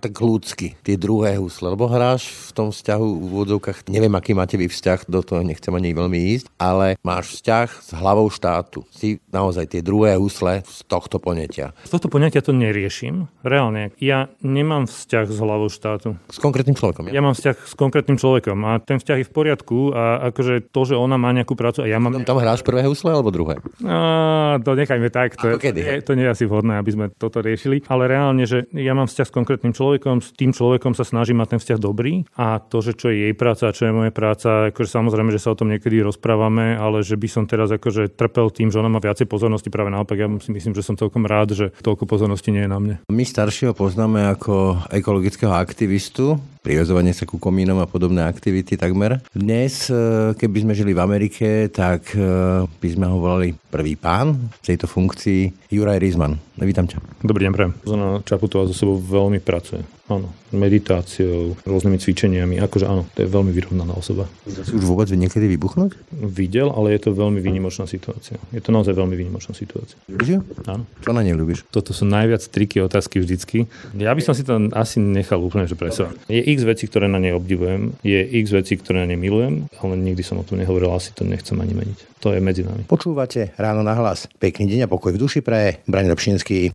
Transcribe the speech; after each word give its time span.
tak 0.00 0.16
ľudsky, 0.16 0.80
tie 0.80 0.96
druhé 0.96 1.36
husle, 1.36 1.76
lebo 1.76 1.84
hráš 1.84 2.32
v 2.48 2.50
tom 2.56 2.68
vzťahu 2.72 3.04
v 3.04 3.30
úvodzovkách, 3.30 3.92
neviem, 3.92 4.16
aký 4.16 4.32
máte 4.32 4.56
vy 4.56 4.72
vzťah, 4.72 5.04
do 5.06 5.20
toho 5.20 5.44
nechcem 5.44 5.70
ani 5.76 5.92
veľmi 5.92 6.18
ísť, 6.40 6.46
ale 6.56 6.96
máš 7.04 7.36
vzťah 7.36 7.68
s 7.68 7.90
hlavou 7.92 8.32
štátu. 8.32 8.88
Si 8.88 9.20
naozaj 9.28 9.76
tie 9.76 9.84
druhé 9.84 10.16
husle 10.16 10.64
z 10.64 10.78
tohto 10.88 11.20
poňatia. 11.20 11.76
Z 11.84 11.92
tohto 11.92 12.08
poňatia 12.08 12.40
to 12.40 12.56
neriešim. 12.56 13.28
Reálne, 13.44 13.92
ja 14.00 14.32
nemám 14.40 14.88
vzťah 14.88 15.26
s 15.28 15.38
hlavou 15.38 15.68
štátu. 15.68 16.16
S 16.32 16.40
konkrétnym 16.40 16.74
človekom. 16.74 17.12
Ja, 17.12 17.20
ja 17.20 17.22
mám 17.22 17.36
vzťah 17.36 17.56
s 17.60 17.74
konkrétnym 17.76 18.16
človekom 18.16 18.56
a 18.64 18.80
ten 18.80 18.96
vzťah 18.96 19.18
je 19.20 19.26
v 19.28 19.32
poriadku 19.36 19.92
a 19.92 20.32
akože 20.32 20.72
to, 20.72 20.80
že 20.88 20.94
ona 20.96 21.20
má 21.20 21.36
nejakú 21.36 21.52
prácu 21.52 21.84
a 21.84 21.86
ja 21.86 22.00
mám... 22.00 22.24
Tam 22.24 22.40
hráš 22.40 22.64
prvé 22.64 22.88
husle 22.88 23.12
alebo 23.12 23.28
druhé? 23.28 23.60
A, 23.84 24.56
to 24.64 24.72
nechajme 24.72 25.12
tak. 25.12 25.36
To? 25.36 25.60
Je, 25.60 26.00
to 26.00 26.16
nie 26.16 26.24
je 26.24 26.32
asi 26.32 26.44
vhodné, 26.48 26.80
aby 26.80 26.90
sme 26.96 27.06
toto 27.12 27.44
riešili. 27.44 27.84
Ale 27.84 28.08
reálne, 28.08 28.48
že 28.48 28.64
ja 28.72 28.96
mám 28.96 29.04
vzťah 29.04 29.26
s 29.28 29.34
konkrétnym 29.34 29.76
človekom 29.76 29.89
človekom, 29.90 30.22
s 30.22 30.30
tým 30.38 30.54
človekom 30.54 30.94
sa 30.94 31.02
snažím 31.02 31.42
mať 31.42 31.58
ten 31.58 31.60
vzťah 31.66 31.80
dobrý 31.82 32.22
a 32.38 32.62
to, 32.62 32.78
že 32.78 32.94
čo 32.94 33.10
je 33.10 33.26
jej 33.26 33.34
práca 33.34 33.66
a 33.66 33.74
čo 33.74 33.90
je 33.90 33.96
moja 33.96 34.14
práca, 34.14 34.70
akože 34.70 34.86
samozrejme, 34.86 35.34
že 35.34 35.42
sa 35.42 35.50
o 35.50 35.58
tom 35.58 35.66
niekedy 35.66 35.98
rozprávame, 35.98 36.78
ale 36.78 37.02
že 37.02 37.18
by 37.18 37.26
som 37.26 37.50
teraz 37.50 37.74
akože 37.74 38.14
trpel 38.14 38.54
tým, 38.54 38.70
že 38.70 38.78
ona 38.78 38.86
má 38.86 39.02
viacej 39.02 39.26
pozornosti, 39.26 39.66
práve 39.66 39.90
naopak 39.90 40.14
ja 40.14 40.30
si 40.38 40.54
myslím, 40.54 40.78
že 40.78 40.86
som 40.86 40.94
celkom 40.94 41.26
rád, 41.26 41.58
že 41.58 41.74
toľko 41.82 42.06
pozornosti 42.06 42.54
nie 42.54 42.62
je 42.62 42.70
na 42.70 42.78
mne. 42.78 42.94
My 43.10 43.26
staršieho 43.26 43.74
poznáme 43.74 44.30
ako 44.30 44.86
ekologického 44.94 45.50
aktivistu, 45.50 46.38
privezovanie 46.60 47.16
sa 47.16 47.24
ku 47.24 47.40
komínom 47.40 47.80
a 47.80 47.88
podobné 47.88 48.24
aktivity 48.24 48.76
takmer. 48.76 49.20
Dnes, 49.32 49.88
e, 49.88 50.32
keby 50.36 50.68
sme 50.68 50.72
žili 50.76 50.92
v 50.92 51.00
Amerike, 51.00 51.68
tak 51.72 52.12
e, 52.14 52.22
by 52.68 52.88
sme 52.88 53.06
ho 53.08 53.16
volali 53.20 53.56
prvý 53.56 53.96
pán 53.96 54.36
v 54.36 54.58
tejto 54.64 54.88
funkcii 54.88 55.72
Juraj 55.72 56.00
Rizman. 56.00 56.36
Vítam 56.60 56.84
ťa. 56.84 57.00
Dobrý 57.24 57.48
deň, 57.48 57.52
prajem. 57.56 57.72
Zona 57.84 58.20
Čaputová 58.24 58.68
so 58.68 58.76
sebou 58.76 59.00
veľmi 59.00 59.40
pracuje. 59.40 59.99
Áno, 60.10 60.34
meditáciou, 60.50 61.54
rôznymi 61.62 62.02
cvičeniami. 62.02 62.58
Akože 62.58 62.90
áno, 62.90 63.06
to 63.14 63.22
je 63.22 63.28
veľmi 63.30 63.54
vyrovnaná 63.54 63.94
osoba. 63.94 64.26
Si 64.42 64.74
už 64.74 64.82
vôbec 64.82 65.06
niekedy 65.06 65.46
vybuchnúť? 65.54 65.94
Videl, 66.10 66.66
ale 66.74 66.98
je 66.98 67.06
to 67.06 67.14
veľmi 67.14 67.38
výnimočná 67.38 67.86
situácia. 67.86 68.42
Je 68.50 68.58
to 68.58 68.74
naozaj 68.74 68.90
veľmi 68.98 69.14
výnimočná 69.14 69.54
situácia. 69.54 69.94
Ľubíš 70.10 70.42
Áno. 70.66 70.82
Čo 70.98 71.14
na 71.14 71.22
nej 71.22 71.38
ľubíš? 71.38 71.62
Toto 71.70 71.94
sú 71.94 72.10
najviac 72.10 72.42
triky 72.42 72.82
otázky 72.82 73.22
vždycky. 73.22 73.70
Ja 73.94 74.10
by 74.10 74.22
som 74.26 74.34
si 74.34 74.42
to 74.42 74.58
asi 74.74 74.98
nechal 74.98 75.38
úplne 75.38 75.70
že 75.70 75.78
presovať. 75.78 76.18
Je 76.26 76.42
x 76.42 76.66
vecí, 76.66 76.90
ktoré 76.90 77.06
na 77.06 77.22
nej 77.22 77.30
obdivujem, 77.30 77.94
je 78.02 78.18
x 78.18 78.50
vecí, 78.50 78.74
ktoré 78.82 79.06
na 79.06 79.14
nej 79.14 79.20
milujem, 79.22 79.70
ale 79.78 79.94
nikdy 79.94 80.26
som 80.26 80.42
o 80.42 80.44
tom 80.44 80.58
nehovoril, 80.58 80.90
asi 80.90 81.14
to 81.14 81.22
nechcem 81.22 81.54
ani 81.62 81.78
meniť. 81.78 81.98
To 82.26 82.34
je 82.34 82.42
medzi 82.42 82.66
nami. 82.66 82.84
Počúvate 82.90 83.54
ráno 83.54 83.86
na 83.86 83.94
hlas. 83.94 84.26
Pekný 84.42 84.66
deň 84.66 84.80
a 84.84 84.92
pokoj 84.92 85.14
v 85.14 85.22
duši 85.22 85.40
pre 85.40 85.80
Brani 85.86 86.10
Dobšinský. 86.10 86.74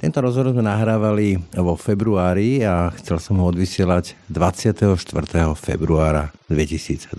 Tento 0.00 0.16
rozhovor 0.24 0.56
sme 0.56 0.64
nahrávali 0.64 1.36
vo 1.60 1.76
februári 1.76 2.64
a 2.64 2.88
chcel 2.96 3.20
som 3.20 3.36
ho 3.36 3.52
odvysielať 3.52 4.16
24. 4.32 4.96
februára 5.60 6.32
2022. 6.48 7.12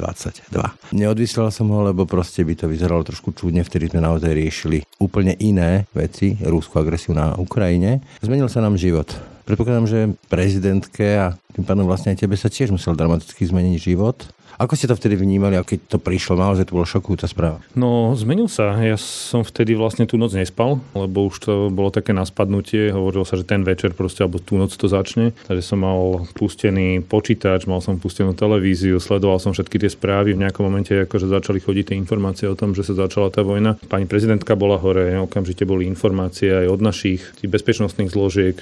Neodvysielal 0.90 1.54
som 1.54 1.70
ho, 1.70 1.86
lebo 1.86 2.10
proste 2.10 2.42
by 2.42 2.58
to 2.58 2.66
vyzeralo 2.66 3.06
trošku 3.06 3.38
čudne, 3.38 3.62
vtedy 3.62 3.94
sme 3.94 4.02
naozaj 4.02 4.34
riešili 4.34 4.82
úplne 4.98 5.38
iné 5.38 5.86
veci, 5.94 6.34
rúskú 6.42 6.82
agresiu 6.82 7.14
na 7.14 7.38
Ukrajine. 7.38 8.02
Zmenil 8.18 8.50
sa 8.50 8.66
nám 8.66 8.82
život. 8.82 9.14
Predpokladám, 9.46 9.86
že 9.86 10.18
prezidentke 10.26 11.22
a 11.22 11.38
tým 11.54 11.62
pádom 11.62 11.86
vlastne 11.86 12.18
aj 12.18 12.26
tebe 12.26 12.34
sa 12.34 12.50
tiež 12.50 12.74
musel 12.74 12.98
dramaticky 12.98 13.46
zmeniť 13.46 13.78
život. 13.78 14.26
Ako 14.62 14.78
ste 14.78 14.86
to 14.86 14.94
vtedy 14.94 15.18
vnímali 15.18 15.58
a 15.58 15.66
keď 15.66 15.90
to 15.90 15.98
prišlo? 15.98 16.38
Naozaj 16.38 16.70
to 16.70 16.78
bolo 16.78 16.86
šokujúca 16.86 17.26
správa. 17.26 17.66
No, 17.74 18.14
zmenil 18.14 18.46
sa. 18.46 18.78
Ja 18.78 18.94
som 18.94 19.42
vtedy 19.42 19.74
vlastne 19.74 20.06
tú 20.06 20.22
noc 20.22 20.38
nespal, 20.38 20.78
lebo 20.94 21.34
už 21.34 21.36
to 21.42 21.54
bolo 21.74 21.90
také 21.90 22.14
naspadnutie. 22.14 22.94
Hovorilo 22.94 23.26
sa, 23.26 23.42
že 23.42 23.50
ten 23.50 23.66
večer 23.66 23.98
proste, 23.98 24.22
alebo 24.22 24.38
tú 24.38 24.62
noc 24.62 24.70
to 24.78 24.86
začne. 24.86 25.34
Takže 25.50 25.66
som 25.66 25.82
mal 25.82 26.30
pustený 26.38 27.02
počítač, 27.02 27.66
mal 27.66 27.82
som 27.82 27.98
pustenú 27.98 28.38
televíziu, 28.38 29.02
sledoval 29.02 29.42
som 29.42 29.50
všetky 29.50 29.82
tie 29.82 29.90
správy. 29.90 30.38
V 30.38 30.46
nejakom 30.46 30.62
momente 30.70 30.94
akože 30.94 31.26
začali 31.26 31.58
chodiť 31.58 31.90
tie 31.90 31.98
informácie 31.98 32.46
o 32.46 32.54
tom, 32.54 32.78
že 32.78 32.86
sa 32.86 32.94
začala 32.94 33.34
tá 33.34 33.42
vojna. 33.42 33.82
Pani 33.90 34.06
prezidentka 34.06 34.54
bola 34.54 34.78
hore, 34.78 35.18
okamžite 35.26 35.66
boli 35.66 35.90
informácie 35.90 36.54
aj 36.54 36.68
od 36.70 36.86
našich 36.86 37.26
bezpečnostných 37.42 38.14
zložiek. 38.14 38.62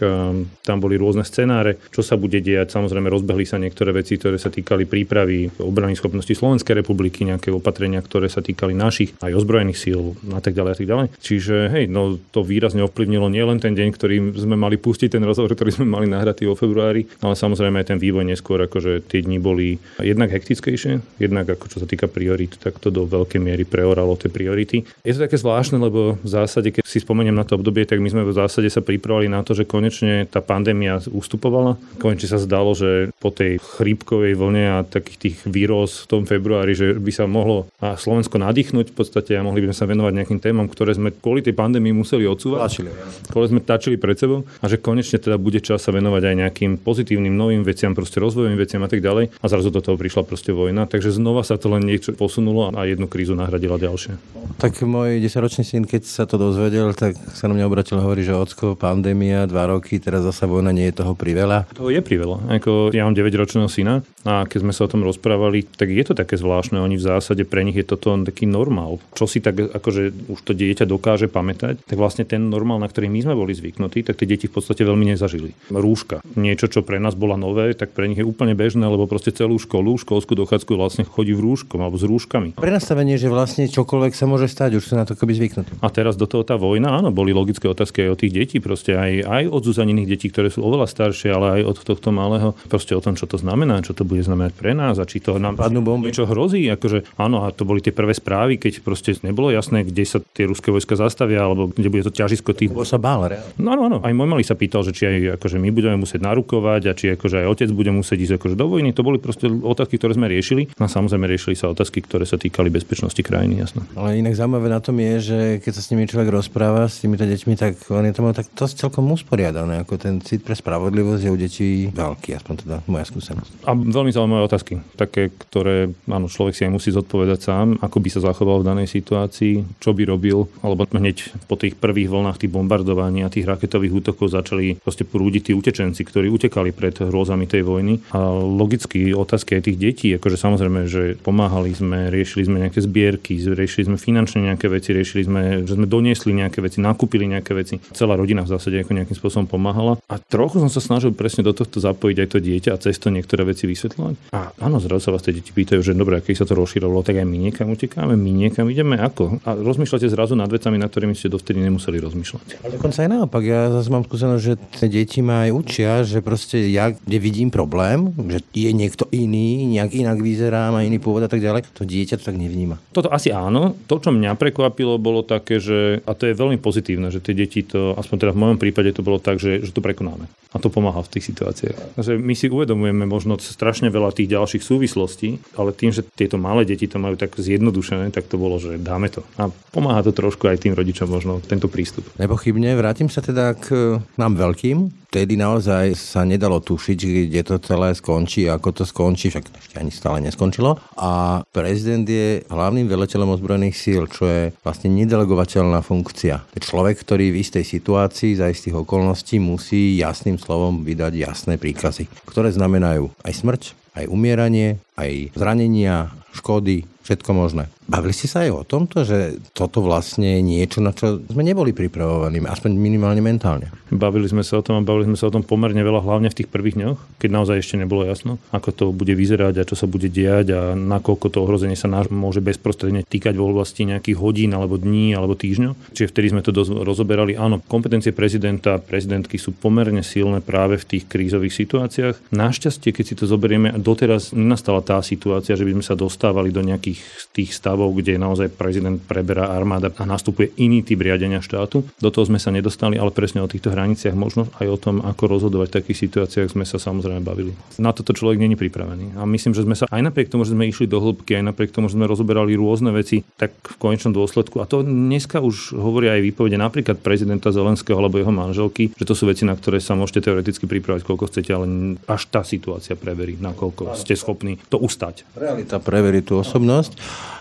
Tam 0.63 0.79
boli 0.79 0.95
rôzne 0.95 1.27
scenáre, 1.27 1.75
čo 1.91 1.99
sa 2.07 2.15
bude 2.15 2.39
diať. 2.39 2.71
Samozrejme, 2.71 3.11
rozbehli 3.11 3.43
sa 3.43 3.59
niektoré 3.59 3.91
veci, 3.91 4.15
ktoré 4.15 4.39
sa 4.39 4.47
týkali 4.47 4.87
prípravy 4.87 5.51
obrany 5.59 5.88
obrany 5.89 5.97
schopnosti 5.97 6.33
Slovenskej 6.37 6.77
republiky, 6.77 7.25
nejaké 7.25 7.49
opatrenia, 7.49 8.05
ktoré 8.05 8.29
sa 8.29 8.45
týkali 8.45 8.77
našich 8.77 9.17
aj 9.25 9.33
ozbrojených 9.33 9.79
síl 9.81 10.13
a 10.29 10.37
tak 10.37 10.53
ďalej 10.53 10.71
a 10.71 10.77
tak 10.77 10.87
ďalej. 10.87 11.07
Čiže 11.17 11.55
hej, 11.73 11.85
no 11.89 12.21
to 12.29 12.45
výrazne 12.45 12.85
ovplyvnilo 12.85 13.25
nielen 13.33 13.57
ten 13.57 13.73
deň, 13.73 13.89
ktorý 13.97 14.15
sme 14.37 14.53
mali 14.53 14.77
pustiť, 14.77 15.17
ten 15.17 15.25
rozhovor, 15.25 15.57
ktorý 15.57 15.81
sme 15.81 15.87
mali 15.89 16.05
nahratý 16.05 16.45
vo 16.45 16.53
februári, 16.53 17.09
ale 17.25 17.33
samozrejme 17.33 17.81
aj 17.81 17.87
ten 17.95 17.99
vývoj 17.99 18.29
neskôr, 18.29 18.61
akože 18.69 19.09
tie 19.09 19.25
dni 19.25 19.41
boli 19.41 19.81
jednak 19.97 20.29
hektickejšie, 20.29 21.17
jednak 21.17 21.49
ako 21.49 21.65
čo 21.65 21.77
sa 21.81 21.87
týka 21.89 22.05
priorít, 22.05 22.61
tak 22.61 22.77
to 22.77 22.93
do 22.93 23.09
veľkej 23.09 23.41
miery 23.41 23.65
preoralo 23.65 24.13
tie 24.13 24.29
priority. 24.29 24.85
Je 25.01 25.15
to 25.17 25.25
také 25.25 25.41
zvláštne, 25.41 25.81
lebo 25.81 26.21
v 26.21 26.29
zásade, 26.29 26.69
keď 26.69 26.85
si 26.85 27.01
spomeniem 27.01 27.33
na 27.33 27.47
to 27.47 27.57
obdobie, 27.57 27.89
tak 27.89 27.97
my 27.97 28.13
sme 28.13 28.23
v 28.27 28.35
zásade 28.35 28.69
sa 28.69 28.85
pripravovali 28.85 29.31
na 29.31 29.41
to, 29.41 29.57
že 29.57 29.65
konečne 29.65 30.29
tá 30.29 30.43
pandémia 30.43 31.01
ustupovala. 31.09 31.79
Konečne 31.97 32.29
sa 32.29 32.39
zdalo, 32.41 32.77
že 32.77 33.09
po 33.17 33.33
tej 33.33 33.57
chrípkovej 33.57 34.35
vlne 34.35 34.65
a 34.69 34.77
takých 34.85 35.17
tých 35.17 35.37
výrov 35.47 35.78
v 35.85 36.07
tom 36.09 36.23
februári, 36.25 36.73
že 36.73 36.97
by 36.97 37.11
sa 37.13 37.29
mohlo 37.29 37.69
Slovensko 37.79 38.41
nadýchnuť 38.41 38.91
v 38.91 38.95
podstate 38.95 39.37
a 39.37 39.45
mohli 39.45 39.63
by 39.63 39.71
sme 39.71 39.77
sa 39.77 39.85
venovať 39.85 40.13
nejakým 40.17 40.39
témam, 40.41 40.65
ktoré 40.65 40.97
sme 40.97 41.13
kvôli 41.13 41.45
tej 41.45 41.53
pandémii 41.53 41.93
museli 41.93 42.25
odsúvať, 42.25 42.59
Tlačili, 42.59 42.91
ktoré 43.29 43.45
sme 43.47 43.61
tačili 43.61 43.95
pred 43.95 44.17
sebou 44.17 44.43
a 44.59 44.65
že 44.65 44.81
konečne 44.81 45.21
teda 45.21 45.37
bude 45.37 45.61
čas 45.61 45.85
sa 45.85 45.93
venovať 45.93 46.23
aj 46.25 46.35
nejakým 46.41 46.71
pozitívnym 46.81 47.31
novým 47.35 47.61
veciam, 47.61 47.93
proste 47.93 48.17
rozvojovým 48.23 48.57
veciam 48.57 48.81
a 48.83 48.89
tak 48.89 49.03
ďalej. 49.03 49.31
A 49.39 49.45
zrazu 49.45 49.69
do 49.69 49.79
toho 49.83 49.95
prišla 49.95 50.25
proste 50.25 50.55
vojna, 50.55 50.89
takže 50.89 51.13
znova 51.13 51.45
sa 51.45 51.59
to 51.59 51.69
len 51.69 51.85
niečo 51.85 52.15
posunulo 52.15 52.71
a 52.73 52.87
jednu 52.87 53.05
krízu 53.05 53.37
nahradila 53.37 53.77
ďalšie. 53.77 54.17
Tak 54.59 54.81
môj 54.83 55.19
10-ročný 55.23 55.63
syn, 55.63 55.83
keď 55.85 56.03
sa 56.07 56.23
to 56.25 56.35
dozvedel, 56.35 56.91
tak 56.95 57.15
sa 57.15 57.47
na 57.47 57.55
mňa 57.55 57.65
obratil 57.67 57.99
a 57.99 58.03
hovorí, 58.03 58.23
že 58.23 58.35
ocko, 58.35 58.75
pandémia, 58.75 59.47
dva 59.47 59.71
roky, 59.71 59.99
teraz 59.99 60.23
zasa 60.23 60.47
vojna, 60.49 60.71
nie 60.75 60.89
je 60.91 61.03
toho 61.03 61.13
priveľa. 61.15 61.67
To 61.75 61.91
je 61.91 61.99
priveľa. 61.99 62.59
Ako 62.59 62.91
ja 62.91 63.07
mám 63.07 63.15
9-ročného 63.15 63.69
syna 63.71 64.03
a 64.25 64.43
keď 64.47 64.59
sme 64.67 64.73
sa 64.75 64.87
o 64.87 64.91
tom 64.91 65.03
rozprávali, 65.03 65.58
tak 65.65 65.89
je 65.91 66.03
to 66.05 66.13
také 66.13 66.35
zvláštne. 66.35 66.79
Oni 66.79 66.95
v 66.95 67.05
zásade 67.05 67.43
pre 67.47 67.65
nich 67.65 67.75
je 67.75 67.85
toto 67.87 68.13
taký 68.21 68.45
normál. 68.45 68.99
Čo 69.15 69.25
si 69.25 69.39
tak 69.39 69.59
akože 69.59 70.31
už 70.31 70.39
to 70.43 70.53
dieťa 70.53 70.85
dokáže 70.85 71.31
pamätať, 71.31 71.83
tak 71.85 71.97
vlastne 71.97 72.23
ten 72.27 72.49
normál, 72.49 72.81
na 72.81 72.89
ktorý 72.89 73.07
my 73.07 73.19
sme 73.25 73.35
boli 73.35 73.53
zvyknutí, 73.55 74.05
tak 74.05 74.19
tie 74.19 74.27
deti 74.29 74.45
v 74.49 74.55
podstate 74.55 74.85
veľmi 74.85 75.15
nezažili. 75.15 75.55
Rúška. 75.71 76.21
Niečo, 76.35 76.67
čo 76.71 76.81
pre 76.85 76.97
nás 76.97 77.13
bola 77.13 77.39
nové, 77.39 77.73
tak 77.73 77.93
pre 77.95 78.09
nich 78.09 78.19
je 78.19 78.25
úplne 78.27 78.53
bežné, 78.53 78.85
lebo 78.85 79.09
proste 79.09 79.33
celú 79.33 79.57
školu, 79.57 79.99
školskú 79.99 80.35
dochádzku 80.35 80.71
vlastne 80.75 81.03
chodí 81.05 81.33
v 81.33 81.43
rúškom 81.43 81.79
alebo 81.79 81.97
s 81.97 82.05
rúškami. 82.05 82.59
Prenastavenie, 82.59 83.15
že 83.15 83.31
vlastne 83.31 83.67
čokoľvek 83.69 84.13
sa 84.13 84.25
môže 84.25 84.51
stať, 84.51 84.79
už 84.79 84.83
sú 84.83 84.93
na 84.97 85.05
to 85.07 85.15
keby 85.15 85.35
zvyknutí. 85.35 85.79
A 85.79 85.87
teraz 85.89 86.15
do 86.19 86.25
toho 86.25 86.43
tá 86.43 86.55
vojna, 86.59 86.99
áno, 86.99 87.09
boli 87.13 87.31
logické 87.31 87.67
otázky 87.69 88.07
aj 88.07 88.09
od 88.13 88.19
tých 88.21 88.33
detí, 88.35 88.57
proste 88.59 88.95
aj, 88.95 89.25
aj 89.25 89.43
od 89.49 89.61
zúzanených 89.63 90.07
detí, 90.17 90.27
ktoré 90.29 90.51
sú 90.51 90.63
oveľa 90.65 90.87
staršie, 90.89 91.29
ale 91.31 91.61
aj 91.61 91.61
od 91.71 91.77
tohto 91.83 92.09
malého, 92.11 92.49
proste 92.67 92.93
o 92.93 93.01
tom, 93.01 93.15
čo 93.15 93.25
to 93.25 93.37
znamená, 93.39 93.81
čo 93.85 93.95
to 93.95 94.03
bude 94.03 94.21
znamenať 94.23 94.53
pre 94.55 94.71
nás 94.75 94.97
a 94.99 95.07
či 95.07 95.23
to 95.23 95.35
nám 95.49 95.57
Padnú 95.57 95.81
bomby. 95.81 96.13
niečo 96.13 96.29
hrozí. 96.29 96.69
Akože, 96.69 97.17
áno, 97.17 97.43
a 97.43 97.51
to 97.51 97.65
boli 97.65 97.81
tie 97.81 97.91
prvé 97.91 98.13
správy, 98.13 98.61
keď 98.61 98.85
proste 98.85 99.17
nebolo 99.25 99.49
jasné, 99.49 99.83
kde 99.83 100.03
sa 100.05 100.21
tie 100.21 100.45
ruské 100.45 100.69
vojska 100.69 100.95
zastavia, 100.95 101.43
alebo 101.43 101.73
kde 101.73 101.89
bude 101.89 102.05
to 102.05 102.13
ťažisko 102.13 102.53
tých. 102.53 102.69
Bo 102.69 102.85
sa 102.85 103.01
bál, 103.01 103.25
reálne. 103.25 103.51
No 103.57 103.73
áno, 103.73 103.81
áno. 103.89 103.97
Aj 104.05 104.13
môj 104.13 104.27
malý 104.29 104.43
sa 104.45 104.53
pýtal, 104.53 104.85
že 104.85 104.93
či 104.93 105.09
aj 105.09 105.41
akože 105.41 105.57
my 105.57 105.69
budeme 105.73 105.97
musieť 105.97 106.21
narukovať 106.23 106.81
a 106.87 106.91
či 106.93 107.05
akože 107.17 107.43
aj 107.43 107.47
otec 107.49 107.69
bude 107.73 107.91
musieť 107.91 108.17
ísť 108.29 108.33
akože 108.39 108.55
do 108.55 108.65
vojny. 108.69 108.93
To 108.93 109.01
boli 109.01 109.17
proste 109.17 109.49
otázky, 109.49 109.97
ktoré 109.97 110.13
sme 110.15 110.29
riešili. 110.29 110.69
No 110.77 110.85
a 110.85 110.89
samozrejme 110.89 111.25
riešili 111.25 111.55
sa 111.57 111.71
otázky, 111.73 112.05
ktoré 112.05 112.23
sa 112.29 112.37
týkali 112.37 112.69
bezpečnosti 112.69 113.19
krajiny, 113.19 113.59
jasno. 113.63 113.83
Ale 113.97 114.21
inak 114.21 114.37
zaujímavé 114.37 114.67
na 114.69 114.79
tom 114.79 114.95
je, 115.01 115.13
že 115.19 115.37
keď 115.63 115.71
sa 115.73 115.81
s 115.81 115.89
nimi 115.89 116.05
človek 116.05 116.29
rozpráva, 116.29 116.85
s 116.87 117.01
týmito 117.01 117.25
deťmi, 117.25 117.53
tak 117.57 117.73
oni 117.89 118.13
to 118.13 118.21
majú 118.21 118.33
tak 118.37 118.47
to 118.53 118.65
celkom 118.69 119.09
usporiadané. 119.09 119.81
Ako 119.83 119.97
ten 119.97 120.21
cit 120.21 120.45
pre 120.45 120.53
spravodlivosť 120.53 121.23
je 121.25 121.31
u 121.31 121.37
detí 121.37 121.69
veľký, 121.89 122.35
aspoň 122.37 122.53
teda 122.65 122.77
moja 122.85 123.05
skúsenosť. 123.07 123.65
A 123.65 123.73
veľmi 123.73 124.11
zaujímavé 124.13 124.43
otázky. 124.45 124.79
Také, 124.99 125.31
ktoré 125.39 125.91
áno, 126.11 126.27
človek 126.27 126.53
si 126.55 126.63
aj 126.67 126.71
musí 126.75 126.89
zodpovedať 126.91 127.39
sám, 127.39 127.67
ako 127.79 127.97
by 128.03 128.09
sa 128.11 128.21
zachoval 128.27 128.61
v 128.61 128.67
danej 128.67 128.87
situácii, 128.91 129.79
čo 129.79 129.95
by 129.95 130.03
robil, 130.03 130.51
alebo 130.59 130.83
hneď 130.89 131.47
po 131.47 131.55
tých 131.55 131.79
prvých 131.79 132.11
vlnách 132.11 132.43
tých 132.43 132.51
bombardovaní 132.51 133.23
a 133.23 133.31
tých 133.31 133.47
raketových 133.47 134.03
útokov 134.03 134.35
začali 134.35 134.77
proste 134.81 135.07
prúdiť 135.07 135.49
tí 135.49 135.51
utečenci, 135.55 136.01
ktorí 136.03 136.27
utekali 136.29 136.75
pred 136.75 136.95
hrôzami 136.99 137.47
tej 137.47 137.63
vojny. 137.63 138.03
A 138.11 138.31
logicky 138.35 139.15
otázky 139.15 139.59
aj 139.59 139.71
tých 139.71 139.77
detí, 139.79 140.07
akože 140.15 140.37
samozrejme, 140.37 140.85
že 140.85 141.15
pomáhali 141.21 141.71
sme, 141.71 142.11
riešili 142.11 142.43
sme 142.45 142.57
nejaké 142.67 142.83
zbierky, 142.83 143.39
riešili 143.39 143.93
sme 143.93 143.97
finančne 143.97 144.45
nejaké 144.49 144.67
veci, 144.67 144.91
riešili 144.91 145.23
sme, 145.25 145.41
že 145.63 145.73
sme 145.79 145.87
doniesli 145.87 146.35
nejaké 146.35 146.59
veci, 146.59 146.83
nakúpili 146.83 147.25
nejaké 147.29 147.51
veci. 147.55 147.79
Celá 147.95 148.19
rodina 148.19 148.43
v 148.43 148.51
zásade 148.51 148.81
ako 148.81 148.91
nejakým 148.95 149.17
spôsobom 149.17 149.47
pomáhala. 149.47 150.01
A 150.09 150.17
trochu 150.19 150.59
som 150.59 150.71
sa 150.71 150.81
snažil 150.83 151.15
presne 151.15 151.45
do 151.45 151.53
tohto 151.55 151.79
zapojiť 151.79 152.17
aj 152.19 152.29
to 152.29 152.39
dieťa 152.41 152.71
a 152.75 152.81
cez 152.81 152.97
to 152.99 153.13
niektoré 153.13 153.45
veci 153.47 153.69
vysvetľovať. 153.69 154.33
A 154.35 154.51
áno, 154.59 154.81
zrazu 154.81 155.09
sa 155.09 155.13
vás 155.15 155.23
tie 155.29 155.37
deti 155.37 155.53
pýtajú, 155.53 155.85
že 155.85 155.93
dobre, 155.93 156.17
keď 156.25 156.41
sa 156.41 156.45
to 156.49 156.57
rozširovalo, 156.57 157.05
tak 157.05 157.21
aj 157.21 157.27
my 157.29 157.37
niekam 157.37 157.69
utekáme, 157.69 158.17
my 158.17 158.31
niekam 158.33 158.65
ideme, 158.65 158.97
ako? 158.97 159.37
A 159.45 159.53
rozmýšľate 159.53 160.09
zrazu 160.09 160.33
nad 160.33 160.49
vecami, 160.49 160.81
nad 160.81 160.89
ktorými 160.89 161.13
ste 161.13 161.29
dovtedy 161.29 161.61
nemuseli 161.61 162.01
rozmýšľať. 162.01 162.65
Ale 162.65 162.81
dokonca 162.81 163.05
aj 163.05 163.09
naopak, 163.13 163.43
ja 163.45 163.69
zase 163.69 163.93
mám 163.93 164.09
skúsenosť, 164.09 164.41
že 164.41 164.53
tie 164.81 164.89
deti 164.89 165.21
ma 165.21 165.45
aj 165.45 165.51
učia, 165.53 165.91
že 166.01 166.25
proste 166.25 166.65
ja, 166.73 166.89
kde 166.89 167.17
vidím 167.21 167.53
problém, 167.53 168.09
že 168.17 168.41
je 168.57 168.71
niekto 168.73 169.05
iný, 169.13 169.69
nejak 169.69 169.93
inak 169.93 170.17
vyzerá, 170.17 170.73
má 170.73 170.81
iný 170.81 170.97
pôvod 170.97 171.21
a 171.21 171.29
tak 171.29 171.45
ďalej, 171.45 171.69
to 171.77 171.85
dieťa 171.85 172.17
to 172.17 172.25
tak 172.25 172.41
nevníma. 172.41 172.81
Toto 172.89 173.13
asi 173.13 173.29
áno. 173.29 173.77
To, 173.85 174.01
čo 174.01 174.09
mňa 174.09 174.33
prekvapilo, 174.39 174.97
bolo 174.97 175.21
také, 175.21 175.61
že, 175.61 176.01
a 176.09 176.17
to 176.17 176.25
je 176.25 176.33
veľmi 176.33 176.57
pozitívne, 176.57 177.13
že 177.13 177.21
tie 177.21 177.37
deti 177.37 177.61
to, 177.61 177.93
aspoň 177.99 178.25
teda 178.25 178.31
v 178.33 178.41
mojom 178.41 178.57
prípade 178.57 178.89
to 178.95 179.05
bolo 179.05 179.21
tak, 179.21 179.37
že, 179.37 179.61
že 179.61 179.75
to 179.75 179.83
prekonáme. 179.83 180.25
A 180.49 180.57
to 180.57 180.73
pomáha 180.73 181.05
v 181.05 181.11
tých 181.13 181.29
situáciách. 181.29 181.99
Takže 181.99 182.17
my 182.17 182.33
si 182.33 182.49
uvedomujeme 182.49 183.05
možno 183.05 183.37
strašne 183.37 183.91
veľa 183.91 184.15
tých 184.15 184.31
ďalších 184.31 184.63
súvislostí, 184.63 185.18
ale 185.59 185.75
tým, 185.75 185.91
že 185.91 186.05
tieto 186.15 186.39
malé 186.39 186.63
deti 186.63 186.87
to 186.87 186.97
majú 187.01 187.19
tak 187.19 187.35
zjednodušené, 187.35 188.13
tak 188.15 188.31
to 188.31 188.39
bolo, 188.39 188.55
že 188.61 188.79
dáme 188.79 189.11
to. 189.11 189.21
A 189.35 189.51
pomáha 189.75 190.01
to 190.05 190.15
trošku 190.15 190.47
aj 190.47 190.63
tým 190.63 190.73
rodičom 190.73 191.11
možno 191.11 191.43
tento 191.43 191.67
prístup. 191.67 192.07
Nepochybne, 192.15 192.73
vrátim 192.79 193.11
sa 193.11 193.19
teda 193.19 193.53
k 193.57 193.99
nám 194.15 194.39
veľkým. 194.39 194.99
Vtedy 195.09 195.41
naozaj 195.41 195.97
sa 195.97 196.21
nedalo 196.21 196.61
tušiť, 196.61 196.97
kde 197.33 197.41
to 197.41 197.57
celé 197.65 197.97
skončí, 197.97 198.45
ako 198.45 198.69
to 198.77 198.83
skončí, 198.85 199.33
však 199.33 199.49
ešte 199.57 199.75
ani 199.81 199.89
stále 199.89 200.21
neskončilo. 200.21 200.77
A 201.01 201.41
prezident 201.49 202.05
je 202.05 202.45
hlavným 202.45 202.85
veliteľom 202.85 203.33
ozbrojených 203.33 203.73
síl, 203.73 204.05
čo 204.05 204.29
je 204.29 204.53
vlastne 204.61 204.93
nedelegovateľná 204.93 205.81
funkcia. 205.81 206.45
Človek, 206.53 207.01
ktorý 207.01 207.33
v 207.33 207.41
istej 207.41 207.65
situácii 207.65 208.37
za 208.37 208.53
istých 208.53 208.85
okolností 208.85 209.41
musí 209.41 209.97
jasným 209.97 210.37
slovom 210.37 210.85
vydať 210.85 211.13
jasné 211.17 211.57
príkazy, 211.57 212.05
ktoré 212.29 212.53
znamenajú 212.53 213.09
aj 213.25 213.33
smrť, 213.33 213.61
aj 213.99 214.05
umieranie, 214.07 214.79
aj 214.95 215.35
zranenia, 215.35 216.13
škody, 216.31 216.87
všetko 217.03 217.31
možné. 217.35 217.67
Bavili 217.89 218.13
ste 218.13 218.29
sa 218.29 218.45
aj 218.45 218.51
o 218.53 218.61
tomto, 218.61 219.01
že 219.01 219.41
toto 219.57 219.81
vlastne 219.81 220.37
je 220.37 220.41
niečo, 220.45 220.77
na 220.77 220.93
čo 220.93 221.17
sme 221.25 221.41
neboli 221.41 221.73
pripravovaní, 221.73 222.37
aspoň 222.45 222.77
minimálne 222.77 223.17
mentálne? 223.17 223.73
Bavili 223.89 224.29
sme 224.29 224.45
sa 224.45 224.61
o 224.61 224.65
tom 224.65 224.77
a 224.77 224.85
bavili 224.85 225.09
sme 225.09 225.17
sa 225.17 225.25
o 225.25 225.33
tom 225.33 225.41
pomerne 225.41 225.81
veľa, 225.81 226.05
hlavne 226.05 226.29
v 226.29 226.37
tých 226.37 226.53
prvých 226.53 226.77
dňoch, 226.77 226.99
keď 227.17 227.29
naozaj 227.33 227.57
ešte 227.57 227.81
nebolo 227.81 228.05
jasno, 228.05 228.37
ako 228.53 228.69
to 228.69 228.85
bude 228.93 229.09
vyzerať 229.17 229.57
a 229.57 229.65
čo 229.65 229.73
sa 229.73 229.89
bude 229.89 230.05
diať 230.05 230.53
a 230.53 230.61
nakoľko 230.77 231.33
to 231.33 231.41
ohrozenie 231.41 231.73
sa 231.73 231.89
náš 231.89 232.13
môže 232.13 232.45
bezprostredne 232.45 233.01
týkať 233.01 233.33
v 233.33 233.41
oblasti 233.41 233.89
nejakých 233.89 234.21
hodín 234.21 234.53
alebo 234.53 234.77
dní 234.77 235.17
alebo 235.17 235.33
týždňov. 235.33 235.97
Čiže 235.97 236.13
vtedy 236.13 236.27
sme 236.29 236.45
to 236.45 236.53
dosť 236.53 236.85
rozoberali. 236.85 237.33
Áno, 237.41 237.57
kompetencie 237.65 238.13
prezidenta, 238.13 238.77
prezidentky 238.77 239.41
sú 239.41 239.57
pomerne 239.57 240.05
silné 240.05 240.45
práve 240.45 240.77
v 240.77 240.85
tých 240.85 241.09
krízových 241.09 241.57
situáciách. 241.57 242.29
Našťastie, 242.29 242.93
keď 242.93 243.05
si 243.09 243.17
to 243.17 243.25
zoberieme, 243.25 243.73
doteraz 243.81 244.37
nenastala 244.37 244.85
tá 244.85 245.01
situácia, 245.01 245.57
že 245.57 245.65
by 245.65 245.81
sme 245.81 245.85
sa 245.89 245.97
dostávali 245.97 246.53
do 246.53 246.61
nejakých 246.61 247.01
tých 247.33 247.57
stavov, 247.57 247.78
kde 247.95 248.19
naozaj 248.19 248.51
prezident 248.51 248.99
preberá 248.99 249.55
armáda 249.55 249.95
a 249.95 250.03
nastupuje 250.03 250.51
iný 250.59 250.83
typ 250.83 250.99
riadenia 250.99 251.39
štátu. 251.39 251.87
Do 252.03 252.09
toho 252.11 252.27
sme 252.27 252.41
sa 252.41 252.51
nedostali, 252.51 252.99
ale 252.99 253.15
presne 253.15 253.39
o 253.39 253.47
týchto 253.47 253.71
hraniciach, 253.71 254.11
možno 254.13 254.51
aj 254.59 254.67
o 254.67 254.77
tom, 254.77 254.95
ako 254.99 255.39
rozhodovať 255.39 255.67
v 255.71 255.77
takých 255.79 256.01
situáciách 256.09 256.51
sme 256.51 256.67
sa 256.67 256.75
samozrejme 256.75 257.23
bavili. 257.23 257.55
Na 257.79 257.95
toto 257.95 258.11
človek 258.11 258.41
není 258.41 258.59
pripravený. 258.59 259.15
A 259.15 259.23
myslím, 259.23 259.55
že 259.55 259.63
sme 259.63 259.79
sa 259.79 259.87
aj 259.87 260.01
napriek 260.03 260.27
tomu, 260.27 260.43
že 260.43 260.51
sme 260.51 260.67
išli 260.67 260.89
do 260.89 260.99
hĺbky, 260.99 261.39
aj 261.39 261.55
napriek 261.55 261.71
tomu, 261.71 261.87
že 261.87 261.95
sme 261.95 262.09
rozoberali 262.09 262.57
rôzne 262.59 262.91
veci, 262.91 263.23
tak 263.39 263.55
v 263.55 263.75
konečnom 263.79 264.11
dôsledku, 264.11 264.59
a 264.59 264.67
to 264.67 264.83
dneska 264.83 265.39
už 265.39 265.77
hovoria 265.77 266.17
aj 266.17 266.25
výpovede 266.25 266.57
napríklad 266.59 266.99
prezidenta 266.99 267.53
Zelenského 267.53 267.95
alebo 267.95 268.17
jeho 268.17 268.33
manželky, 268.33 268.91
že 268.97 269.05
to 269.05 269.13
sú 269.13 269.29
veci, 269.29 269.45
na 269.45 269.53
ktoré 269.53 269.77
sa 269.77 269.93
môžete 269.93 270.25
teoreticky 270.25 270.65
pripravať, 270.65 271.05
koľko 271.05 271.29
chcete, 271.29 271.51
ale 271.53 271.65
až 272.09 272.21
tá 272.27 272.41
situácia 272.41 272.97
preverí, 272.97 273.37
nakoľko 273.37 273.93
ste 273.93 274.17
schopní 274.17 274.57
to 274.67 274.81
ustať. 274.81 275.37
Realita 275.37 275.77
preverí 275.77 276.25
tú 276.25 276.41
osobnosť. 276.41 276.97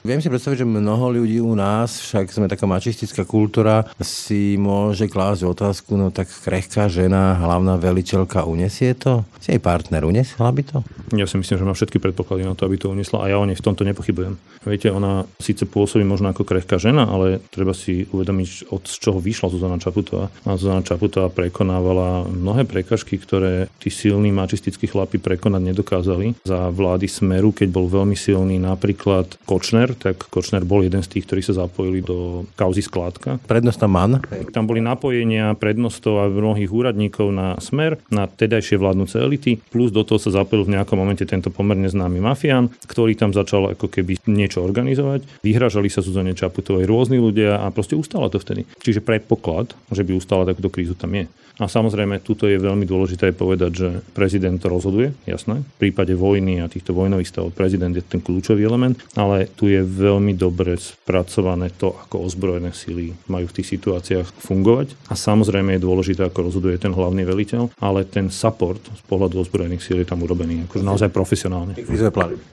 Viem 0.06 0.22
si 0.22 0.27
predstaviť, 0.28 0.62
že 0.62 0.68
mnoho 0.68 1.12
ľudí 1.20 1.40
u 1.40 1.52
nás, 1.52 2.00
však 2.04 2.32
sme 2.32 2.46
taká 2.46 2.64
mačistická 2.64 3.24
kultúra, 3.24 3.88
si 4.00 4.56
môže 4.60 5.08
klásť 5.08 5.48
otázku, 5.48 5.96
no 5.96 6.08
tak 6.12 6.28
krehká 6.30 6.88
žena, 6.88 7.36
hlavná 7.40 7.76
veliteľka, 7.76 8.48
unesie 8.48 8.96
to? 8.96 9.24
Si 9.40 9.52
jej 9.52 9.60
partner, 9.62 10.04
uniesla 10.04 10.48
by 10.52 10.62
to? 10.64 10.78
Ja 11.16 11.24
si 11.24 11.40
myslím, 11.40 11.56
že 11.60 11.68
má 11.68 11.74
všetky 11.74 12.00
predpoklady 12.02 12.44
na 12.44 12.52
to, 12.52 12.68
aby 12.68 12.76
to 12.76 12.92
uniesla 12.92 13.24
a 13.24 13.30
ja 13.30 13.36
o 13.40 13.48
nej 13.48 13.56
v 13.56 13.64
tomto 13.64 13.84
nepochybujem. 13.84 14.36
Viete, 14.66 14.90
ona 14.90 15.24
síce 15.38 15.64
pôsobí 15.64 16.02
možno 16.02 16.28
ako 16.34 16.42
krehká 16.42 16.76
žena, 16.76 17.06
ale 17.06 17.38
treba 17.54 17.72
si 17.72 18.04
uvedomiť, 18.10 18.74
od 18.74 18.84
čoho 18.84 19.22
vyšla 19.22 19.48
Zuzana 19.54 19.78
Čaputová. 19.78 20.28
A 20.44 20.58
Zuzana 20.58 20.82
Čaputová 20.82 21.30
prekonávala 21.30 22.26
mnohé 22.26 22.66
prekažky, 22.66 23.16
ktoré 23.16 23.70
tí 23.78 23.88
silní 23.88 24.34
mačistickí 24.34 24.90
chlapi 24.90 25.22
prekonať 25.22 25.62
nedokázali. 25.72 26.42
Za 26.42 26.68
vlády 26.74 27.06
Smeru, 27.06 27.54
keď 27.54 27.68
bol 27.70 27.86
veľmi 27.86 28.18
silný 28.18 28.58
napríklad 28.58 29.38
Kočner, 29.46 29.94
tak 29.94 30.17
Kočner 30.26 30.66
bol 30.66 30.82
jeden 30.82 30.98
z 31.04 31.14
tých, 31.14 31.24
ktorí 31.30 31.40
sa 31.46 31.54
zapojili 31.54 32.02
do 32.02 32.48
kauzy 32.58 32.82
skládka. 32.82 33.38
Prednostná 33.46 33.86
man. 33.86 34.18
Tam 34.50 34.66
boli 34.66 34.82
napojenia 34.82 35.54
prednostov 35.54 36.18
a 36.18 36.26
mnohých 36.26 36.74
úradníkov 36.74 37.30
na 37.30 37.54
Smer, 37.62 38.02
na 38.10 38.26
tedajšie 38.26 38.74
vládnúce 38.74 39.22
elity, 39.22 39.62
plus 39.70 39.94
do 39.94 40.02
toho 40.02 40.18
sa 40.18 40.42
zapojil 40.42 40.66
v 40.66 40.74
nejakom 40.74 40.98
momente 40.98 41.22
tento 41.22 41.54
pomerne 41.54 41.86
známy 41.86 42.18
mafián, 42.18 42.72
ktorý 42.90 43.14
tam 43.14 43.30
začal 43.30 43.78
ako 43.78 43.86
keby 43.86 44.18
niečo 44.26 44.64
organizovať. 44.64 45.44
Vyhražali 45.46 45.86
sa 45.92 46.02
Zuzane 46.02 46.34
Čaputovej 46.34 46.88
rôzni 46.88 47.22
ľudia 47.22 47.60
a 47.62 47.70
proste 47.70 47.94
ustala 47.94 48.32
to 48.32 48.42
vtedy. 48.42 48.66
Čiže 48.82 49.04
predpoklad, 49.04 49.76
že 49.92 50.02
by 50.02 50.12
ustala 50.16 50.48
takúto 50.48 50.72
krízu 50.72 50.96
tam 50.96 51.14
je. 51.14 51.28
A 51.58 51.66
samozrejme, 51.66 52.22
tuto 52.22 52.46
je 52.46 52.54
veľmi 52.54 52.86
dôležité 52.86 53.34
povedať, 53.34 53.70
že 53.74 53.88
prezident 54.14 54.58
rozhoduje, 54.62 55.10
jasné. 55.26 55.66
V 55.78 55.90
prípade 55.90 56.14
vojny 56.14 56.62
a 56.62 56.70
týchto 56.70 56.94
vojnových 56.94 57.34
stavov 57.34 57.50
prezident 57.50 57.90
je 57.90 58.06
ten 58.06 58.22
kľúčový 58.22 58.62
element, 58.62 58.94
ale 59.18 59.50
tu 59.58 59.66
je 59.66 59.82
veľmi 59.82 60.38
dobre 60.38 60.78
spracované 60.78 61.74
to, 61.74 61.98
ako 61.98 62.30
ozbrojené 62.30 62.70
síly 62.70 63.10
majú 63.26 63.50
v 63.50 63.56
tých 63.58 63.74
situáciách 63.74 64.38
fungovať. 64.38 64.94
A 65.10 65.18
samozrejme 65.18 65.74
je 65.74 65.82
dôležité, 65.82 66.22
ako 66.30 66.46
rozhoduje 66.46 66.78
ten 66.78 66.94
hlavný 66.94 67.26
veliteľ, 67.26 67.74
ale 67.82 68.06
ten 68.06 68.30
support 68.30 68.78
z 68.78 69.02
pohľadu 69.10 69.42
ozbrojených 69.42 69.82
síl 69.82 69.98
je 69.98 70.06
tam 70.06 70.22
urobený 70.22 70.70
akože 70.70 70.86
naozaj 70.86 71.10
profesionálne. 71.10 71.74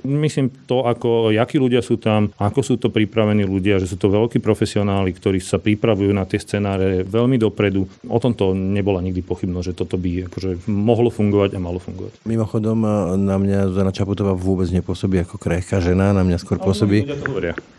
Myslím 0.02 0.50
to, 0.66 0.82
ako, 0.82 1.30
akí 1.30 1.62
ľudia 1.62 1.86
sú 1.86 2.02
tam, 2.02 2.34
ako 2.42 2.60
sú 2.66 2.82
to 2.82 2.90
pripravení 2.90 3.46
ľudia, 3.46 3.78
že 3.78 3.86
sú 3.86 4.02
to 4.02 4.10
veľkí 4.10 4.42
profesionáli, 4.42 5.14
ktorí 5.14 5.38
sa 5.38 5.62
pripravujú 5.62 6.10
na 6.10 6.26
tie 6.26 6.42
scenáre 6.42 7.06
veľmi 7.06 7.38
dopredu. 7.38 7.86
O 8.10 8.18
tomto 8.18 8.58
nebolo 8.58 8.95
nebola 8.96 9.12
nikdy 9.12 9.28
pochybnosť, 9.28 9.68
že 9.68 9.76
toto 9.76 10.00
by 10.00 10.32
akože 10.32 10.72
mohlo 10.72 11.12
fungovať 11.12 11.52
a 11.56 11.60
malo 11.60 11.84
fungovať. 11.84 12.24
Mimochodom, 12.24 12.80
na 13.20 13.36
mňa 13.36 13.76
Zuzana 13.76 13.92
Čaputová 13.92 14.32
vôbec 14.32 14.72
nepôsobí 14.72 15.20
ako 15.20 15.36
krehká 15.36 15.84
žena, 15.84 16.16
na 16.16 16.24
mňa 16.24 16.40
skôr 16.40 16.56
pôsobí... 16.64 17.04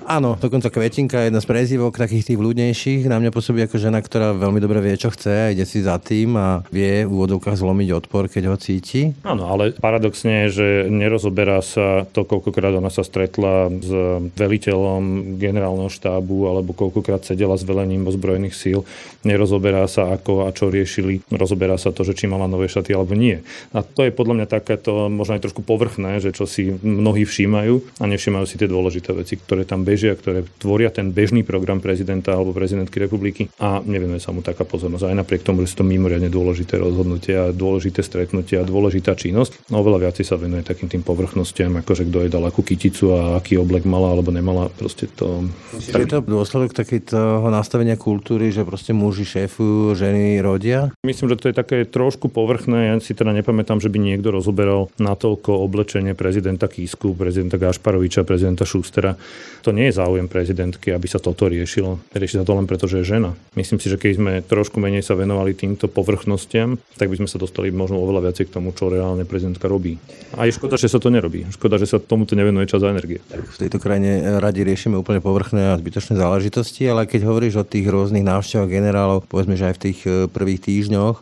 Áno, 0.06 0.38
dokonca 0.38 0.70
Kvetinka, 0.70 1.26
jedna 1.26 1.42
z 1.42 1.50
prezivok 1.50 1.98
takých 1.98 2.30
tých 2.30 2.38
ľudnejších, 2.38 3.10
na 3.10 3.18
mňa 3.18 3.34
pôsobí 3.34 3.66
ako 3.66 3.74
žena, 3.74 3.98
ktorá 3.98 4.38
veľmi 4.38 4.62
dobre 4.62 4.78
vie, 4.78 4.94
čo 4.94 5.10
chce 5.10 5.50
a 5.50 5.50
ide 5.50 5.66
si 5.66 5.82
za 5.82 5.98
tým 5.98 6.38
a 6.38 6.62
vie 6.70 7.02
v 7.02 7.10
úvodovkách 7.10 7.58
zlomiť 7.58 7.88
odpor, 7.90 8.30
keď 8.30 8.54
ho 8.54 8.56
cíti. 8.60 9.10
Áno, 9.26 9.50
ale 9.50 9.74
paradoxne 9.74 10.46
je, 10.46 10.62
že 10.62 10.66
nerozoberá 10.94 11.58
sa 11.58 12.06
to, 12.06 12.22
koľkokrát 12.22 12.78
ona 12.78 12.86
sa 12.86 13.02
stretla 13.02 13.66
s 13.66 13.90
veliteľom 14.38 15.34
generálneho 15.42 15.90
štábu 15.90 16.54
alebo 16.54 16.70
koľkokrát 16.70 17.26
sedela 17.26 17.58
s 17.58 17.66
velením 17.66 18.06
ozbrojených 18.06 18.54
síl. 18.54 18.86
Nerozoberá 19.26 19.90
sa 19.90 20.14
ako 20.14 20.46
a 20.46 20.54
čo 20.54 20.70
riešili 20.70 21.05
riešili, 21.06 21.34
rozoberá 21.34 21.74
sa 21.76 21.90
to, 21.90 22.06
že 22.06 22.14
či 22.14 22.30
mala 22.30 22.46
nové 22.46 22.70
šaty 22.70 22.94
alebo 22.94 23.18
nie. 23.18 23.42
A 23.74 23.82
to 23.82 24.06
je 24.06 24.14
podľa 24.14 24.42
mňa 24.42 24.46
takéto 24.46 25.10
možno 25.10 25.38
aj 25.38 25.44
trošku 25.50 25.62
povrchné, 25.66 26.22
že 26.22 26.30
čo 26.30 26.46
si 26.46 26.70
mnohí 26.70 27.26
všímajú 27.26 28.02
a 28.02 28.04
nevšímajú 28.06 28.44
si 28.46 28.56
tie 28.58 28.70
dôležité 28.70 29.10
veci, 29.16 29.34
ktoré 29.38 29.66
tam 29.66 29.82
bežia 29.82 29.96
bežia, 29.96 30.12
ktoré 30.12 30.44
tvoria 30.60 30.92
ten 30.92 31.10
bežný 31.10 31.42
program 31.42 31.82
prezidenta 31.82 32.36
alebo 32.36 32.54
prezidentky 32.54 33.00
republiky 33.02 33.48
a 33.58 33.82
nevenuje 33.82 34.20
sa 34.20 34.30
mu 34.30 34.44
taká 34.44 34.62
pozornosť. 34.62 35.08
Aj 35.08 35.16
napriek 35.16 35.42
tomu, 35.42 35.64
že 35.64 35.74
sú 35.74 35.82
to 35.82 35.86
mimoriadne 35.88 36.28
dôležité 36.28 36.78
rozhodnutia, 36.78 37.50
dôležité 37.50 38.04
stretnutia, 38.04 38.62
dôležitá 38.62 39.18
činnosť, 39.18 39.72
no 39.72 39.82
oveľa 39.82 40.06
viac 40.06 40.16
sa 40.20 40.36
venuje 40.36 40.62
takým 40.62 40.92
tým 40.92 41.02
povrchnostiam, 41.02 41.74
ako 41.80 41.92
že 41.96 42.04
kto 42.06 42.18
je 42.26 42.32
dal 42.32 42.44
akú 42.46 42.60
kyticu 42.62 43.16
a 43.16 43.40
aký 43.40 43.58
oblek 43.58 43.88
mala 43.88 44.14
alebo 44.14 44.30
nemala. 44.30 44.70
Proste 44.70 45.10
to... 45.10 45.48
Je 45.76 46.06
to 46.06 46.20
dôsledok 46.20 46.76
takého 46.76 47.48
nastavenia 47.48 47.96
kultúry, 47.96 48.52
že 48.52 48.68
proste 48.68 48.92
muži 48.92 49.24
šéfujú, 49.24 49.96
ženy 49.96 50.38
rodia? 50.44 50.92
Myslím, 51.04 51.30
že 51.30 51.38
to 51.38 51.48
je 51.52 51.54
také 51.54 51.78
trošku 51.86 52.26
povrchné. 52.26 52.90
Ja 52.90 52.94
si 52.98 53.14
teda 53.14 53.30
nepamätám, 53.30 53.78
že 53.78 53.86
by 53.86 53.98
niekto 54.00 54.34
rozoberal 54.34 54.90
natoľko 54.98 55.54
oblečenie 55.62 56.18
prezidenta 56.18 56.66
Kísku, 56.66 57.14
prezidenta 57.14 57.60
Gašparoviča, 57.60 58.26
prezidenta 58.26 58.66
Šustera. 58.66 59.14
To 59.62 59.70
nie 59.70 59.86
je 59.86 59.98
záujem 60.02 60.26
prezidentky, 60.26 60.90
aby 60.90 61.06
sa 61.06 61.22
toto 61.22 61.46
riešilo. 61.46 62.02
Rieši 62.10 62.42
sa 62.42 62.46
to 62.48 62.58
len 62.58 62.66
preto, 62.66 62.90
že 62.90 63.06
je 63.06 63.12
žena. 63.18 63.38
Myslím 63.54 63.78
si, 63.78 63.86
že 63.86 64.02
keď 64.02 64.12
sme 64.18 64.32
trošku 64.42 64.82
menej 64.82 65.06
sa 65.06 65.14
venovali 65.14 65.54
týmto 65.54 65.86
povrchnostiam, 65.86 66.74
tak 66.98 67.06
by 67.06 67.22
sme 67.22 67.30
sa 67.30 67.38
dostali 67.38 67.70
možno 67.70 68.02
oveľa 68.02 68.30
viacej 68.30 68.50
k 68.50 68.54
tomu, 68.58 68.74
čo 68.74 68.90
reálne 68.90 69.22
prezidentka 69.22 69.70
robí. 69.70 70.02
A 70.34 70.50
je 70.50 70.58
škoda, 70.58 70.74
že 70.74 70.90
sa 70.90 70.98
to 70.98 71.14
nerobí. 71.14 71.46
Škoda, 71.54 71.78
že 71.78 71.86
sa 71.86 72.02
tomuto 72.02 72.34
nevenuje 72.34 72.66
čas 72.66 72.82
a 72.82 72.90
energie. 72.90 73.22
V 73.30 73.58
tejto 73.62 73.78
krajine 73.78 74.42
radi 74.42 74.66
riešime 74.66 74.98
úplne 74.98 75.22
povrchné 75.22 75.70
a 75.70 75.78
zbytočné 75.78 76.18
záležitosti, 76.18 76.82
ale 76.90 77.06
keď 77.06 77.30
hovoríš 77.30 77.62
o 77.62 77.68
tých 77.68 77.86
rôznych 77.86 78.26
návštevách 78.26 78.70
generálov, 78.70 79.30
povedzme, 79.30 79.54
že 79.54 79.70
aj 79.70 79.74
v 79.78 79.82
tých 79.86 79.98
eh, 80.02 80.26
prvých 80.26 80.66
týždňoch, 80.66 80.85
týždňoch 80.86 81.18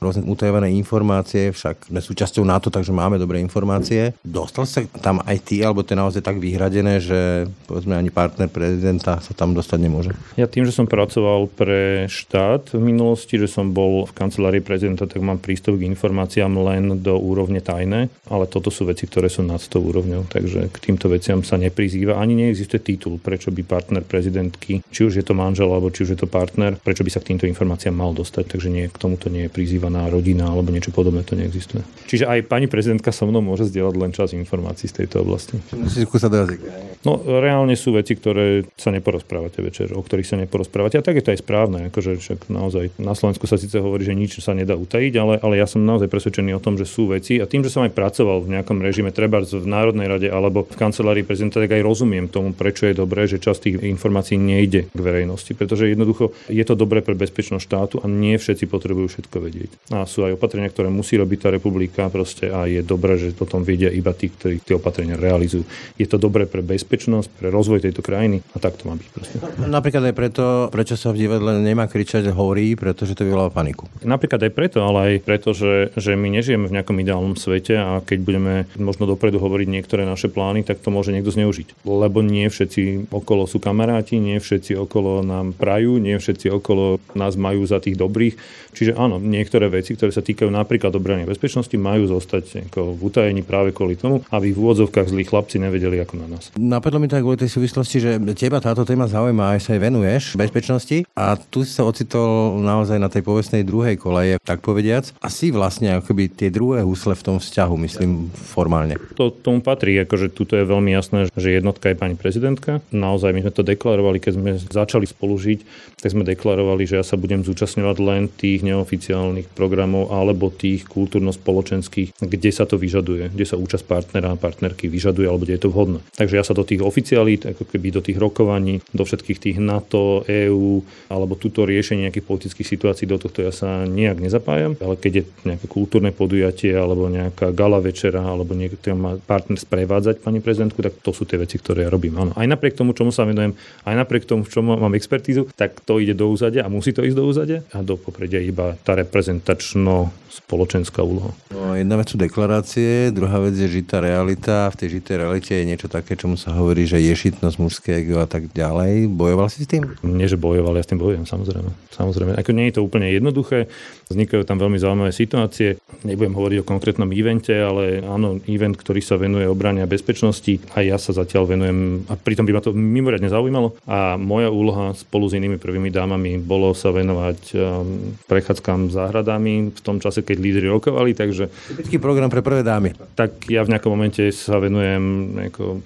rôzne 0.00 0.28
utajované 0.28 0.72
informácie, 0.76 1.50
však 1.50 1.88
sme 1.88 2.00
súčasťou 2.04 2.44
NATO, 2.44 2.68
takže 2.68 2.92
máme 2.92 3.16
dobré 3.16 3.40
informácie. 3.40 4.12
Dostal 4.20 4.68
sa 4.68 4.84
tam 5.00 5.24
aj 5.24 5.36
ty, 5.42 5.64
alebo 5.64 5.80
to 5.80 5.96
je 5.96 6.02
naozaj 6.02 6.22
tak 6.22 6.36
vyhradené, 6.36 7.00
že 7.00 7.48
povedzme 7.64 7.96
ani 7.96 8.12
partner 8.12 8.48
prezidenta 8.52 9.18
sa 9.20 9.32
tam 9.32 9.56
dostať 9.56 9.78
nemôže? 9.80 10.12
Ja 10.36 10.44
tým, 10.46 10.68
že 10.68 10.76
som 10.76 10.84
pracoval 10.84 11.48
pre 11.48 12.06
štát 12.06 12.76
v 12.76 12.82
minulosti, 12.82 13.40
že 13.40 13.48
som 13.48 13.72
bol 13.72 14.04
v 14.04 14.12
kancelárii 14.12 14.60
prezidenta, 14.60 15.08
tak 15.08 15.24
mám 15.24 15.40
prístup 15.40 15.80
k 15.80 15.88
informáciám 15.88 16.52
len 16.60 17.00
do 17.00 17.16
úrovne 17.16 17.64
tajné, 17.64 18.12
ale 18.28 18.44
toto 18.46 18.68
sú 18.68 18.84
veci, 18.84 19.08
ktoré 19.08 19.32
sú 19.32 19.40
nad 19.42 19.60
tou 19.66 19.80
úrovňou, 19.80 20.28
takže 20.28 20.68
k 20.70 20.76
týmto 20.78 21.08
veciam 21.08 21.40
sa 21.40 21.56
neprizýva. 21.56 22.20
Ani 22.20 22.36
neexistuje 22.36 22.80
titul, 22.84 23.16
prečo 23.16 23.48
by 23.48 23.62
partner 23.64 24.02
prezidentky, 24.04 24.84
či 24.92 25.00
už 25.08 25.18
je 25.18 25.24
to 25.24 25.32
manžel 25.32 25.72
alebo 25.72 25.90
či 25.90 26.04
už 26.04 26.14
je 26.14 26.20
to 26.20 26.28
partner, 26.28 26.76
prečo 26.76 27.02
by 27.02 27.10
sa 27.10 27.20
k 27.24 27.34
týmto 27.34 27.48
informáciám 27.48 27.96
mal 27.96 28.12
dostať, 28.12 28.44
takže 28.56 28.68
nie, 28.68 28.86
k 28.86 29.00
tomuto 29.00 29.32
nie 29.32 29.48
je 29.48 29.54
prizýva 29.54 29.85
nazývaná 29.86 30.10
rodina 30.10 30.50
alebo 30.50 30.74
niečo 30.74 30.90
podobné, 30.90 31.22
to 31.22 31.38
neexistuje. 31.38 31.82
Čiže 32.06 32.26
aj 32.26 32.38
pani 32.50 32.66
prezidentka 32.66 33.14
so 33.14 33.26
mnou 33.26 33.42
môže 33.42 33.70
zdieľať 33.70 33.94
len 33.98 34.10
čas 34.10 34.34
informácií 34.34 34.90
z 34.90 35.02
tejto 35.02 35.22
oblasti. 35.22 35.58
Musí 35.74 36.02
skúsať 36.02 36.30
do 36.30 36.38
jazyka. 36.42 36.66
No 37.06 37.22
reálne 37.22 37.78
sú 37.78 37.94
veci, 37.94 38.18
ktoré 38.18 38.66
sa 38.74 38.90
neporozprávate 38.90 39.62
večer, 39.62 39.94
o 39.94 40.02
ktorých 40.02 40.26
sa 40.26 40.36
neporozprávate. 40.38 40.98
A 40.98 41.06
tak 41.06 41.18
je 41.18 41.24
to 41.24 41.32
aj 41.34 41.40
správne, 41.42 41.90
akože 41.90 42.18
však 42.18 42.50
naozaj 42.50 42.98
na 42.98 43.14
Slovensku 43.14 43.46
sa 43.46 43.58
síce 43.58 43.78
hovorí, 43.78 44.02
že 44.02 44.18
nič 44.18 44.42
sa 44.42 44.54
nedá 44.54 44.74
utajiť, 44.74 45.14
ale, 45.18 45.34
ale 45.38 45.54
ja 45.58 45.66
som 45.70 45.82
naozaj 45.82 46.10
presvedčený 46.10 46.58
o 46.58 46.62
tom, 46.62 46.74
že 46.74 46.86
sú 46.86 47.10
veci 47.10 47.38
a 47.38 47.46
tým, 47.46 47.62
že 47.62 47.70
som 47.70 47.86
aj 47.86 47.94
pracoval 47.94 48.42
v 48.42 48.58
nejakom 48.58 48.82
režime, 48.82 49.14
treba 49.14 49.38
v 49.42 49.66
Národnej 49.66 50.10
rade 50.10 50.28
alebo 50.30 50.66
v 50.66 50.74
kancelárii 50.74 51.22
prezidenta, 51.22 51.62
tak 51.62 51.78
aj 51.78 51.86
rozumiem 51.86 52.26
tomu, 52.26 52.50
prečo 52.50 52.90
je 52.90 52.98
dobré, 52.98 53.30
že 53.30 53.38
časť 53.38 53.58
tých 53.62 53.76
informácií 53.86 54.34
nejde 54.34 54.90
k 54.90 54.98
verejnosti, 54.98 55.54
pretože 55.54 55.90
jednoducho 55.90 56.34
je 56.50 56.64
to 56.66 56.74
dobré 56.74 57.02
pre 57.02 57.14
bezpečnosť 57.14 57.62
štátu 57.62 57.94
a 58.02 58.06
nie 58.10 58.34
všetci 58.34 58.66
potrebujú 58.66 59.06
všetko 59.12 59.36
vedieť 59.38 59.70
a 59.92 60.02
sú 60.02 60.26
aj 60.26 60.34
opatrenia, 60.34 60.66
ktoré 60.66 60.90
musí 60.90 61.14
robiť 61.14 61.38
tá 61.38 61.48
republika 61.54 62.10
proste 62.10 62.50
a 62.50 62.66
je 62.66 62.82
dobré, 62.82 63.14
že 63.20 63.30
potom 63.30 63.62
vedia 63.62 63.86
iba 63.92 64.10
tí, 64.10 64.30
ktorí 64.30 64.58
tie 64.58 64.74
opatrenia 64.74 65.14
realizujú. 65.14 65.62
Je 65.94 66.06
to 66.10 66.18
dobré 66.18 66.50
pre 66.50 66.64
bezpečnosť, 66.66 67.38
pre 67.38 67.48
rozvoj 67.54 67.86
tejto 67.86 68.02
krajiny 68.02 68.42
a 68.54 68.58
tak 68.58 68.82
to 68.82 68.90
má 68.90 68.98
byť 68.98 69.08
proste. 69.14 69.36
Napríklad 69.62 70.10
aj 70.10 70.14
preto, 70.14 70.44
prečo 70.74 70.98
sa 70.98 71.14
v 71.14 71.22
divadle 71.22 71.62
nemá 71.62 71.86
kričať 71.86 72.26
horí, 72.34 72.74
pretože 72.74 73.14
to 73.14 73.22
vyvoláva 73.22 73.54
paniku. 73.54 73.86
Napríklad 74.02 74.42
aj 74.42 74.52
preto, 74.52 74.82
ale 74.82 74.98
aj 74.98 75.14
preto, 75.22 75.54
že, 75.54 75.94
že 75.94 76.18
my 76.18 76.34
nežijeme 76.34 76.66
v 76.66 76.74
nejakom 76.74 76.98
ideálnom 76.98 77.38
svete 77.38 77.78
a 77.78 78.02
keď 78.02 78.18
budeme 78.26 78.54
možno 78.74 79.06
dopredu 79.06 79.38
hovoriť 79.38 79.68
niektoré 79.70 80.02
naše 80.02 80.26
plány, 80.26 80.66
tak 80.66 80.82
to 80.82 80.90
môže 80.90 81.14
niekto 81.14 81.30
zneužiť. 81.30 81.86
Lebo 81.86 82.26
nie 82.26 82.50
všetci 82.50 83.06
okolo 83.14 83.46
sú 83.46 83.62
kamaráti, 83.62 84.18
nie 84.18 84.42
všetci 84.42 84.74
okolo 84.74 85.22
nám 85.22 85.54
prajú, 85.54 86.02
nie 86.02 86.18
všetci 86.18 86.50
okolo 86.50 86.98
nás 87.14 87.38
majú 87.38 87.62
za 87.62 87.78
tých 87.78 87.94
dobrých. 87.94 88.34
Čiže 88.76 88.92
áno, 88.92 89.16
niektoré 89.16 89.72
veci, 89.72 89.96
ktoré 89.96 90.12
sa 90.12 90.20
týkajú 90.20 90.52
napríklad 90.52 90.92
obrany 90.92 91.24
bezpečnosti, 91.24 91.72
majú 91.80 92.12
zostať 92.12 92.68
ako 92.68 92.92
v 92.92 93.00
utajení 93.08 93.40
práve 93.40 93.72
kvôli 93.72 93.96
tomu, 93.96 94.20
aby 94.28 94.52
v 94.52 94.60
úvodzovkách 94.60 95.08
zlí 95.08 95.24
chlapci 95.24 95.56
nevedeli 95.56 95.96
ako 96.04 96.14
na 96.20 96.26
nás. 96.36 96.52
Napadlo 96.60 97.00
mi 97.00 97.08
tak 97.08 97.24
kvôli 97.24 97.40
tej 97.40 97.56
súvislosti, 97.56 97.96
že 97.96 98.10
teba 98.36 98.60
táto 98.60 98.84
téma 98.84 99.08
zaujíma, 99.08 99.56
aj 99.56 99.60
sa 99.64 99.70
aj 99.72 99.80
venuješ 99.80 100.22
bezpečnosti 100.36 101.08
a 101.16 101.40
tu 101.40 101.64
si 101.64 101.72
sa 101.72 101.88
ocitol 101.88 102.60
naozaj 102.60 103.00
na 103.00 103.08
tej 103.08 103.24
povestnej 103.24 103.64
druhej 103.64 103.96
koleje, 103.96 104.36
tak 104.44 104.60
povediac, 104.60 105.08
a 105.24 105.32
si 105.32 105.48
vlastne 105.48 105.96
akoby 105.96 106.28
tie 106.28 106.52
druhé 106.52 106.84
husle 106.84 107.16
v 107.16 107.24
tom 107.24 107.36
vzťahu, 107.40 107.74
myslím 107.88 108.28
formálne. 108.28 109.00
To 109.16 109.32
tomu 109.32 109.64
patrí, 109.64 109.96
akože 110.04 110.36
tuto 110.36 110.60
je 110.60 110.68
veľmi 110.68 110.92
jasné, 110.92 111.32
že 111.32 111.48
jednotka 111.56 111.88
je 111.88 111.96
pani 111.96 112.20
prezidentka. 112.20 112.84
Naozaj 112.92 113.32
my 113.32 113.40
sme 113.40 113.52
to 113.56 113.64
deklarovali, 113.64 114.20
keď 114.20 114.32
sme 114.36 114.50
začali 114.60 115.08
spolu 115.08 115.40
žiť, 115.40 115.58
tak 115.96 116.12
sme 116.12 116.28
deklarovali, 116.28 116.84
že 116.84 117.00
ja 117.00 117.04
sa 117.06 117.16
budem 117.16 117.40
zúčastňovať 117.40 117.96
len 118.04 118.28
tých 118.28 118.65
neoficiálnych 118.66 119.52
programov 119.54 120.10
alebo 120.10 120.50
tých 120.50 120.84
kultúrno-spoločenských, 120.90 122.18
kde 122.18 122.50
sa 122.50 122.66
to 122.66 122.76
vyžaduje, 122.76 123.30
kde 123.30 123.46
sa 123.46 123.60
účasť 123.60 123.84
partnera 123.86 124.34
a 124.34 124.40
partnerky 124.40 124.90
vyžaduje 124.90 125.26
alebo 125.30 125.46
kde 125.46 125.56
je 125.56 125.62
to 125.62 125.72
vhodné. 125.72 126.00
Takže 126.18 126.34
ja 126.34 126.44
sa 126.44 126.56
do 126.56 126.66
tých 126.66 126.82
oficialít, 126.82 127.46
ako 127.46 127.62
keby 127.68 127.94
do 127.94 128.02
tých 128.02 128.18
rokovaní, 128.18 128.82
do 128.90 129.06
všetkých 129.06 129.38
tých 129.38 129.56
NATO, 129.62 130.26
EÚ 130.26 130.82
alebo 131.12 131.38
túto 131.38 131.62
riešenie 131.62 132.10
nejakých 132.10 132.26
politických 132.26 132.68
situácií, 132.68 133.06
do 133.06 133.20
tohto 133.20 133.46
ja 133.46 133.52
sa 133.54 133.86
nejak 133.86 134.18
nezapájam, 134.18 134.74
ale 134.82 134.98
keď 134.98 135.12
je 135.12 135.22
nejaké 135.46 135.66
kultúrne 135.70 136.10
podujatie 136.10 136.74
alebo 136.74 137.06
nejaká 137.06 137.54
gala 137.54 137.78
večera 137.78 138.20
alebo 138.20 138.52
niekto 138.56 138.92
má 138.96 139.18
partner 139.22 139.58
sprevádzať 139.60 140.22
pani 140.22 140.42
prezidentku, 140.42 140.82
tak 140.82 140.98
to 141.02 141.10
sú 141.14 141.28
tie 141.28 141.38
veci, 141.38 141.58
ktoré 141.60 141.86
ja 141.86 141.90
robím. 141.92 142.16
Áno. 142.18 142.32
Aj 142.34 142.46
napriek 142.46 142.74
tomu, 142.74 142.96
čomu 142.96 143.14
sa 143.14 143.28
venujem, 143.28 143.54
aj 143.84 143.94
napriek 143.94 144.24
tomu, 144.26 144.42
v 144.42 144.50
čom 144.50 144.64
mám 144.66 144.94
expertízu, 144.96 145.46
tak 145.54 145.78
to 145.84 145.98
ide 146.02 146.16
do 146.16 146.30
úzadia 146.30 146.64
a 146.64 146.72
musí 146.72 146.90
to 146.90 147.04
ísť 147.04 147.16
do 147.16 147.24
úzadia 147.26 147.60
a 147.70 147.82
do 147.84 147.94
popredia 147.98 148.40
iba 148.56 148.72
tá 148.80 148.96
reprezentačno 148.96 150.08
spoločenská 150.36 151.00
úloha. 151.00 151.32
No, 151.48 151.72
jedna 151.72 151.96
vec 151.96 152.12
sú 152.12 152.16
deklarácie, 152.20 153.08
druhá 153.10 153.40
vec 153.40 153.56
je 153.56 153.68
žitá 153.68 154.04
realita. 154.04 154.68
V 154.72 154.78
tej 154.84 155.00
žitej 155.00 155.16
realite 155.24 155.52
je 155.56 155.64
niečo 155.64 155.88
také, 155.88 156.12
čomu 156.14 156.36
sa 156.36 156.52
hovorí, 156.52 156.84
že 156.84 157.00
je 157.00 157.12
šitnosť 157.16 157.56
mužské 157.56 157.90
ego 158.04 158.20
a 158.20 158.28
tak 158.28 158.52
ďalej. 158.52 159.08
Bojoval 159.08 159.48
si 159.48 159.64
s 159.64 159.68
tým? 159.68 159.96
Nie, 160.04 160.28
že 160.28 160.36
bojoval, 160.36 160.76
ja 160.76 160.84
s 160.84 160.90
tým 160.92 161.00
bojujem, 161.00 161.24
samozrejme. 161.24 161.72
Samozrejme. 161.96 162.32
Ako 162.36 162.52
nie 162.52 162.68
je 162.68 162.76
to 162.76 162.84
úplne 162.84 163.08
jednoduché, 163.08 163.72
vznikajú 164.12 164.44
tam 164.44 164.60
veľmi 164.60 164.76
zaujímavé 164.76 165.10
situácie. 165.16 165.80
Nebudem 166.04 166.36
hovoriť 166.36 166.58
o 166.60 166.68
konkrétnom 166.68 167.08
evente, 167.16 167.56
ale 167.56 168.04
áno, 168.04 168.36
event, 168.44 168.76
ktorý 168.76 169.00
sa 169.00 169.16
venuje 169.16 169.48
obrane 169.48 169.80
a 169.80 169.88
bezpečnosti, 169.88 170.60
a 170.76 170.84
ja 170.84 171.00
sa 171.00 171.16
zatiaľ 171.16 171.48
venujem, 171.56 172.04
a 172.12 172.14
pritom 172.20 172.44
by 172.44 172.52
ma 172.52 172.60
to 172.60 172.76
mimoriadne 172.76 173.32
zaujímalo. 173.32 173.72
A 173.88 174.20
moja 174.20 174.52
úloha 174.52 174.92
spolu 174.92 175.26
s 175.26 175.34
inými 175.34 175.56
prvými 175.56 175.88
dámami 175.88 176.36
bolo 176.36 176.76
sa 176.76 176.92
venovať 176.92 177.40
um, 177.56 178.14
prechádzkam 178.46 178.94
záhradami 178.94 179.74
v 179.74 179.80
tom 179.82 179.98
čase, 179.98 180.22
keď 180.22 180.38
lídry 180.38 180.70
rokovali, 180.70 181.18
takže... 181.18 181.50
Typický 181.50 181.98
program 181.98 182.30
pre 182.30 182.46
prvé 182.46 182.62
dámy. 182.62 182.94
Tak 183.18 183.50
ja 183.50 183.66
v 183.66 183.74
nejakom 183.74 183.90
momente 183.90 184.22
sa 184.30 184.62
venujem 184.62 185.34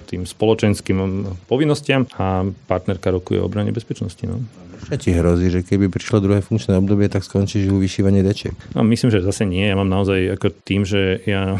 tým 0.04 0.28
spoločenským 0.28 1.24
povinnostiam 1.48 2.04
a 2.20 2.44
partnerka 2.68 3.08
rokuje 3.08 3.40
o 3.40 3.48
obrane 3.48 3.72
bezpečnosti. 3.72 4.20
No. 4.28 4.44
Čo 4.92 5.00
ti 5.00 5.16
hrozí, 5.16 5.48
že 5.48 5.64
keby 5.64 5.88
prišlo 5.88 6.20
druhé 6.20 6.44
funkčné 6.44 6.76
obdobie, 6.76 7.08
tak 7.08 7.24
skončíš 7.24 7.72
u 7.72 7.80
vyšívanie 7.80 8.20
dečiek? 8.20 8.52
No, 8.76 8.84
myslím, 8.84 9.08
že 9.08 9.24
zase 9.24 9.48
nie. 9.48 9.64
Ja 9.64 9.80
mám 9.80 9.88
naozaj 9.88 10.36
ako 10.36 10.52
tým, 10.60 10.84
že 10.84 11.24
ja 11.24 11.56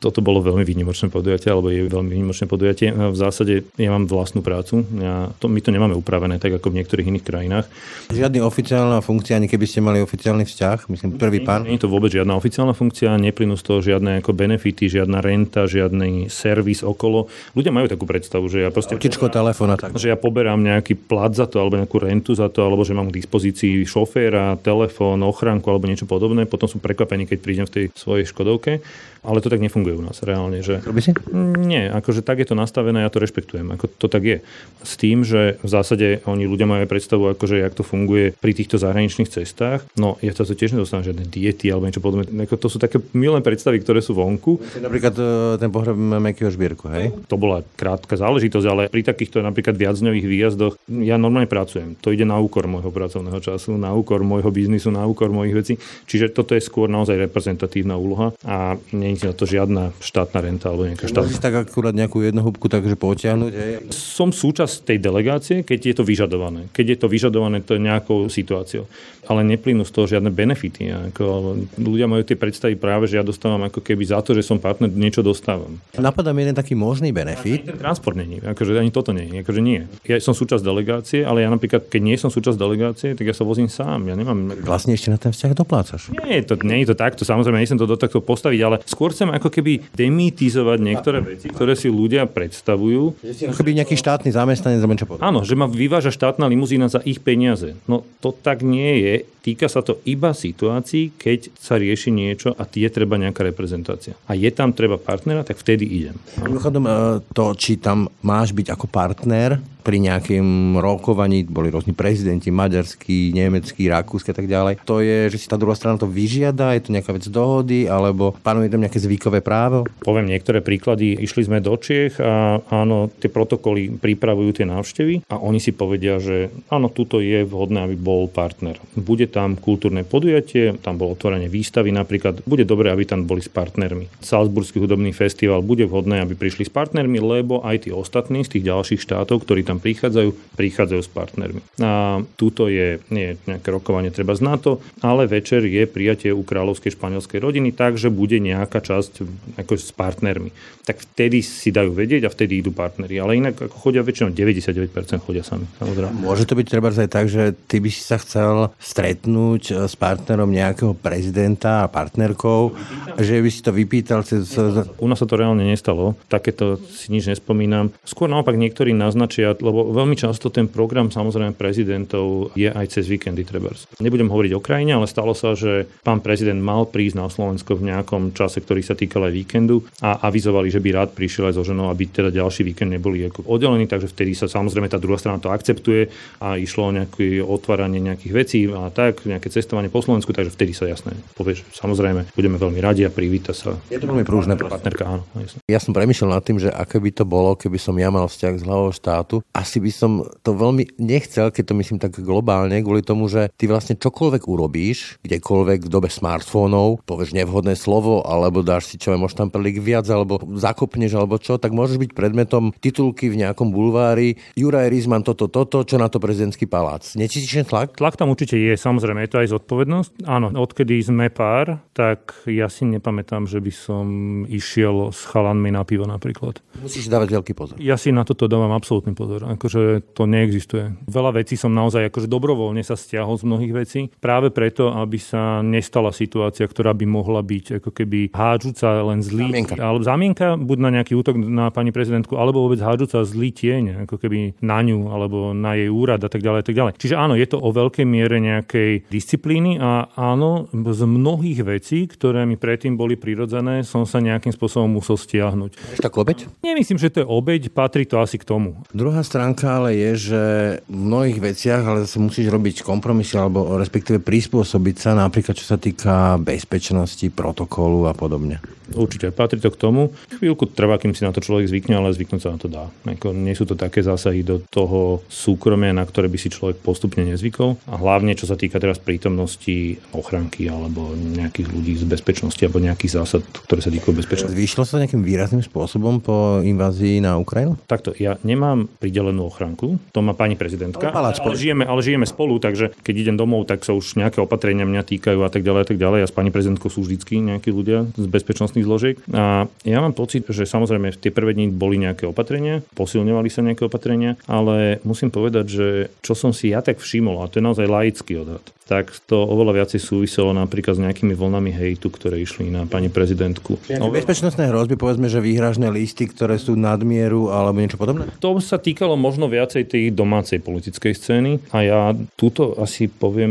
toto 0.00 0.24
bolo 0.24 0.40
veľmi 0.40 0.64
výnimočné 0.64 1.12
podujatie, 1.12 1.52
alebo 1.52 1.68
je 1.68 1.84
veľmi 1.84 2.08
výnimočné 2.08 2.48
podujatie. 2.48 2.88
V 2.88 3.12
zásade 3.12 3.68
ja 3.76 3.92
mám 3.92 4.08
vlastnú 4.08 4.40
prácu. 4.40 4.80
Ja, 4.96 5.28
to, 5.36 5.52
my 5.52 5.60
to 5.60 5.68
nemáme 5.68 5.92
upravené 5.92 6.40
tak 6.40 6.56
ako 6.56 6.72
v 6.72 6.80
niektorých 6.80 7.12
iných 7.12 7.24
krajinách. 7.28 7.68
Žiadny 8.08 8.40
oficiálna 8.40 9.04
funkcia, 9.04 9.36
ani 9.36 9.44
keby 9.44 9.66
ste 9.68 9.84
mali 9.84 10.00
oficiálny 10.00 10.48
vzťah, 10.48 10.88
myslím, 10.88 11.20
prvý 11.20 11.44
pán. 11.44 11.68
Nie 11.68 11.76
je 11.76 11.84
to 11.84 11.92
vôbec 11.92 12.08
žiadna 12.08 12.32
oficiálna 12.32 12.72
funkcia, 12.72 13.20
neplynú 13.20 13.60
z 13.60 13.64
toho 13.68 13.84
žiadne 13.84 14.24
ako 14.24 14.32
benefity, 14.32 14.88
žiadna 14.88 15.20
renta, 15.20 15.68
žiadny 15.68 16.32
servis 16.32 16.80
okolo. 16.80 17.28
Ľudia 17.52 17.68
majú 17.68 17.84
takú 17.92 18.08
predstavu, 18.08 18.48
že 18.48 18.64
ja 18.64 18.72
proste... 18.72 18.96
Otičko 18.96 19.28
telefóna. 19.28 19.76
Tak. 19.76 20.00
Že 20.00 20.10
ja 20.10 20.16
poberám 20.16 20.64
nejaký 20.64 20.96
plat 20.96 21.36
za 21.36 21.44
to, 21.44 21.60
alebo 21.60 21.76
nejakú 21.76 22.00
rentu 22.00 22.32
za 22.32 22.48
to, 22.48 22.64
alebo 22.64 22.88
že 22.88 22.96
mám 22.96 23.12
k 23.12 23.20
dispozícii 23.20 23.84
šoféra, 23.84 24.56
telefón, 24.64 25.20
ochránku 25.28 25.68
alebo 25.68 25.84
niečo 25.84 26.08
podobné. 26.08 26.48
Potom 26.48 26.72
sú 26.72 26.80
prekvapení, 26.80 27.28
keď 27.28 27.38
prídem 27.44 27.66
v 27.68 27.74
tej 27.76 27.84
svojej 27.92 28.24
Škodovke. 28.24 28.80
Ale 29.20 29.44
to 29.44 29.52
tak 29.52 29.60
nefunguje 29.60 29.89
u 29.94 30.02
nás 30.02 30.22
reálne. 30.22 30.62
Že... 30.62 30.84
Robí 30.84 31.00
si? 31.02 31.10
Nie, 31.58 31.90
akože 31.90 32.22
tak 32.22 32.42
je 32.42 32.48
to 32.50 32.56
nastavené, 32.58 33.02
ja 33.02 33.10
to 33.12 33.22
rešpektujem, 33.22 33.66
ako 33.74 33.86
to 33.86 34.06
tak 34.06 34.22
je. 34.22 34.38
S 34.84 34.94
tým, 34.96 35.22
že 35.26 35.60
v 35.60 35.68
zásade 35.68 36.24
oni 36.24 36.44
ľudia 36.46 36.68
majú 36.68 36.84
aj 36.84 36.90
predstavu, 36.90 37.24
akože 37.34 37.60
jak 37.60 37.74
to 37.76 37.84
funguje 37.84 38.32
pri 38.36 38.52
týchto 38.52 38.76
zahraničných 38.80 39.30
cestách. 39.30 39.84
No 39.96 40.16
ja 40.20 40.32
sa 40.36 40.44
to 40.44 40.56
tiež 40.56 40.76
nedostanú 40.76 41.06
žiadne 41.06 41.24
diety 41.26 41.70
alebo 41.70 41.86
niečo 41.88 42.04
podobné. 42.04 42.26
Ako 42.44 42.56
to 42.56 42.68
sú 42.68 42.76
také 42.76 43.00
milé 43.16 43.38
predstavy, 43.40 43.80
ktoré 43.80 44.04
sú 44.04 44.16
vonku. 44.16 44.60
Napríklad 44.80 45.14
e, 45.16 45.22
ten 45.56 45.70
pohreb 45.72 45.96
Mekio 45.96 46.52
Žbírku, 46.52 46.86
hej? 46.92 47.14
To 47.32 47.40
bola 47.40 47.64
krátka 47.76 48.18
záležitosť, 48.20 48.66
ale 48.68 48.82
pri 48.92 49.02
takýchto 49.06 49.40
napríklad 49.40 49.78
viacdňových 49.78 50.26
výjazdoch 50.26 50.74
ja 51.00 51.16
normálne 51.16 51.48
pracujem. 51.48 51.96
To 52.04 52.12
ide 52.12 52.28
na 52.28 52.36
úkor 52.36 52.68
môjho 52.68 52.92
pracovného 52.92 53.40
času, 53.40 53.80
na 53.80 53.96
úkor 53.96 54.20
môjho 54.20 54.52
biznisu, 54.52 54.92
na 54.92 55.08
úkor 55.08 55.32
mojich 55.32 55.56
vecí. 55.56 55.74
Čiže 56.04 56.36
toto 56.36 56.52
je 56.52 56.60
skôr 56.60 56.92
naozaj 56.92 57.16
reprezentatívna 57.16 57.96
úloha 57.96 58.36
a 58.44 58.76
nie 58.92 59.16
je 59.16 59.30
na 59.30 59.34
to 59.34 59.48
žiadna 59.48 59.79
štátna 60.04 60.38
renta 60.44 60.68
alebo 60.68 60.84
nejaká 60.84 61.08
štátna. 61.08 61.26
Musíš 61.26 61.40
tak 61.40 61.54
akurát 61.56 61.96
nejakú 61.96 62.20
jednu 62.20 62.44
húbku 62.44 62.68
takže 62.68 62.94
potiahnuť, 62.94 63.52
hej? 63.52 63.72
Som 63.94 64.30
súčasť 64.30 64.84
tej 64.84 64.98
delegácie, 65.00 65.56
keď 65.64 65.78
je 65.80 65.94
to 65.96 66.04
vyžadované. 66.04 66.68
Keď 66.76 66.86
je 66.92 66.96
to 67.00 67.06
vyžadované 67.08 67.64
to 67.64 67.80
nejakou 67.80 68.28
situáciou. 68.28 68.84
Ale 69.30 69.46
neplynú 69.46 69.86
z 69.86 69.92
toho 69.94 70.10
žiadne 70.10 70.34
benefity. 70.34 70.90
Ako, 70.90 71.54
ľudia 71.78 72.10
majú 72.10 72.26
tie 72.26 72.34
predstavy 72.34 72.74
práve, 72.74 73.06
že 73.06 73.14
ja 73.14 73.22
dostávam 73.22 73.62
ako 73.62 73.78
keby 73.78 74.02
za 74.02 74.18
to, 74.26 74.34
že 74.34 74.42
som 74.42 74.58
partner, 74.58 74.90
niečo 74.90 75.22
dostávam. 75.22 75.78
Napadá 75.94 76.34
mi 76.34 76.42
jeden 76.42 76.58
taký 76.58 76.74
možný 76.74 77.14
benefit. 77.14 77.62
Ten 77.62 77.78
transport 77.78 78.18
není, 78.18 78.42
akože 78.42 78.74
ani 78.74 78.90
toto 78.90 79.14
nie 79.14 79.30
je. 79.30 79.46
Akože 79.46 79.62
nie. 79.62 79.86
Ja 80.02 80.18
som 80.18 80.34
súčasť 80.34 80.66
delegácie, 80.66 81.22
ale 81.22 81.46
ja 81.46 81.48
napríklad, 81.52 81.86
keď 81.86 82.00
nie 82.02 82.18
som 82.18 82.26
súčasť 82.26 82.58
delegácie, 82.58 83.14
tak 83.14 83.22
ja 83.22 83.34
sa 83.36 83.46
vozím 83.46 83.70
sám. 83.70 84.10
Ja 84.10 84.18
nemám... 84.18 84.50
Vlastne 84.66 84.98
ešte 84.98 85.14
na 85.14 85.18
ten 85.20 85.30
vzťah 85.30 85.54
doplácaš. 85.54 86.10
Nie 86.10 86.42
je 86.42 86.50
to, 86.50 86.58
nie 86.66 86.82
je 86.82 86.90
to 86.90 86.96
takto, 86.98 87.22
samozrejme, 87.22 87.62
nechcem 87.62 87.78
to 87.78 87.86
do 87.86 87.94
takto 87.94 88.18
postaviť, 88.18 88.60
ale 88.66 88.82
skôr 88.82 89.14
chcem 89.14 89.30
ako 89.30 89.46
keby 89.46 89.69
demitizovať 89.94 90.78
niektoré 90.82 91.18
veci, 91.22 91.46
ktoré 91.46 91.78
si 91.78 91.86
ľudia 91.86 92.26
predstavujú. 92.26 93.22
Ako 93.22 93.54
keby 93.54 93.78
nejaký 93.78 93.94
štátny 93.94 94.34
zamestnanec, 94.34 94.82
čo 94.98 95.06
povedal. 95.06 95.30
Áno, 95.30 95.46
že 95.46 95.54
ma 95.54 95.70
vyváža 95.70 96.10
štátna 96.10 96.50
limuzína 96.50 96.90
za 96.90 96.98
ich 97.06 97.22
peniaze. 97.22 97.78
No 97.86 98.02
to 98.18 98.34
tak 98.34 98.66
nie 98.66 98.98
je. 98.98 99.14
Týka 99.40 99.72
sa 99.72 99.80
to 99.80 100.04
iba 100.04 100.36
situácií, 100.36 101.16
keď 101.16 101.48
sa 101.56 101.80
rieši 101.80 102.12
niečo 102.12 102.52
a 102.60 102.68
je 102.68 102.88
treba 102.92 103.16
nejaká 103.16 103.40
reprezentácia. 103.40 104.12
A 104.28 104.36
je 104.36 104.48
tam 104.52 104.76
treba 104.76 105.00
partnera, 105.00 105.44
tak 105.44 105.56
vtedy 105.60 105.88
idem. 105.88 106.16
Mimochodom, 106.44 106.84
e, 106.84 106.90
to, 107.32 107.56
či 107.56 107.80
tam 107.80 108.08
máš 108.20 108.52
byť 108.52 108.72
ako 108.72 108.86
partner 108.88 109.60
pri 109.80 109.96
nejakým 109.96 110.76
rokovaní, 110.76 111.48
boli 111.48 111.72
rôzni 111.72 111.96
prezidenti, 111.96 112.52
maďarský, 112.52 113.32
nemecký, 113.32 113.88
rakúsky 113.88 114.30
a 114.30 114.36
tak 114.36 114.46
ďalej, 114.46 114.84
to 114.84 115.00
je, 115.00 115.32
že 115.32 115.40
si 115.40 115.46
tá 115.48 115.56
druhá 115.56 115.72
strana 115.72 115.96
to 115.96 116.04
vyžiada, 116.04 116.76
je 116.76 116.84
to 116.84 116.94
nejaká 116.94 117.16
vec 117.16 117.24
dohody, 117.26 117.88
alebo 117.88 118.36
panuje 118.44 118.68
tam 118.68 118.84
nejaké 118.84 119.00
zvykové 119.00 119.40
právo? 119.40 119.88
Poviem 120.04 120.28
niektoré 120.28 120.60
príklady. 120.60 121.16
Išli 121.16 121.48
sme 121.48 121.64
do 121.64 121.72
Čiech 121.80 122.20
a 122.20 122.60
áno, 122.68 123.08
tie 123.08 123.32
protokoly 123.32 123.96
pripravujú 123.96 124.60
tie 124.60 124.68
návštevy 124.68 125.24
a 125.32 125.40
oni 125.40 125.58
si 125.58 125.72
povedia, 125.72 126.20
že 126.20 126.52
áno, 126.68 126.92
tuto 126.92 127.24
je 127.24 127.42
vhodné, 127.48 127.88
aby 127.88 127.96
bol 127.96 128.28
partner. 128.28 128.76
Bude 128.92 129.29
tam 129.30 129.56
kultúrne 129.56 130.02
podujatie, 130.02 130.76
tam 130.82 130.98
bolo 130.98 131.14
otvorenie 131.14 131.46
výstavy 131.46 131.94
napríklad, 131.94 132.42
bude 132.44 132.66
dobré, 132.66 132.90
aby 132.90 133.06
tam 133.06 133.24
boli 133.24 133.40
s 133.40 133.48
partnermi. 133.48 134.10
Salzburský 134.20 134.82
hudobný 134.82 135.14
festival 135.14 135.62
bude 135.62 135.86
vhodné, 135.86 136.20
aby 136.20 136.34
prišli 136.34 136.66
s 136.66 136.72
partnermi, 136.72 137.22
lebo 137.22 137.62
aj 137.62 137.86
tí 137.86 137.90
ostatní 137.94 138.42
z 138.42 138.58
tých 138.58 138.66
ďalších 138.66 139.00
štátov, 139.06 139.46
ktorí 139.46 139.62
tam 139.62 139.78
prichádzajú, 139.78 140.58
prichádzajú 140.58 141.00
s 141.00 141.10
partnermi. 141.10 141.60
A 141.80 142.20
túto 142.34 142.66
je 142.66 142.98
nie 143.14 143.38
nejaké 143.46 143.70
rokovanie 143.70 144.10
treba 144.10 144.34
z 144.34 144.42
NATO, 144.42 144.82
ale 145.04 145.30
večer 145.30 145.62
je 145.62 145.86
prijatie 145.86 146.34
u 146.34 146.42
kráľovskej 146.42 146.98
španielskej 146.98 147.38
rodiny, 147.38 147.70
takže 147.70 148.10
bude 148.10 148.42
nejaká 148.42 148.82
časť 148.82 149.22
ako 149.60 149.72
s 149.78 149.94
partnermi. 149.94 150.50
Tak 150.82 150.96
vtedy 151.14 151.44
si 151.44 151.70
dajú 151.70 151.94
vedieť 151.94 152.26
a 152.26 152.32
vtedy 152.32 152.64
idú 152.64 152.74
partneri. 152.74 153.20
Ale 153.20 153.38
inak 153.38 153.54
ako 153.60 153.76
chodia 153.78 154.02
väčšinou 154.02 154.34
99% 154.34 155.22
chodia 155.22 155.44
sami. 155.46 155.68
Samozrejme. 155.78 156.24
Môže 156.24 156.48
to 156.48 156.58
byť 156.58 156.66
treba 156.66 156.90
aj 156.90 157.10
tak, 157.12 157.30
že 157.30 157.54
ty 157.68 157.78
by 157.78 157.90
si 157.92 158.02
sa 158.02 158.18
chcel 158.18 158.74
stretnúť 158.80 159.19
e, 159.26 159.88
s 159.88 159.94
partnerom 159.98 160.48
nejakého 160.52 160.96
prezidenta 160.96 161.84
a 161.84 161.90
partnerkou, 161.90 162.72
že 163.18 163.40
by 163.40 163.50
si 163.50 163.60
to 163.60 163.72
vypýtal 163.74 164.24
cez... 164.24 164.56
U 165.00 165.06
nás 165.08 165.18
sa 165.20 165.26
to 165.26 165.36
reálne 165.36 165.64
nestalo. 165.66 166.16
Takéto 166.30 166.78
si 166.88 167.10
nič 167.10 167.26
nespomínam. 167.28 167.90
Skôr 168.06 168.30
naopak 168.30 168.54
niektorí 168.54 168.94
naznačia, 168.94 169.56
lebo 169.58 169.90
veľmi 169.90 170.14
často 170.14 170.52
ten 170.52 170.70
program 170.70 171.10
samozrejme 171.10 171.56
prezidentov 171.58 172.54
je 172.54 172.70
aj 172.70 172.86
cez 172.94 173.10
víkendy 173.10 173.42
trebárs. 173.42 173.90
Nebudem 173.98 174.30
hovoriť 174.30 174.52
o 174.54 174.62
krajine, 174.62 174.96
ale 174.96 175.10
stalo 175.10 175.34
sa, 175.34 175.58
že 175.58 175.90
pán 176.06 176.22
prezident 176.22 176.62
mal 176.62 176.86
prísť 176.86 177.16
na 177.18 177.26
Slovensko 177.26 177.74
v 177.74 177.90
nejakom 177.90 178.30
čase, 178.30 178.62
ktorý 178.62 178.86
sa 178.86 178.94
týkal 178.94 179.26
aj 179.26 179.34
víkendu 179.34 179.82
a 179.98 180.30
avizovali, 180.30 180.70
že 180.70 180.78
by 180.78 180.88
rád 180.94 181.10
prišiel 181.18 181.50
aj 181.50 181.58
so 181.58 181.66
ženou, 181.66 181.90
aby 181.90 182.06
teda 182.06 182.30
ďalší 182.30 182.62
víkend 182.62 182.94
neboli 182.94 183.26
ako 183.26 183.50
oddelení, 183.50 183.90
takže 183.90 184.12
vtedy 184.12 184.38
sa 184.38 184.46
samozrejme 184.46 184.86
tá 184.86 185.02
druhá 185.02 185.18
strana 185.18 185.42
to 185.42 185.50
akceptuje 185.50 186.06
a 186.38 186.54
išlo 186.54 186.86
o 186.86 186.94
nejaké 186.94 187.42
otváranie 187.42 187.98
nejakých 187.98 188.32
vecí 188.32 188.60
a 188.70 188.86
tak, 188.94 189.09
nejaké 189.12 189.52
cestovanie 189.52 189.92
po 189.92 190.00
Slovensku, 190.00 190.32
takže 190.32 190.54
vtedy 190.54 190.72
sa 190.72 190.88
jasné 190.88 191.14
povieš, 191.36 191.66
samozrejme 191.72 192.32
budeme 192.34 192.56
veľmi 192.56 192.80
radi 192.82 193.04
a 193.06 193.10
privíta 193.10 193.52
sa. 193.52 193.76
Je 193.92 193.98
to 194.00 194.08
veľmi 194.08 194.24
prúžne. 194.26 194.56
Partnerka, 194.60 195.04
áno. 195.06 195.22
Jasné. 195.34 195.58
Ja 195.66 195.80
som 195.80 195.96
premyšľal 195.96 196.36
nad 196.36 196.44
tým, 196.44 196.58
že 196.60 196.68
aké 196.70 197.00
by 197.00 197.10
to 197.14 197.24
bolo, 197.24 197.56
keby 197.56 197.78
som 197.80 197.96
ja 197.96 198.12
mal 198.12 198.28
vzťah 198.28 198.54
s 198.60 198.66
hlavou 198.66 198.92
štátu 198.92 199.40
asi 199.50 199.76
by 199.82 199.92
som 199.92 200.24
to 200.40 200.56
veľmi 200.56 200.96
nechcel, 200.96 201.52
keď 201.52 201.64
to 201.70 201.74
myslím 201.78 201.98
tak 202.00 202.16
globálne, 202.16 202.80
kvôli 202.80 203.04
tomu, 203.04 203.28
že 203.28 203.52
ty 203.58 203.68
vlastne 203.68 203.98
čokoľvek 203.98 204.42
urobíš, 204.48 205.20
kdekoľvek 205.20 205.86
v 205.86 205.92
dobe 205.92 206.08
smartfónov, 206.08 207.04
povieš 207.04 207.36
nevhodné 207.36 207.76
slovo, 207.76 208.24
alebo 208.24 208.64
dáš 208.64 208.88
si 208.88 208.96
čo 208.96 209.12
možno 209.18 209.46
tam 209.46 209.50
prlik 209.52 209.82
viac, 209.82 210.08
alebo 210.08 210.40
zakopneš, 210.56 211.12
alebo 211.18 211.36
čo, 211.36 211.60
tak 211.60 211.74
môžeš 211.74 212.00
byť 212.00 212.10
predmetom 212.16 212.72
titulky 212.78 213.28
v 213.28 213.44
nejakom 213.44 213.68
bulvári 213.74 214.40
Juraj 214.56 214.88
Rizman 214.88 215.26
toto, 215.26 215.50
toto, 215.50 215.84
čo 215.84 216.00
na 216.00 216.08
to 216.08 216.22
prezidentský 216.22 216.64
palác. 216.64 217.04
Necítiš 217.18 217.60
ten 217.60 217.68
tlak? 217.68 217.98
Tlak 217.98 218.16
tam 218.16 218.32
určite 218.32 218.56
je, 218.56 218.74
samozrejme, 219.00 219.24
je 219.24 219.32
to 219.32 219.40
aj 219.40 219.48
zodpovednosť. 219.56 220.12
Áno, 220.28 220.52
odkedy 220.52 221.00
sme 221.00 221.32
pár, 221.32 221.80
tak 221.96 222.44
ja 222.44 222.68
si 222.68 222.84
nepamätám, 222.84 223.48
že 223.48 223.58
by 223.58 223.72
som 223.72 224.04
išiel 224.44 225.08
s 225.08 225.24
chalanmi 225.24 225.72
na 225.72 225.82
pivo 225.88 226.04
napríklad. 226.04 226.60
Musíš 226.84 227.08
dávať 227.08 227.40
veľký 227.40 227.52
pozor. 227.56 227.76
Ja 227.80 227.96
si 227.96 228.12
na 228.12 228.28
toto 228.28 228.44
dávam 228.44 228.70
absolútny 228.76 229.16
pozor. 229.16 229.48
Akože 229.48 230.04
to 230.12 230.28
neexistuje. 230.28 230.92
Veľa 231.08 231.40
vecí 231.40 231.56
som 231.56 231.72
naozaj 231.72 232.12
akože 232.12 232.28
dobrovoľne 232.28 232.84
sa 232.84 232.94
stiahol 232.94 233.40
z 233.40 233.48
mnohých 233.48 233.72
vecí. 233.72 234.00
Práve 234.20 234.52
preto, 234.52 234.92
aby 234.92 235.16
sa 235.16 235.64
nestala 235.64 236.12
situácia, 236.12 236.68
ktorá 236.68 236.92
by 236.92 237.06
mohla 237.08 237.40
byť 237.40 237.80
ako 237.80 237.90
keby 237.90 238.30
hádžuca 238.36 239.00
len 239.08 239.24
zlý. 239.24 239.48
Zámienka. 239.48 239.74
Alebo 239.80 240.04
zámienka, 240.04 240.46
buď 240.60 240.78
na 240.78 240.90
nejaký 241.00 241.12
útok 241.16 241.40
na 241.40 241.72
pani 241.72 241.94
prezidentku, 241.94 242.36
alebo 242.36 242.66
vôbec 242.68 242.82
hádžuca 242.82 243.24
zlý 243.24 243.54
tieň, 243.54 244.04
ako 244.04 244.20
keby 244.20 244.60
na 244.60 244.84
ňu, 244.84 245.08
alebo 245.08 245.56
na 245.56 245.78
jej 245.78 245.88
úrad 245.88 246.20
a 246.20 246.28
tak 246.28 246.44
ďalej, 246.44 246.60
a 246.60 246.66
tak 246.66 246.76
ďalej. 246.76 246.92
Čiže 246.98 247.14
áno, 247.14 247.38
je 247.38 247.46
to 247.46 247.56
o 247.62 247.70
veľkej 247.70 248.04
miere 248.04 248.42
nejakej 248.42 248.89
disciplíny 249.06 249.78
a 249.78 250.10
áno, 250.18 250.66
z 250.74 251.02
mnohých 251.06 251.60
vecí, 251.62 252.10
ktoré 252.10 252.42
mi 252.44 252.58
predtým 252.58 252.98
boli 252.98 253.14
prirodzené, 253.14 253.86
som 253.86 254.02
sa 254.02 254.18
nejakým 254.18 254.50
spôsobom 254.50 254.90
musel 254.90 255.14
stiahnuť. 255.14 256.02
Tak 256.02 256.12
obeď? 256.18 256.50
Nemyslím, 256.66 256.98
že 256.98 257.14
to 257.14 257.22
je 257.22 257.26
obeď, 257.30 257.70
patrí 257.70 258.02
to 258.04 258.18
asi 258.18 258.36
k 258.40 258.48
tomu. 258.48 258.82
Druhá 258.90 259.22
stránka 259.22 259.78
ale 259.78 259.94
je, 259.94 260.10
že 260.32 260.42
v 260.90 261.00
mnohých 261.06 261.38
veciach 261.38 261.82
ale 261.86 262.08
zase 262.08 262.18
musíš 262.18 262.50
robiť 262.50 262.82
kompromisy 262.82 263.38
alebo 263.38 263.78
respektíve 263.78 264.18
prispôsobiť 264.18 264.96
sa 264.98 265.14
napríklad 265.14 265.54
čo 265.54 265.66
sa 265.66 265.78
týka 265.78 266.40
bezpečnosti, 266.42 267.22
protokolu 267.30 268.10
a 268.10 268.16
podobne. 268.16 268.58
Určite, 268.90 269.30
patrí 269.30 269.62
to 269.62 269.70
k 269.70 269.78
tomu. 269.78 270.10
Chvíľku 270.42 270.66
trvá, 270.66 270.98
kým 270.98 271.14
si 271.14 271.22
na 271.22 271.30
to 271.30 271.38
človek 271.38 271.70
zvykne, 271.70 271.94
ale 271.94 272.10
zvyknúť 272.10 272.42
sa 272.42 272.50
na 272.50 272.58
to 272.58 272.66
dá. 272.66 272.90
Nie 273.30 273.54
sú 273.54 273.62
to 273.62 273.78
také 273.78 274.02
zásahy 274.02 274.42
do 274.42 274.58
toho 274.66 275.22
súkromia, 275.30 275.94
na 275.94 276.02
ktoré 276.02 276.26
by 276.26 276.34
si 276.34 276.50
človek 276.50 276.82
postupne 276.82 277.22
nezvykol. 277.22 277.78
A 277.86 277.94
hlavne, 277.94 278.34
čo 278.34 278.50
sa 278.50 278.58
týka 278.58 278.79
teraz 278.80 278.96
prítomnosti 278.96 280.00
ochranky 280.16 280.66
alebo 280.66 281.12
nejakých 281.12 281.68
ľudí 281.70 281.92
z 282.00 282.08
bezpečnosti 282.08 282.60
alebo 282.64 282.80
nejakých 282.80 283.12
zásad, 283.20 283.44
ktoré 283.68 283.84
sa 283.84 283.92
týkajú 283.92 284.16
bezpečnosti. 284.16 284.56
Zvýšilo 284.56 284.84
sa 284.88 284.98
nejakým 284.98 285.20
výrazným 285.20 285.62
spôsobom 285.62 286.24
po 286.24 286.64
invázii 286.64 287.20
na 287.20 287.36
Ukrajinu? 287.36 287.76
Takto, 287.84 288.16
ja 288.16 288.40
nemám 288.42 288.88
pridelenú 288.98 289.52
ochranku, 289.52 290.00
to 290.10 290.20
má 290.24 290.32
pani 290.32 290.56
prezidentka, 290.56 291.12
Ale 291.12 291.36
ale, 291.36 291.56
žijeme, 291.56 291.84
ale 291.84 292.00
žijeme 292.00 292.26
spolu, 292.26 292.56
takže 292.58 292.96
keď 293.04 293.14
idem 293.14 293.36
domov, 293.36 293.68
tak 293.68 293.84
sa 293.84 293.92
už 293.92 294.16
nejaké 294.16 294.40
opatrenia 294.40 294.88
mňa 294.88 295.02
týkajú 295.04 295.44
a 295.44 295.50
tak 295.52 295.62
ďalej 295.66 295.80
a 295.84 295.86
tak 295.86 295.98
ďalej. 295.98 296.20
A 296.24 296.30
s 296.30 296.34
pani 296.34 296.50
prezidentkou 296.54 296.88
sú 296.88 297.04
vždycky 297.04 297.42
nejakí 297.42 297.74
ľudia 297.74 298.08
z 298.14 298.26
bezpečnostných 298.26 298.86
zložiek. 298.86 299.16
A 299.34 299.66
ja 299.84 299.98
mám 300.00 300.16
pocit, 300.16 300.46
že 300.48 300.64
samozrejme 300.64 301.12
v 301.12 301.20
tie 301.20 301.34
prvé 301.34 301.52
dni 301.54 301.68
boli 301.70 301.98
nejaké 302.00 302.24
opatrenia, 302.24 302.82
posilňovali 302.94 303.48
sa 303.50 303.60
nejaké 303.66 303.86
opatrenia, 303.86 304.38
ale 304.46 305.02
musím 305.02 305.28
povedať, 305.34 305.66
že 305.68 305.86
čo 306.22 306.32
som 306.38 306.54
si 306.54 306.72
ja 306.72 306.80
tak 306.80 307.02
všimol, 307.02 307.42
a 307.42 307.50
to 307.50 307.58
je 307.58 307.66
naozaj 307.66 307.86
laický 307.90 308.40
odhad, 308.40 308.62
tak 308.86 309.12
to 309.28 309.36
oveľa 309.36 309.84
viacej 309.84 310.00
súviselo 310.00 310.50
napríklad 310.54 310.98
s 310.98 311.02
nejakými 311.02 311.34
vlnami 311.36 311.70
hejtu, 311.74 312.08
ktoré 312.10 312.40
išli 312.40 312.72
na 312.72 312.86
pani 312.86 313.12
prezidentku. 313.12 313.78
No, 314.00 314.10
bezpečnostné 314.10 314.70
hrozby, 314.70 314.98
povedzme, 314.98 315.30
že 315.30 315.42
výhražné 315.42 315.92
listy, 315.92 316.26
ktoré 316.26 316.58
sú 316.58 316.74
nadmieru 316.74 317.50
alebo 317.50 317.78
niečo 317.78 318.00
podobné? 318.00 318.26
To 318.42 318.58
sa 318.58 318.78
týkalo 318.78 319.10
týkalo 319.10 319.16
možno 319.16 319.50
viacej 319.50 319.90
tej 319.90 320.04
domácej 320.14 320.62
politickej 320.62 321.12
scény 321.16 321.52
a 321.74 321.78
ja 321.82 322.00
túto 322.38 322.78
asi 322.78 323.10
poviem 323.10 323.50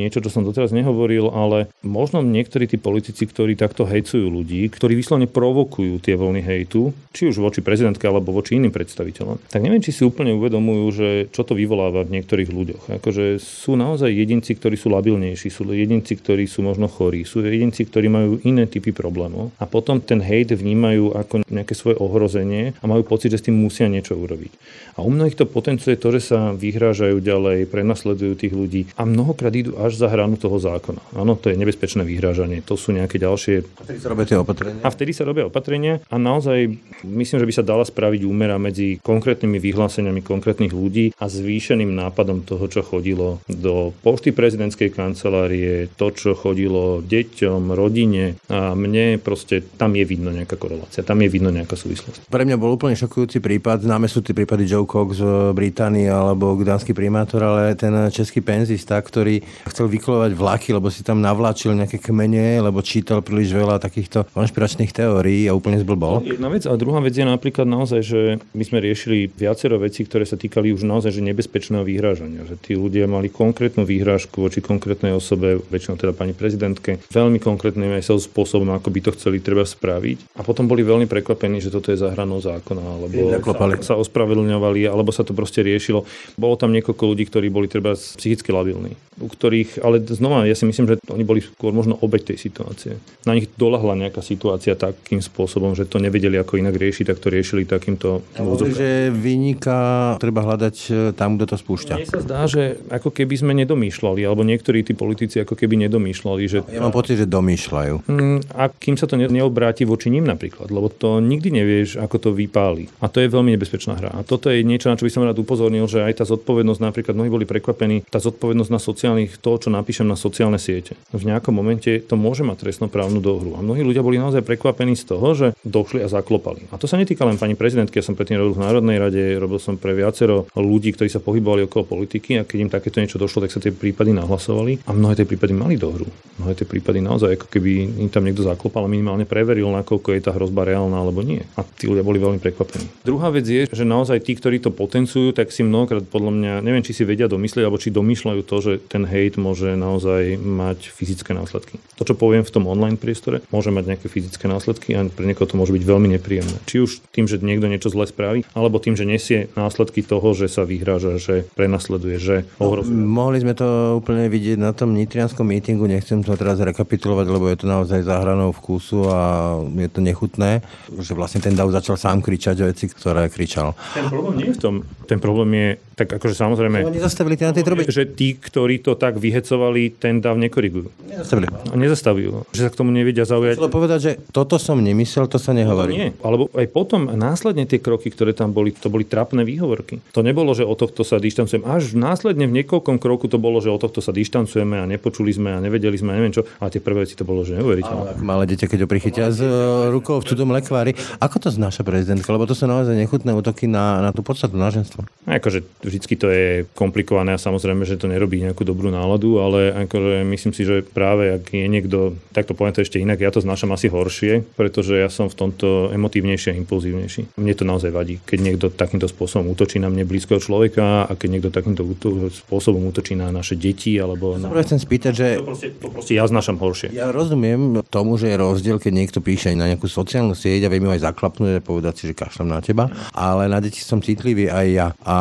niečo, 0.00 0.22
čo 0.24 0.30
som 0.32 0.46
doteraz 0.46 0.72
nehovoril, 0.72 1.28
ale 1.28 1.68
možno 1.84 2.24
niektorí 2.24 2.64
tí 2.64 2.80
politici, 2.80 3.28
ktorí 3.28 3.58
takto 3.58 3.84
hejcujú 3.84 4.30
ľudí, 4.30 4.70
ktorí 4.72 4.96
vyslovene 4.96 5.28
provokujú 5.28 6.00
tie 6.00 6.16
vlny 6.16 6.40
hejtu, 6.40 6.94
či 7.12 7.28
už 7.28 7.42
voči 7.42 7.60
prezidentke 7.60 8.06
alebo 8.06 8.32
voči 8.32 8.56
iným 8.56 8.72
predstaviteľom, 8.72 9.50
tak 9.50 9.60
neviem, 9.60 9.82
či 9.82 9.92
si 9.92 10.06
úplne 10.06 10.32
uvedomujú, 10.38 10.84
že 10.94 11.08
čo 11.34 11.42
to 11.44 11.58
vyvoláva 11.58 12.06
v 12.06 12.14
niektorých 12.16 12.48
ľuďoch. 12.54 12.82
Akože 13.02 13.42
sú 13.42 13.76
naozaj 13.76 14.08
jedinci, 14.08 14.53
ktorí 14.56 14.78
sú 14.78 14.90
labilnejší, 14.90 15.50
sú 15.50 15.66
jedinci, 15.68 16.16
ktorí 16.18 16.46
sú 16.46 16.62
možno 16.64 16.86
chorí, 16.86 17.26
sú 17.26 17.42
jedinci, 17.42 17.86
ktorí 17.86 18.06
majú 18.08 18.30
iné 18.46 18.66
typy 18.70 18.94
problémov 18.94 19.54
a 19.58 19.64
potom 19.66 20.00
ten 20.00 20.22
hejt 20.22 20.54
vnímajú 20.54 21.14
ako 21.14 21.34
nejaké 21.48 21.74
svoje 21.74 21.96
ohrozenie 21.98 22.74
a 22.78 22.84
majú 22.86 23.02
pocit, 23.06 23.34
že 23.34 23.40
s 23.40 23.46
tým 23.50 23.56
musia 23.58 23.90
niečo 23.90 24.14
urobiť. 24.14 24.52
A 24.94 25.02
u 25.02 25.10
mnohých 25.10 25.34
to 25.34 25.50
potenciuje 25.50 25.98
to, 25.98 26.14
že 26.14 26.30
sa 26.30 26.54
vyhrážajú 26.54 27.18
ďalej, 27.18 27.66
prenasledujú 27.66 28.32
tých 28.38 28.54
ľudí 28.54 28.82
a 28.94 29.02
mnohokrát 29.02 29.50
idú 29.50 29.74
až 29.78 29.98
za 29.98 30.06
hranu 30.06 30.38
toho 30.38 30.58
zákona. 30.60 31.02
Áno, 31.18 31.34
to 31.34 31.50
je 31.50 31.58
nebezpečné 31.58 32.06
vyhrážanie, 32.06 32.62
to 32.62 32.78
sú 32.78 32.94
nejaké 32.94 33.18
ďalšie... 33.18 33.66
A 33.80 33.82
vtedy 33.82 33.98
sa 33.98 34.08
robia 34.12 34.26
tie 34.28 34.38
opatrenia? 34.38 34.80
A 34.84 34.88
vtedy 34.90 35.10
sa 35.10 35.24
robia 35.26 35.48
opatrenia 35.48 35.94
a 36.06 36.16
naozaj 36.20 36.70
myslím, 37.02 37.38
že 37.42 37.48
by 37.48 37.54
sa 37.54 37.64
dala 37.66 37.82
spraviť 37.82 38.22
úmera 38.22 38.60
medzi 38.60 38.98
konkrétnymi 39.02 39.58
vyhláseniami 39.58 40.20
konkrétnych 40.20 40.74
ľudí 40.74 41.10
a 41.18 41.26
zvýšeným 41.26 41.90
nápadom 41.94 42.44
toho, 42.44 42.66
čo 42.68 42.84
chodilo 42.84 43.40
do 43.48 43.94
pošty 44.04 44.33
prezidentskej 44.34 44.90
kancelárie, 44.92 45.88
to, 45.94 46.10
čo 46.10 46.34
chodilo 46.34 47.00
deťom, 47.00 47.72
rodine 47.72 48.36
a 48.50 48.74
mne 48.74 49.22
proste 49.22 49.62
tam 49.62 49.94
je 49.94 50.04
vidno 50.04 50.34
nejaká 50.34 50.58
korelácia, 50.58 51.06
tam 51.06 51.22
je 51.22 51.30
vidno 51.30 51.54
nejaká 51.54 51.78
súvislosť. 51.78 52.26
Pre 52.28 52.44
mňa 52.44 52.58
bol 52.58 52.74
úplne 52.74 52.98
šokujúci 52.98 53.38
prípad, 53.38 53.86
známe 53.86 54.10
sú 54.10 54.20
tie 54.20 54.34
prípady 54.34 54.66
Joe 54.66 54.84
Cox 54.84 55.22
z 55.22 55.54
Británie 55.54 56.10
alebo 56.10 56.58
gdanský 56.58 56.92
primátor, 56.92 57.40
ale 57.46 57.78
ten 57.78 57.94
český 58.10 58.42
penzista, 58.42 58.98
ktorý 58.98 59.40
chcel 59.70 59.86
vyklovať 59.86 60.34
vlaky, 60.34 60.74
lebo 60.74 60.90
si 60.90 61.06
tam 61.06 61.22
navláčil 61.22 61.72
nejaké 61.78 62.02
kmene, 62.02 62.58
lebo 62.58 62.82
čítal 62.82 63.22
príliš 63.22 63.54
veľa 63.54 63.78
takýchto 63.78 64.26
konšpiračných 64.34 64.90
teórií 64.90 65.46
a 65.46 65.54
úplne 65.54 65.78
zblbol. 65.78 66.26
Jedna 66.26 66.50
vec 66.50 66.66
a 66.66 66.74
druhá 66.74 66.98
vec 66.98 67.14
je 67.14 67.22
napríklad 67.22 67.64
naozaj, 67.68 68.00
že 68.02 68.20
my 68.52 68.64
sme 68.66 68.82
riešili 68.82 69.30
viacero 69.30 69.78
vecí, 69.78 70.02
ktoré 70.02 70.26
sa 70.26 70.34
týkali 70.34 70.74
už 70.74 70.82
naozaj 70.82 71.14
že 71.14 71.22
nebezpečného 71.22 71.86
vyhrážania. 71.86 72.42
Že 72.48 72.56
tí 72.58 72.72
ľudia 72.74 73.06
mali 73.06 73.30
konkrétnu 73.30 73.86
výhrážku 74.24 74.40
voči 74.40 74.60
konkrétnej 74.64 75.12
osobe, 75.12 75.60
väčšinou 75.68 76.00
teda 76.00 76.16
pani 76.16 76.32
prezidentke, 76.32 77.04
veľmi 77.12 77.36
konkrétnym 77.36 78.00
aj 78.00 78.08
spôsobom, 78.08 78.72
ako 78.72 78.88
by 78.88 79.00
to 79.04 79.10
chceli 79.12 79.44
treba 79.44 79.68
spraviť. 79.68 80.40
A 80.40 80.40
potom 80.40 80.64
boli 80.64 80.80
veľmi 80.80 81.04
prekvapení, 81.04 81.60
že 81.60 81.68
toto 81.68 81.92
je 81.92 82.00
za 82.00 82.08
hranou 82.16 82.40
zákona, 82.40 82.82
alebo 82.82 83.20
sa, 83.44 83.92
sa 83.92 83.94
ospravedlňovali, 84.00 84.88
alebo 84.88 85.12
sa 85.12 85.26
to 85.26 85.36
proste 85.36 85.60
riešilo. 85.60 86.08
Bolo 86.40 86.56
tam 86.56 86.72
niekoľko 86.72 87.04
ľudí, 87.04 87.28
ktorí 87.28 87.52
boli 87.52 87.68
treba 87.68 87.92
psychicky 87.92 88.48
labilní, 88.48 88.96
u 89.20 89.28
ktorých, 89.28 89.84
ale 89.84 90.00
znova, 90.00 90.48
ja 90.48 90.56
si 90.56 90.64
myslím, 90.64 90.88
že 90.88 90.94
oni 91.12 91.24
boli 91.26 91.44
skôr 91.44 91.76
možno 91.76 92.00
obeť 92.00 92.34
tej 92.34 92.38
situácie. 92.48 92.96
Na 93.28 93.36
nich 93.36 93.50
dolahla 93.54 93.98
nejaká 93.98 94.24
situácia 94.24 94.78
takým 94.78 95.20
spôsobom, 95.20 95.76
že 95.76 95.84
to 95.84 96.00
nevedeli 96.00 96.40
ako 96.40 96.56
inak 96.56 96.74
riešiť, 96.74 97.12
tak 97.12 97.20
to 97.20 97.28
riešili 97.28 97.68
takýmto 97.68 98.24
že 98.64 99.12
vyniká, 99.12 100.14
treba 100.18 100.42
hľadať 100.42 100.76
e, 100.88 100.92
tam, 101.14 101.36
kto 101.36 101.44
to 101.54 101.56
spúšťa. 101.58 101.94
Mne 102.00 102.08
sa 102.08 102.20
zdá, 102.22 102.40
že 102.48 102.78
ako 102.90 103.10
keby 103.10 103.34
sme 103.34 103.52
nedomýšľali, 103.64 104.13
alebo 104.22 104.46
niektorí 104.46 104.86
tí 104.86 104.94
politici 104.94 105.42
ako 105.42 105.58
keby 105.58 105.74
nedomýšľali. 105.88 106.42
Že... 106.46 106.58
Ja 106.70 106.84
mám 106.84 106.94
pocit, 106.94 107.18
že 107.18 107.26
domýšľajú. 107.26 108.06
Mm, 108.06 108.38
a 108.54 108.70
kým 108.70 108.94
sa 108.94 109.10
to 109.10 109.18
neobráti 109.18 109.82
voči 109.82 110.14
ním 110.14 110.28
napríklad, 110.30 110.70
lebo 110.70 110.86
to 110.92 111.18
nikdy 111.18 111.50
nevieš, 111.50 111.98
ako 111.98 112.16
to 112.22 112.30
vypáli. 112.30 112.86
A 113.02 113.10
to 113.10 113.18
je 113.18 113.32
veľmi 113.32 113.50
nebezpečná 113.58 113.98
hra. 113.98 114.14
A 114.14 114.22
toto 114.22 114.52
je 114.52 114.62
niečo, 114.62 114.92
na 114.92 114.94
čo 114.94 115.08
by 115.08 115.12
som 115.12 115.26
rád 115.26 115.40
upozornil, 115.40 115.90
že 115.90 116.04
aj 116.04 116.22
tá 116.22 116.24
zodpovednosť, 116.28 116.80
napríklad 116.80 117.14
mnohí 117.18 117.30
boli 117.32 117.46
prekvapení, 117.48 118.06
tá 118.06 118.22
zodpovednosť 118.22 118.70
na 118.70 118.80
sociálnych, 118.80 119.40
to, 119.40 119.56
čo 119.58 119.68
napíšem 119.72 120.06
na 120.06 120.14
sociálne 120.14 120.60
siete. 120.60 120.94
V 121.10 121.24
nejakom 121.24 121.56
momente 121.56 122.04
to 122.04 122.14
môže 122.20 122.44
mať 122.44 122.68
trestnoprávnu 122.68 123.24
dohru. 123.24 123.56
A 123.56 123.64
mnohí 123.64 123.80
ľudia 123.80 124.04
boli 124.04 124.20
naozaj 124.20 124.44
prekvapení 124.44 124.92
z 124.94 125.04
toho, 125.08 125.28
že 125.32 125.46
došli 125.64 126.04
a 126.04 126.08
zaklopali. 126.12 126.68
A 126.70 126.76
to 126.76 126.84
sa 126.84 127.00
netýka 127.00 127.24
len 127.24 127.40
pani 127.40 127.56
prezidentky, 127.56 127.98
ja 127.98 128.04
som 128.04 128.18
predtým 128.18 128.36
robil 128.36 128.60
v 128.60 128.62
Národnej 128.62 128.96
rade, 129.00 129.22
robil 129.40 129.56
som 129.62 129.80
pre 129.80 129.96
viacero 129.96 130.44
ľudí, 130.52 130.92
ktorí 130.92 131.08
sa 131.08 131.22
pohybovali 131.24 131.64
okolo 131.64 131.88
politiky 131.88 132.42
a 132.42 132.46
keď 132.46 132.58
im 132.60 132.70
takéto 132.72 133.00
niečo 133.00 133.16
došlo, 133.16 133.46
tak 133.46 133.54
sa 133.54 133.62
tie 133.62 133.72
prípady 134.04 134.20
nahlasovali 134.20 134.72
a 134.84 134.92
mnohé 134.92 135.16
tie 135.16 135.24
prípady 135.24 135.56
mali 135.56 135.80
dohru. 135.80 136.04
Mnohé 136.36 136.52
tie 136.60 136.66
prípady 136.68 137.00
naozaj, 137.00 137.40
ako 137.40 137.46
keby 137.46 138.04
im 138.04 138.10
tam 138.12 138.26
niekto 138.26 138.44
zaklopal 138.44 138.84
a 138.84 138.90
minimálne 138.90 139.24
preveril, 139.24 139.70
nakoľko 139.70 140.12
je 140.12 140.20
tá 140.20 140.34
hrozba 140.34 140.66
reálna 140.66 141.00
alebo 141.00 141.22
nie. 141.22 141.40
A 141.54 141.62
tí 141.62 141.86
ľudia 141.86 142.02
boli 142.04 142.18
veľmi 142.18 142.42
prekvapení. 142.42 142.84
Druhá 143.06 143.30
vec 143.30 143.46
je, 143.46 143.70
že 143.70 143.86
naozaj 143.86 144.20
tí, 144.26 144.34
ktorí 144.34 144.58
to 144.60 144.74
potenciujú, 144.74 145.32
tak 145.32 145.54
si 145.54 145.62
mnohokrát 145.62 146.04
podľa 146.04 146.32
mňa, 146.34 146.52
neviem, 146.66 146.82
či 146.82 146.92
si 146.92 147.06
vedia 147.06 147.30
domyslieť, 147.30 147.64
alebo 147.64 147.78
či 147.78 147.94
domýšľajú 147.94 148.42
to, 148.44 148.56
že 148.60 148.72
ten 148.82 149.06
hate 149.06 149.38
môže 149.38 149.78
naozaj 149.78 150.36
mať 150.36 150.90
fyzické 150.90 151.32
následky. 151.32 151.78
To, 151.96 152.02
čo 152.02 152.18
poviem 152.18 152.42
v 152.42 152.50
tom 152.50 152.66
online 152.66 152.98
priestore, 152.98 153.46
môže 153.54 153.70
mať 153.70 153.94
nejaké 153.94 154.10
fyzické 154.10 154.50
následky 154.50 154.98
a 154.98 155.06
pre 155.06 155.30
niekoho 155.30 155.46
to 155.46 155.54
môže 155.54 155.70
byť 155.70 155.84
veľmi 155.86 156.10
nepríjemné. 156.18 156.58
Či 156.66 156.82
už 156.82 156.90
tým, 157.14 157.30
že 157.30 157.38
niekto 157.38 157.70
niečo 157.70 157.94
zle 157.94 158.10
spraví, 158.10 158.42
alebo 158.58 158.82
tým, 158.82 158.98
že 158.98 159.06
nesie 159.06 159.54
následky 159.54 160.02
toho, 160.02 160.34
že 160.34 160.50
sa 160.50 160.66
vyhráža, 160.66 161.22
že 161.22 161.46
prenasleduje, 161.54 162.18
že 162.18 162.36
ohrozuje. 162.58 162.98
Mohli 162.98 163.38
sme 163.46 163.54
to 163.54 163.93
úplne 163.96 164.26
vidieť 164.28 164.58
na 164.58 164.74
tom 164.74 164.92
nitrianskom 164.92 165.46
mítingu, 165.46 165.86
nechcem 165.86 166.20
to 166.20 166.34
teraz 166.34 166.58
rekapitulovať, 166.58 167.26
lebo 167.30 167.46
je 167.48 167.58
to 167.62 167.66
naozaj 167.70 168.00
za 168.02 168.20
hranou 168.20 168.50
vkusu 168.52 169.08
a 169.08 169.20
je 169.64 169.90
to 169.90 170.00
nechutné, 170.02 170.60
že 170.98 171.14
vlastne 171.14 171.40
ten 171.40 171.54
Dav 171.54 171.70
začal 171.70 171.94
sám 171.94 172.18
kričať 172.20 172.66
veci, 172.66 172.90
ktoré 172.90 173.30
kričal. 173.30 173.78
Ten 173.94 174.10
problém 174.10 174.34
nie 174.42 174.48
je 174.50 174.56
v 174.56 174.60
tom. 174.60 174.74
Ten 175.06 175.18
problém 175.22 175.50
je, 175.54 175.68
tak 175.94 176.10
akože 176.10 176.34
samozrejme... 176.34 176.82
Oni 176.90 176.98
zastavili 176.98 177.38
na 177.38 177.54
tej 177.54 177.62
trobe. 177.62 177.86
Že 177.86 178.18
tí, 178.18 178.34
ktorí 178.34 178.82
to 178.82 178.98
tak 178.98 179.16
vyhecovali, 179.22 179.94
ten 179.94 180.18
Dav 180.18 180.34
nekorigujú. 180.34 180.90
Nezastavili. 181.06 181.46
A 181.50 181.74
nezastavujú. 181.78 182.50
Že 182.50 182.60
sa 182.66 182.70
k 182.70 182.76
tomu 182.76 182.90
nevedia 182.90 183.22
zaujať. 183.22 183.56
Chcelo 183.56 183.70
povedať, 183.70 183.98
že 184.02 184.12
toto 184.34 184.58
som 184.58 184.82
nemyslel, 184.82 185.30
to 185.30 185.38
sa 185.38 185.54
nehovorí. 185.54 185.94
No, 185.94 185.98
nie. 185.98 186.10
Alebo 186.26 186.50
aj 186.50 186.66
potom 186.74 187.14
následne 187.14 187.62
tie 187.70 187.78
kroky, 187.78 188.10
ktoré 188.10 188.34
tam 188.34 188.50
boli, 188.50 188.74
to 188.74 188.90
boli 188.90 189.06
trapné 189.06 189.46
výhovorky. 189.46 190.02
To 190.10 190.26
nebolo, 190.26 190.50
že 190.52 190.66
o 190.66 190.74
tohto 190.74 191.06
sa 191.06 191.22
dištancujem. 191.22 191.62
Až 191.62 191.94
následne 191.94 192.50
v 192.50 192.62
niekoľkom 192.62 192.98
kroku 192.98 193.30
to 193.30 193.38
bolo, 193.38 193.62
že 193.62 193.70
o 193.70 193.78
tohto 193.78 194.02
sa 194.02 194.10
dištancujeme 194.10 194.82
a 194.82 194.84
nepočuli 194.90 195.30
sme 195.30 195.54
a 195.54 195.58
nevedeli 195.62 195.94
sme 195.94 196.10
a 196.10 196.18
neviem 196.18 196.34
čo. 196.34 196.42
A 196.58 196.66
tie 196.66 196.82
prvé 196.82 197.06
veci 197.06 197.14
to 197.14 197.22
bolo, 197.22 197.46
že 197.46 197.54
neuveriteľné. 197.54 198.18
Malé 198.18 198.50
dieťa, 198.50 198.66
keď 198.66 198.78
ho 198.82 198.88
prichytia 198.90 199.30
s 199.30 199.38
e, 199.38 199.46
rukou 199.94 200.18
v 200.18 200.26
cudom 200.26 200.50
lekvári. 200.50 200.96
Ako 201.22 201.38
to 201.38 201.48
znáša 201.54 201.86
prezidentka? 201.86 202.26
Lebo 202.34 202.48
to 202.50 202.56
sú 202.58 202.66
naozaj 202.66 202.96
nechutné 202.98 203.30
útoky 203.30 203.70
na, 203.70 204.02
na 204.02 204.10
tú 204.10 204.26
podstatu 204.26 204.58
náženstva. 204.58 205.06
Akože 205.28 205.62
vždycky 205.84 206.16
to 206.16 206.32
je 206.32 206.64
komplikované 206.72 207.36
a 207.36 207.40
samozrejme, 207.40 207.84
že 207.84 208.00
to 208.00 208.08
nerobí 208.08 208.40
nejakú 208.40 208.64
dobrú 208.64 208.88
náladu, 208.88 209.38
ale 209.38 209.86
akože 209.86 210.24
myslím 210.24 210.52
si, 210.56 210.62
že 210.64 210.80
práve 210.80 211.36
ak 211.36 211.52
je 211.52 211.66
niekto, 211.68 212.16
tak 212.32 212.48
to 212.48 212.56
poviem 212.56 212.72
to 212.72 212.82
ešte 212.82 212.98
inak, 212.98 213.20
ja 213.20 213.30
to 213.30 213.44
znášam 213.44 213.70
asi 213.76 213.92
horšie, 213.92 214.56
pretože 214.56 214.96
ja 214.96 215.12
som 215.12 215.28
v 215.28 215.36
tomto 215.36 215.92
emotívnejší 215.92 216.56
a 216.56 216.58
impulzívnejší. 216.58 217.36
Mne 217.36 217.54
to 217.54 217.64
naozaj 217.68 217.90
vadí, 217.92 218.18
keď 218.24 218.38
niekto 218.40 218.66
takýmto 218.72 219.06
spôsobom 219.06 219.52
útočí 219.52 219.76
na 219.78 219.92
mne 219.92 220.08
blízkeho 220.08 220.40
človeka 220.40 221.06
a 221.06 221.12
keď 221.12 221.28
niekto 221.28 221.50
takýmto 221.52 221.84
spôsobom 222.32 222.88
útočí 222.88 223.14
na 223.14 223.28
naše 223.28 223.54
deti 223.54 224.00
alebo 224.00 224.40
na... 224.40 224.50
chcem 224.64 224.80
spýtať, 224.80 225.12
že... 225.12 225.26
To 225.38 225.46
proste, 225.46 225.68
to 225.76 225.88
proste 225.92 226.12
ja 226.16 226.24
znášam 226.24 226.56
horšie. 226.56 226.94
Ja 226.96 227.12
rozumiem 227.12 227.84
tomu, 227.92 228.16
že 228.16 228.32
je 228.32 228.36
rozdiel, 228.40 228.76
keď 228.80 228.92
niekto 228.94 229.18
píše 229.20 229.52
na 229.54 229.68
nejakú 229.68 229.86
sociálnu 229.86 230.32
sieť 230.32 230.66
a 230.66 230.72
vie 230.72 230.80
mi 230.80 230.88
aj 230.88 231.04
zaklapnúť 231.04 231.60
a 231.60 231.64
povedať 231.64 231.94
si, 232.00 232.02
že 232.10 232.14
kašľam 232.16 232.48
na 232.48 232.60
teba, 232.64 232.88
ale 233.12 233.50
na 233.50 233.58
deti 233.60 233.82
som 233.82 234.00
citlivý 234.00 234.48
aj 234.48 234.66
ja. 234.70 234.88
A 235.04 235.16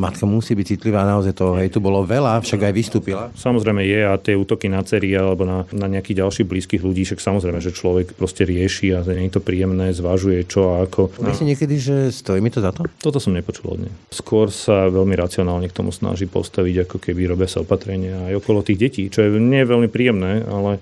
matka 0.00 0.24
musí 0.24 0.56
byť 0.56 0.66
citlivá, 0.80 1.04
naozaj 1.04 1.36
toho 1.36 1.60
hejtu 1.60 1.76
bolo 1.84 2.00
veľa, 2.08 2.40
však 2.40 2.60
aj 2.64 2.72
vystúpila. 2.72 3.28
Samozrejme 3.36 3.84
je 3.84 4.00
a 4.00 4.16
tie 4.16 4.32
útoky 4.32 4.72
na 4.72 4.80
cery 4.80 5.12
alebo 5.12 5.44
na, 5.44 5.68
na 5.76 5.86
nejakých 5.92 6.24
ďalších 6.24 6.48
blízkych 6.48 6.80
ľudí, 6.80 7.04
však 7.04 7.20
samozrejme, 7.20 7.60
že 7.60 7.76
človek 7.76 8.16
proste 8.16 8.48
rieši 8.48 8.96
a 8.96 9.04
nie 9.04 9.28
je 9.28 9.36
to 9.36 9.44
príjemné, 9.44 9.92
zvažuje 9.92 10.48
čo 10.48 10.80
a 10.80 10.88
ako. 10.88 11.12
Myslíte 11.20 11.52
niekedy, 11.52 11.76
že 11.76 11.96
stojí 12.08 12.40
mi 12.40 12.48
to 12.48 12.64
za 12.64 12.72
to? 12.72 12.88
Toto 13.04 13.20
som 13.20 13.36
nepočul 13.36 13.76
od 13.76 13.78
nej. 13.84 13.92
Skôr 14.08 14.48
sa 14.48 14.88
veľmi 14.88 15.12
racionálne 15.12 15.68
k 15.68 15.76
tomu 15.76 15.92
snaží 15.92 16.24
postaviť, 16.24 16.88
ako 16.88 16.96
keby 16.96 17.36
robia 17.36 17.50
sa 17.50 17.60
opatrenia 17.60 18.30
aj 18.32 18.40
okolo 18.40 18.64
tých 18.64 18.80
detí, 18.80 19.02
čo 19.12 19.26
je 19.26 19.36
nie 19.36 19.60
veľmi 19.66 19.92
príjemné, 19.92 20.46
ale, 20.48 20.80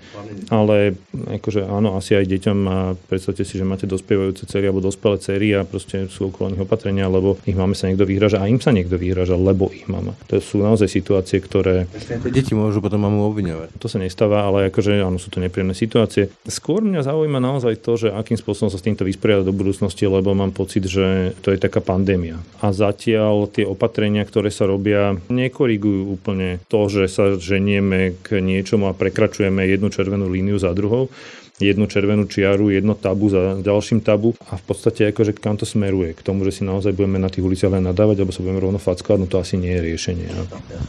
ale 0.53 0.95
akože 1.41 1.67
áno, 1.67 1.99
asi 1.99 2.15
aj 2.15 2.29
deťom 2.29 2.59
a 2.69 2.79
predstavte 3.09 3.43
si, 3.43 3.59
že 3.59 3.67
máte 3.67 3.89
dospievajúce 3.89 4.45
cery 4.45 4.69
alebo 4.69 4.85
dospelé 4.85 5.17
cery 5.19 5.57
a 5.57 5.65
proste 5.65 6.07
sú 6.13 6.31
okolo 6.31 6.53
nich 6.53 6.63
opatrenia, 6.63 7.09
lebo 7.09 7.41
ich 7.49 7.57
máme 7.57 7.73
sa 7.73 7.89
niekto 7.89 8.05
vyhraža 8.05 8.45
a 8.45 8.47
im 8.47 8.61
sa 8.61 8.71
niekto 8.71 8.95
vyhraža, 8.95 9.08
lebo 9.17 9.71
ich 9.73 9.87
mama. 9.87 10.13
To 10.29 10.41
sú 10.43 10.61
naozaj 10.61 10.89
situácie, 10.91 11.39
ktoré... 11.39 11.89
Deti 12.29 12.53
môžu 12.53 12.83
potom 12.83 13.05
mamu 13.05 13.25
obviňovať. 13.31 13.79
To 13.79 13.87
sa 13.87 14.03
nestáva, 14.03 14.45
ale 14.45 14.69
akože 14.69 15.01
áno, 15.01 15.17
sú 15.17 15.33
to 15.33 15.39
nepríjemné 15.39 15.73
situácie. 15.73 16.33
Skôr 16.45 16.85
mňa 16.85 17.07
zaujíma 17.07 17.39
naozaj 17.39 17.81
to, 17.81 17.97
že 17.97 18.09
akým 18.13 18.37
spôsobom 18.37 18.69
sa 18.69 18.81
s 18.81 18.85
týmto 18.85 19.07
vysporiadať 19.07 19.45
do 19.47 19.55
budúcnosti, 19.55 20.05
lebo 20.05 20.35
mám 20.35 20.53
pocit, 20.53 20.85
že 20.85 21.33
to 21.41 21.55
je 21.55 21.59
taká 21.61 21.81
pandémia. 21.81 22.41
A 22.61 22.75
zatiaľ 22.75 23.49
tie 23.49 23.65
opatrenia, 23.65 24.27
ktoré 24.27 24.51
sa 24.53 24.67
robia, 24.67 25.17
nekorigujú 25.31 26.19
úplne 26.19 26.61
to, 26.67 26.91
že 26.91 27.07
sa 27.09 27.37
ženieme 27.39 28.19
k 28.25 28.43
niečomu 28.43 28.91
a 28.91 28.97
prekračujeme 28.97 29.65
jednu 29.65 29.89
červenú 29.93 30.27
líniu 30.29 30.59
za 30.59 30.75
druhou 30.75 31.13
jednu 31.59 31.91
červenú 31.91 32.27
čiaru, 32.31 32.71
jedno 32.71 32.95
tabu 32.95 33.31
za 33.31 33.59
ďalším 33.59 34.01
tabu 34.03 34.35
a 34.51 34.57
v 34.59 34.65
podstate 34.65 35.11
akože 35.11 35.37
kam 35.39 35.59
to 35.59 35.67
smeruje? 35.67 36.15
K 36.15 36.23
tomu, 36.23 36.47
že 36.47 36.59
si 36.59 36.63
naozaj 36.63 36.95
budeme 36.95 37.19
na 37.19 37.29
tých 37.31 37.45
uliciach 37.45 37.75
len 37.75 37.85
nadávať, 37.87 38.23
alebo 38.23 38.35
sa 38.35 38.43
budeme 38.43 38.63
rovno 38.63 38.79
fackovať, 38.79 39.19
no 39.19 39.27
to 39.27 39.43
asi 39.43 39.59
nie 39.59 39.75
je 39.75 39.81
riešenie. 39.91 40.27
No. 40.31 40.45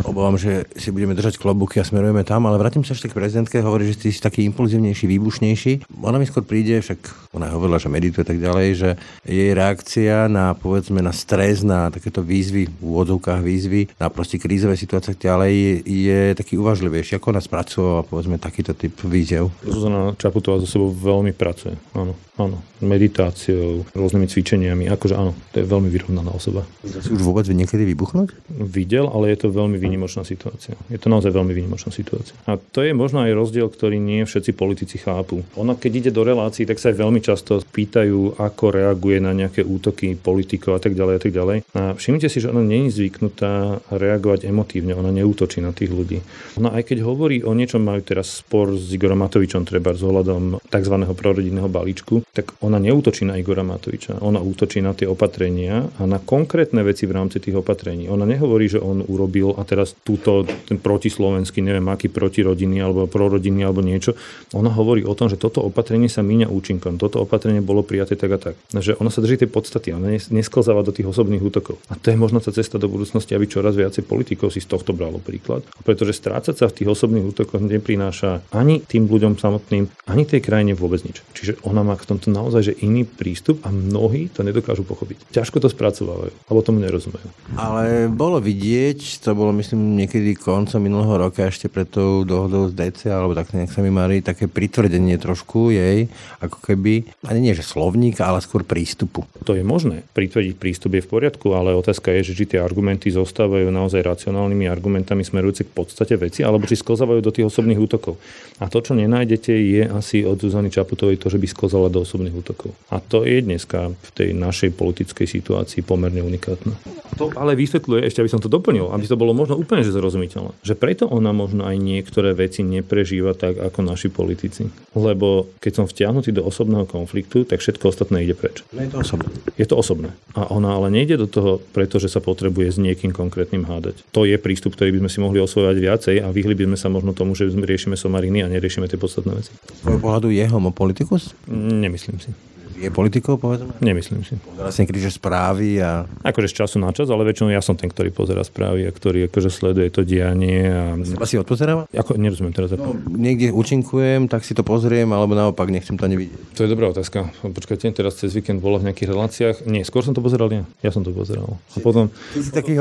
Obávam, 0.06 0.38
že 0.38 0.70
si 0.78 0.94
budeme 0.94 1.18
držať 1.18 1.42
klobúky 1.42 1.82
a 1.82 1.86
smerujeme 1.86 2.22
tam, 2.22 2.46
ale 2.46 2.62
vrátim 2.62 2.86
sa 2.86 2.94
ešte 2.94 3.10
k 3.10 3.18
prezidentke, 3.18 3.60
hovorí, 3.66 3.90
že 3.90 3.98
ty 3.98 4.08
si 4.14 4.22
taký 4.22 4.46
impulzívnejší, 4.54 5.10
výbušnejší. 5.10 5.90
Ona 6.06 6.22
mi 6.22 6.30
skôr 6.30 6.46
príde, 6.46 6.78
však 6.80 7.34
ona 7.34 7.50
hovorila, 7.50 7.82
že 7.82 7.90
medituje 7.90 8.26
tak 8.26 8.38
ďalej, 8.38 8.68
že 8.78 8.90
jej 9.26 9.52
reakcia 9.58 10.30
na 10.30 10.54
povedzme 10.54 11.02
na 11.02 11.14
stres, 11.14 11.66
na 11.66 11.90
takéto 11.90 12.22
výzvy, 12.22 12.70
v 12.70 12.84
úvodzovkách 12.84 13.42
výzvy, 13.42 13.82
na 13.98 14.14
proste 14.14 14.38
krízové 14.38 14.78
situácie 14.78 15.18
ďalej 15.18 15.84
je, 15.86 16.22
taký 16.38 16.60
uvažlivejší. 16.60 17.18
Ako 17.18 17.34
ona 17.34 17.42
spracovala 17.42 18.06
povedzme 18.06 18.38
takýto 18.38 18.78
typ 18.78 18.94
výziev? 19.08 19.50
Zuzana 19.66 20.14
Čaputová 20.20 20.59
so 20.60 20.68
sebou 20.68 20.92
veľmi 20.92 21.32
pracuje. 21.36 21.76
Áno, 21.96 22.14
áno. 22.36 22.60
Meditáciou, 22.80 23.84
rôznymi 23.92 24.28
cvičeniami. 24.32 24.88
Akože 24.88 25.16
áno, 25.16 25.36
to 25.52 25.60
je 25.60 25.66
veľmi 25.68 25.92
vyrovnaná 25.92 26.32
osoba. 26.32 26.64
Si 26.84 27.12
už 27.12 27.20
vôbec 27.20 27.44
niekedy 27.52 27.84
vybuchnúť? 27.92 28.32
Videl, 28.48 29.12
ale 29.12 29.36
je 29.36 29.44
to 29.44 29.48
veľmi 29.52 29.76
výnimočná 29.76 30.24
situácia. 30.24 30.80
Je 30.88 30.96
to 30.96 31.12
naozaj 31.12 31.36
veľmi 31.36 31.52
výnimočná 31.52 31.92
situácia. 31.92 32.40
A 32.48 32.56
to 32.56 32.84
je 32.84 32.96
možno 32.96 33.28
aj 33.28 33.36
rozdiel, 33.36 33.68
ktorý 33.68 34.00
nie 34.00 34.24
všetci 34.24 34.56
politici 34.56 34.96
chápu. 34.96 35.44
Ona, 35.60 35.76
keď 35.76 35.92
ide 36.08 36.12
do 36.16 36.24
relácií, 36.24 36.64
tak 36.64 36.80
sa 36.80 36.92
aj 36.92 37.04
veľmi 37.04 37.20
často 37.20 37.60
pýtajú, 37.60 38.40
ako 38.40 38.66
reaguje 38.72 39.20
na 39.20 39.36
nejaké 39.36 39.68
útoky 39.68 40.16
politikov 40.16 40.80
a 40.80 40.82
tak 40.82 40.96
ďalej 40.96 41.14
a 41.16 41.22
tak 41.22 41.32
ďalej. 41.36 41.58
A 41.76 41.82
všimnite 42.00 42.32
si, 42.32 42.40
že 42.40 42.50
ona 42.52 42.64
je 42.64 42.90
zvyknutá 42.90 43.84
reagovať 43.92 44.48
emotívne, 44.48 44.96
ona 44.96 45.12
neútočí 45.12 45.60
na 45.60 45.76
tých 45.76 45.92
ľudí. 45.92 46.24
Ona 46.58 46.74
aj 46.74 46.90
keď 46.90 47.04
hovorí 47.06 47.44
o 47.44 47.52
niečom, 47.54 47.84
majú 47.84 48.02
teraz 48.02 48.42
spor 48.42 48.74
s 48.74 48.90
Igorom 48.96 49.22
Matovičom, 49.22 49.68
treba 49.68 49.94
s 49.94 50.02
ohľadom 50.02 50.49
tzv. 50.58 50.96
prorodinného 51.14 51.70
balíčku, 51.70 52.26
tak 52.34 52.58
ona 52.66 52.82
neútočí 52.82 53.30
na 53.30 53.38
Igora 53.38 53.62
Matoviča, 53.62 54.18
ona 54.26 54.42
útočí 54.42 54.82
na 54.82 54.98
tie 54.98 55.06
opatrenia 55.06 55.86
a 56.02 56.10
na 56.10 56.18
konkrétne 56.18 56.82
veci 56.82 57.06
v 57.06 57.14
rámci 57.14 57.38
tých 57.38 57.62
opatrení. 57.62 58.10
Ona 58.10 58.26
nehovorí, 58.26 58.66
že 58.66 58.82
on 58.82 59.06
urobil 59.06 59.54
a 59.54 59.62
teraz 59.68 59.94
túto 60.02 60.50
ten 60.66 60.82
protislovenský, 60.82 61.62
neviem 61.62 61.86
aký 61.94 62.10
protirodinný 62.10 62.82
alebo 62.82 63.06
prorodinný 63.06 63.68
alebo 63.68 63.86
niečo. 63.86 64.18
Ona 64.58 64.74
hovorí 64.74 65.06
o 65.06 65.14
tom, 65.14 65.30
že 65.30 65.38
toto 65.38 65.62
opatrenie 65.62 66.10
sa 66.10 66.26
míňa 66.26 66.50
účinkom, 66.50 66.98
toto 66.98 67.22
opatrenie 67.22 67.62
bolo 67.62 67.86
prijaté 67.86 68.18
tak 68.18 68.32
a 68.34 68.40
tak. 68.40 68.56
Že 68.74 68.98
ona 68.98 69.12
sa 69.12 69.22
drží 69.22 69.46
tej 69.46 69.52
podstaty, 69.52 69.94
ona 69.94 70.16
nesklzáva 70.32 70.82
do 70.82 70.96
tých 70.96 71.12
osobných 71.12 71.44
útokov. 71.44 71.78
A 71.92 72.00
to 72.00 72.10
je 72.10 72.18
možno 72.18 72.40
tá 72.40 72.50
cesta 72.56 72.80
do 72.80 72.88
budúcnosti, 72.88 73.36
aby 73.36 73.46
čoraz 73.46 73.76
viacej 73.76 74.08
politikov 74.08 74.56
si 74.56 74.64
z 74.64 74.72
tohto 74.72 74.96
bralo 74.96 75.20
príklad. 75.20 75.68
Pretože 75.84 76.16
strácať 76.16 76.56
sa 76.56 76.66
v 76.72 76.76
tých 76.82 76.90
osobných 76.90 77.26
útokoch 77.36 77.60
neprináša 77.60 78.48
ani 78.56 78.80
tým 78.86 79.10
ľuďom 79.10 79.36
samotným, 79.36 79.92
ani 80.08 80.24
tej 80.24 80.39
krajine 80.44 80.74
vôbec 80.76 81.04
nič. 81.04 81.22
Čiže 81.36 81.62
ona 81.64 81.86
má 81.86 81.96
v 81.96 82.08
tomto 82.08 82.34
naozaj 82.34 82.72
že 82.72 82.74
iný 82.84 83.08
prístup 83.08 83.64
a 83.64 83.72
mnohí 83.72 84.32
to 84.32 84.44
nedokážu 84.44 84.84
pochopiť. 84.84 85.32
Ťažko 85.32 85.64
to 85.64 85.70
spracovávajú, 85.72 86.34
alebo 86.50 86.60
tomu 86.66 86.84
nerozumejú. 86.84 87.30
Ale 87.56 88.12
bolo 88.12 88.44
vidieť, 88.44 89.24
to 89.24 89.32
bolo 89.36 89.56
myslím 89.60 90.00
niekedy 90.00 90.36
koncom 90.36 90.80
minulého 90.84 91.30
roka 91.30 91.48
ešte 91.48 91.72
pred 91.72 91.88
tou 91.88 92.24
dohodou 92.28 92.72
z 92.72 92.76
DC, 92.76 93.08
alebo 93.08 93.36
tak 93.36 93.56
nejak 93.56 93.72
sa 93.72 93.84
mi 93.84 93.92
marí, 93.92 94.20
také 94.20 94.48
pritvrdenie 94.48 95.16
trošku 95.20 95.72
jej, 95.72 96.12
ako 96.40 96.60
keby, 96.64 97.08
ani 97.28 97.40
nie 97.40 97.54
že 97.56 97.66
slovník, 97.66 98.20
ale 98.20 98.44
skôr 98.44 98.64
prístupu. 98.64 99.26
To 99.44 99.56
je 99.56 99.64
možné. 99.66 100.06
Pritvrdiť 100.16 100.56
prístup 100.56 100.96
je 100.96 101.04
v 101.04 101.12
poriadku, 101.12 101.56
ale 101.56 101.76
otázka 101.76 102.12
je, 102.20 102.32
že 102.32 102.38
či 102.38 102.46
tie 102.56 102.60
argumenty 102.60 103.12
zostávajú 103.12 103.68
naozaj 103.72 104.06
racionálnymi 104.06 104.66
argumentami 104.70 105.26
smerujúci 105.26 105.68
k 105.68 105.76
podstate 105.76 106.16
veci, 106.16 106.46
alebo 106.46 106.70
či 106.70 106.80
sklzávajú 106.80 107.20
do 107.20 107.34
tých 107.34 107.50
osobných 107.50 107.80
útokov. 107.80 108.22
A 108.60 108.68
to, 108.68 108.84
čo 108.84 108.94
nenájdete, 108.96 109.52
je 109.52 109.84
asi 109.88 110.24
od 110.30 110.40
Zuzany 110.40 110.70
Čaputovej 110.70 111.18
to, 111.18 111.28
že 111.28 111.42
by 111.42 111.48
sklzala 111.50 111.90
do 111.90 112.06
osobných 112.06 112.34
útokov. 112.34 112.72
A 112.94 113.02
to 113.02 113.26
je 113.26 113.42
dneska 113.42 113.92
v 113.92 114.10
tej 114.14 114.30
našej 114.38 114.78
politickej 114.78 115.28
situácii 115.28 115.82
pomerne 115.82 116.22
unikátne. 116.22 116.78
To 117.18 117.34
ale 117.36 117.58
vysvetľuje, 117.58 118.06
ešte 118.06 118.22
aby 118.22 118.32
som 118.32 118.40
to 118.40 118.48
doplnil, 118.48 118.94
aby 118.94 119.06
to 119.10 119.20
bolo 119.20 119.34
možno 119.34 119.58
úplne 119.58 119.82
že 119.82 119.92
zrozumiteľné, 119.92 120.56
že 120.62 120.78
preto 120.78 121.10
ona 121.10 121.34
možno 121.34 121.66
aj 121.66 121.76
niektoré 121.76 122.32
veci 122.38 122.62
neprežíva 122.62 123.34
tak 123.34 123.58
ako 123.58 123.80
naši 123.82 124.08
politici. 124.14 124.70
Lebo 124.94 125.50
keď 125.60 125.72
som 125.74 125.86
vtiahnutý 125.90 126.32
do 126.32 126.46
osobného 126.46 126.86
konfliktu, 126.86 127.44
tak 127.44 127.60
všetko 127.60 127.90
ostatné 127.90 128.24
ide 128.24 128.38
preč. 128.38 128.62
No 128.72 128.86
je 128.86 128.90
to 128.94 128.98
osobné. 129.02 129.30
Je 129.58 129.66
to 129.66 129.76
osobné. 129.76 130.10
A 130.38 130.48
ona 130.54 130.78
ale 130.78 130.94
nejde 130.94 131.20
do 131.20 131.28
toho, 131.28 131.52
pretože 131.74 132.08
sa 132.08 132.22
potrebuje 132.22 132.68
s 132.72 132.78
niekým 132.78 133.12
konkrétnym 133.12 133.66
hádať. 133.66 134.06
To 134.14 134.24
je 134.24 134.38
prístup, 134.38 134.78
ktorý 134.78 134.96
by 134.96 135.00
sme 135.08 135.12
si 135.12 135.20
mohli 135.20 135.40
osvojať 135.42 135.76
viacej 135.76 136.16
a 136.24 136.28
vyhli 136.30 136.54
by 136.54 136.64
sme 136.70 136.78
sa 136.78 136.88
možno 136.88 137.12
tomu, 137.18 137.34
že 137.34 137.50
riešime 137.50 137.98
somariny 137.98 138.46
a 138.46 138.52
neriešime 138.52 138.88
tie 138.88 139.00
podstatné 139.00 139.34
veci. 139.34 139.52
Z 139.84 140.00
pohľadu 140.20 140.36
je 140.36 140.46
homopolitikus? 140.52 141.32
Nemyslím 141.48 142.20
si 142.20 142.36
je 142.80 142.90
politikou, 142.90 143.36
povedzme? 143.36 143.76
Nemyslím 143.84 144.24
si. 144.24 144.40
Vlastne 144.56 144.88
kríže 144.88 145.12
správy 145.12 145.84
a... 145.84 146.08
Akože 146.24 146.48
z 146.48 146.64
času 146.64 146.80
na 146.80 146.96
čas, 146.96 147.12
ale 147.12 147.28
väčšinou 147.28 147.52
ja 147.52 147.60
som 147.60 147.76
ten, 147.76 147.92
ktorý 147.92 148.16
pozera 148.16 148.40
správy 148.42 148.88
a 148.88 148.92
ktorý 148.92 149.28
akože 149.28 149.52
sleduje 149.52 149.92
to 149.92 150.08
dianie. 150.08 150.72
A... 150.72 150.96
Seba 151.04 151.28
si 151.28 151.36
odpozeráva? 151.36 151.92
Ako, 151.92 152.16
nerozumiem 152.16 152.56
teraz. 152.56 152.72
No, 152.80 152.96
niekde 153.12 153.52
účinkujem, 153.52 154.32
tak 154.32 154.48
si 154.48 154.56
to 154.56 154.64
pozriem, 154.64 155.12
alebo 155.12 155.36
naopak 155.36 155.68
nechcem 155.68 156.00
to 156.00 156.08
ani 156.08 156.16
vidieť. 156.16 156.40
To 156.56 156.62
je 156.64 156.70
dobrá 156.70 156.88
otázka. 156.88 157.34
Počkajte, 157.44 157.92
teraz 157.92 158.16
cez 158.16 158.32
víkend 158.32 158.64
bola 158.64 158.80
v 158.80 158.92
nejakých 158.92 159.10
reláciách. 159.12 159.56
Nie, 159.68 159.84
skôr 159.84 160.06
som 160.06 160.16
to 160.16 160.24
pozeral 160.24 160.48
ja. 160.54 160.64
Ja 160.80 160.96
som 160.96 161.04
to 161.04 161.12
pozeral. 161.12 161.60
A 161.76 161.78
potom... 161.84 162.08
Ty 162.32 162.40
si 162.40 162.52
taký, 162.54 162.80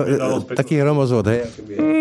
taký 0.54 0.78
hromozvod, 0.78 1.26
hej? 1.26 1.48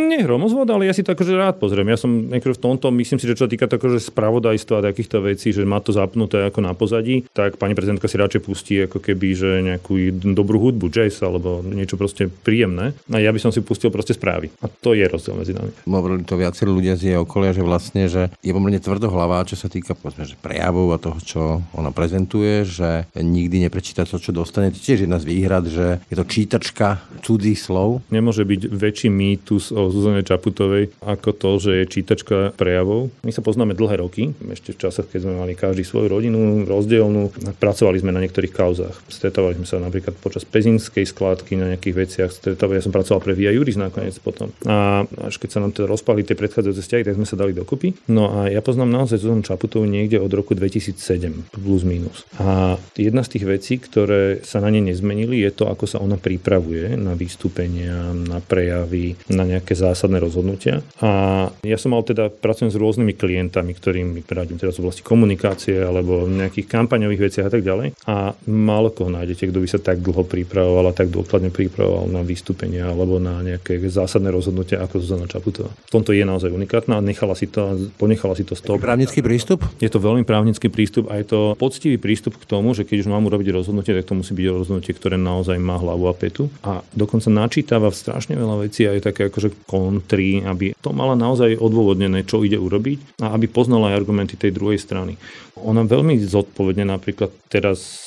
Nie 0.07 0.21
hromozvod, 0.27 0.69
ale 0.69 0.85
ja 0.85 0.93
si 0.93 1.01
to 1.01 1.15
akože 1.15 1.33
rád 1.33 1.55
pozriem. 1.57 1.89
Ja 1.89 1.97
som 1.97 2.29
v 2.29 2.59
tomto, 2.59 2.89
myslím 2.95 3.19
si, 3.19 3.27
že 3.27 3.35
čo 3.35 3.45
týka 3.45 3.67
akože 3.67 3.99
spravodajstva 3.99 4.79
a 4.79 4.85
takýchto 4.91 5.21
vecí, 5.21 5.51
že 5.51 5.67
má 5.67 5.83
to 5.83 5.91
zapnuté 5.91 6.47
ako 6.47 6.59
na 6.63 6.71
pozadí, 6.73 7.27
tak 7.35 7.59
pani 7.59 7.75
prezidentka 7.87 8.11
si 8.11 8.19
radšej 8.19 8.41
pustí 8.43 8.75
ako 8.83 8.99
keby, 8.99 9.27
že 9.31 9.49
nejakú 9.63 10.19
dobrú 10.35 10.59
hudbu, 10.59 10.91
jazz 10.91 11.23
alebo 11.23 11.63
niečo 11.63 11.95
proste 11.95 12.27
príjemné. 12.27 12.91
A 13.07 13.23
ja 13.23 13.31
by 13.31 13.39
som 13.39 13.55
si 13.55 13.63
pustil 13.63 13.87
proste 13.87 14.11
správy. 14.11 14.51
A 14.59 14.67
to 14.67 14.91
je 14.91 15.07
rozdiel 15.07 15.39
medzi 15.39 15.55
nami. 15.55 15.71
Hovorili 15.87 16.27
to 16.27 16.35
viacerí 16.35 16.67
ľudia 16.67 16.99
z 16.99 17.15
jej 17.15 17.17
okolia, 17.17 17.55
že 17.55 17.63
vlastne, 17.63 18.11
že 18.11 18.27
je 18.43 18.51
pomerne 18.51 18.83
tvrdohlavá, 18.83 19.47
čo 19.47 19.55
sa 19.55 19.71
týka 19.71 19.95
povedzme, 19.95 20.27
že 20.27 20.35
prejavov 20.35 20.91
a 20.91 20.99
toho, 20.99 21.19
čo 21.23 21.41
ona 21.71 21.95
prezentuje, 21.95 22.67
že 22.67 23.07
nikdy 23.15 23.63
neprečíta 23.63 24.03
to, 24.03 24.19
čo 24.19 24.35
dostane. 24.35 24.75
To 24.75 24.79
tiež 24.83 25.07
jedna 25.07 25.23
z 25.23 25.31
výhrad, 25.31 25.71
že 25.71 26.03
je 26.11 26.15
to 26.19 26.27
čítačka 26.27 26.99
cudzích 27.23 27.55
slov. 27.55 28.03
Nemôže 28.11 28.43
byť 28.43 28.67
väčší 28.67 29.07
mýtus 29.07 29.71
o 29.71 29.87
Zuzane 29.87 30.27
Čaputovej 30.27 30.91
ako 31.07 31.29
to, 31.31 31.49
že 31.63 31.71
je 31.79 31.85
čítačka 31.87 32.51
prejavov. 32.59 33.15
My 33.23 33.31
sa 33.31 33.39
poznáme 33.39 33.71
dlhé 33.71 34.03
roky, 34.03 34.35
ešte 34.51 34.75
v 34.75 34.81
časoch, 34.83 35.07
keď 35.07 35.23
sme 35.23 35.33
mali 35.39 35.55
každý 35.55 35.87
svoju 35.87 36.11
rodinu 36.11 36.67
rozdielnú. 36.67 37.31
Pracovali 37.77 38.01
sme 38.01 38.09
na 38.09 38.25
niektorých 38.25 38.57
kauzách. 38.57 39.05
Stretávali 39.05 39.53
sme 39.61 39.69
sa 39.69 39.77
napríklad 39.77 40.17
počas 40.17 40.41
pezinskej 40.49 41.05
skládky 41.13 41.61
na 41.61 41.77
nejakých 41.77 41.93
veciach. 41.93 42.33
Stretávali, 42.33 42.81
ja 42.81 42.89
som 42.89 42.89
pracoval 42.89 43.21
pre 43.21 43.37
Via 43.37 43.53
Juris 43.53 43.77
nakoniec 43.77 44.17
potom. 44.17 44.49
A 44.65 45.05
až 45.05 45.37
keď 45.37 45.49
sa 45.53 45.61
nám 45.61 45.77
teda 45.77 45.85
rozpali 45.85 46.25
tie 46.25 46.33
predchádzajúce 46.33 46.81
vzťahy, 46.81 47.05
tak 47.05 47.21
sme 47.21 47.29
sa 47.29 47.37
dali 47.37 47.53
dokopy. 47.53 48.09
No 48.09 48.33
a 48.33 48.49
ja 48.49 48.65
poznám 48.65 48.89
naozaj 48.89 49.21
Zuzanu 49.21 49.45
Čaputovú 49.45 49.85
niekde 49.85 50.17
od 50.17 50.33
roku 50.33 50.57
2007 50.57 51.53
plus 51.53 51.85
minus. 51.85 52.25
A 52.41 52.81
jedna 52.97 53.21
z 53.21 53.37
tých 53.37 53.45
vecí, 53.45 53.77
ktoré 53.77 54.41
sa 54.41 54.57
na 54.57 54.73
ne 54.73 54.81
nezmenili, 54.81 55.45
je 55.45 55.53
to, 55.53 55.69
ako 55.69 55.85
sa 55.85 56.01
ona 56.01 56.17
pripravuje 56.17 56.97
na 56.97 57.13
vystúpenia, 57.13 58.09
na 58.09 58.41
prejavy, 58.41 59.21
na 59.29 59.45
nejaké 59.45 59.77
zásadné 59.77 60.17
rozhodnutia. 60.17 60.81
A 61.05 61.45
ja 61.61 61.77
som 61.77 61.93
mal 61.93 62.01
teda, 62.01 62.33
pracujem 62.33 62.73
s 62.73 62.81
rôznymi 62.81 63.13
klientami, 63.13 63.69
ktorým 63.77 64.17
radím 64.33 64.57
teraz 64.57 64.81
v 64.81 64.89
oblasti 64.89 65.05
komunikácie 65.05 65.77
alebo 65.77 66.25
v 66.25 66.41
nejakých 66.41 66.65
kampaňových 66.73 67.21
veciach 67.21 67.45
a 67.45 67.53
tak 67.53 67.66
ďalej. 67.67 67.87
A 68.07 68.31
málo 68.47 68.95
koho 68.95 69.11
nájdete, 69.11 69.51
kto 69.51 69.59
by 69.59 69.67
sa 69.67 69.79
tak 69.83 69.99
dlho 69.99 70.23
pripravoval 70.23 70.89
a 70.89 70.95
tak 70.95 71.11
dôkladne 71.11 71.51
pripravoval 71.51 72.07
na 72.07 72.23
vystúpenia 72.23 72.87
alebo 72.87 73.19
na 73.19 73.43
nejaké 73.43 73.83
zásadné 73.83 74.31
rozhodnutia 74.31 74.79
ako 74.79 75.03
Zuzana 75.03 75.27
Čaputová. 75.27 75.67
V 75.87 75.91
tomto 75.91 76.15
je 76.15 76.23
naozaj 76.23 76.47
unikátna 76.47 76.99
a 76.99 77.01
nechala 77.03 77.35
si 77.35 77.51
to, 77.51 77.75
ponechala 77.99 78.31
si 78.33 78.47
to 78.47 78.55
toho. 78.55 78.79
Právnický 78.79 79.19
prístup? 79.19 79.63
Je 79.83 79.91
to 79.91 79.99
veľmi 79.99 80.23
právnický 80.23 80.71
prístup 80.71 81.09
a 81.11 81.19
je 81.19 81.25
to 81.27 81.39
poctivý 81.59 81.99
prístup 81.99 82.39
k 82.39 82.47
tomu, 82.47 82.71
že 82.77 82.87
keď 82.87 83.03
už 83.03 83.11
mám 83.11 83.25
urobiť 83.27 83.51
rozhodnutie, 83.51 83.91
tak 83.97 84.07
to 84.07 84.15
musí 84.15 84.31
byť 84.37 84.47
rozhodnutie, 84.47 84.93
ktoré 84.93 85.15
naozaj 85.17 85.57
má 85.57 85.75
hlavu 85.81 86.05
a 86.07 86.13
petu. 86.13 86.47
A 86.61 86.85
dokonca 86.93 87.27
načítava 87.33 87.89
strašne 87.89 88.37
veľa 88.37 88.67
vecí 88.67 88.85
a 88.85 88.93
je 88.93 89.01
také 89.01 89.27
akože 89.27 89.65
kontry, 89.65 90.45
aby 90.45 90.77
to 90.77 90.93
mala 90.93 91.17
naozaj 91.17 91.57
odôvodnené, 91.57 92.23
čo 92.23 92.45
ide 92.45 92.59
urobiť 92.59 93.23
a 93.23 93.33
aby 93.33 93.49
poznala 93.49 93.91
aj 93.91 93.97
argumenty 94.05 94.37
tej 94.37 94.53
druhej 94.53 94.77
strany. 94.77 95.17
Ona 95.57 95.81
veľmi 95.89 96.21
zodpovedne 96.21 96.85
napríklad 96.85 97.33
teraz 97.57 98.06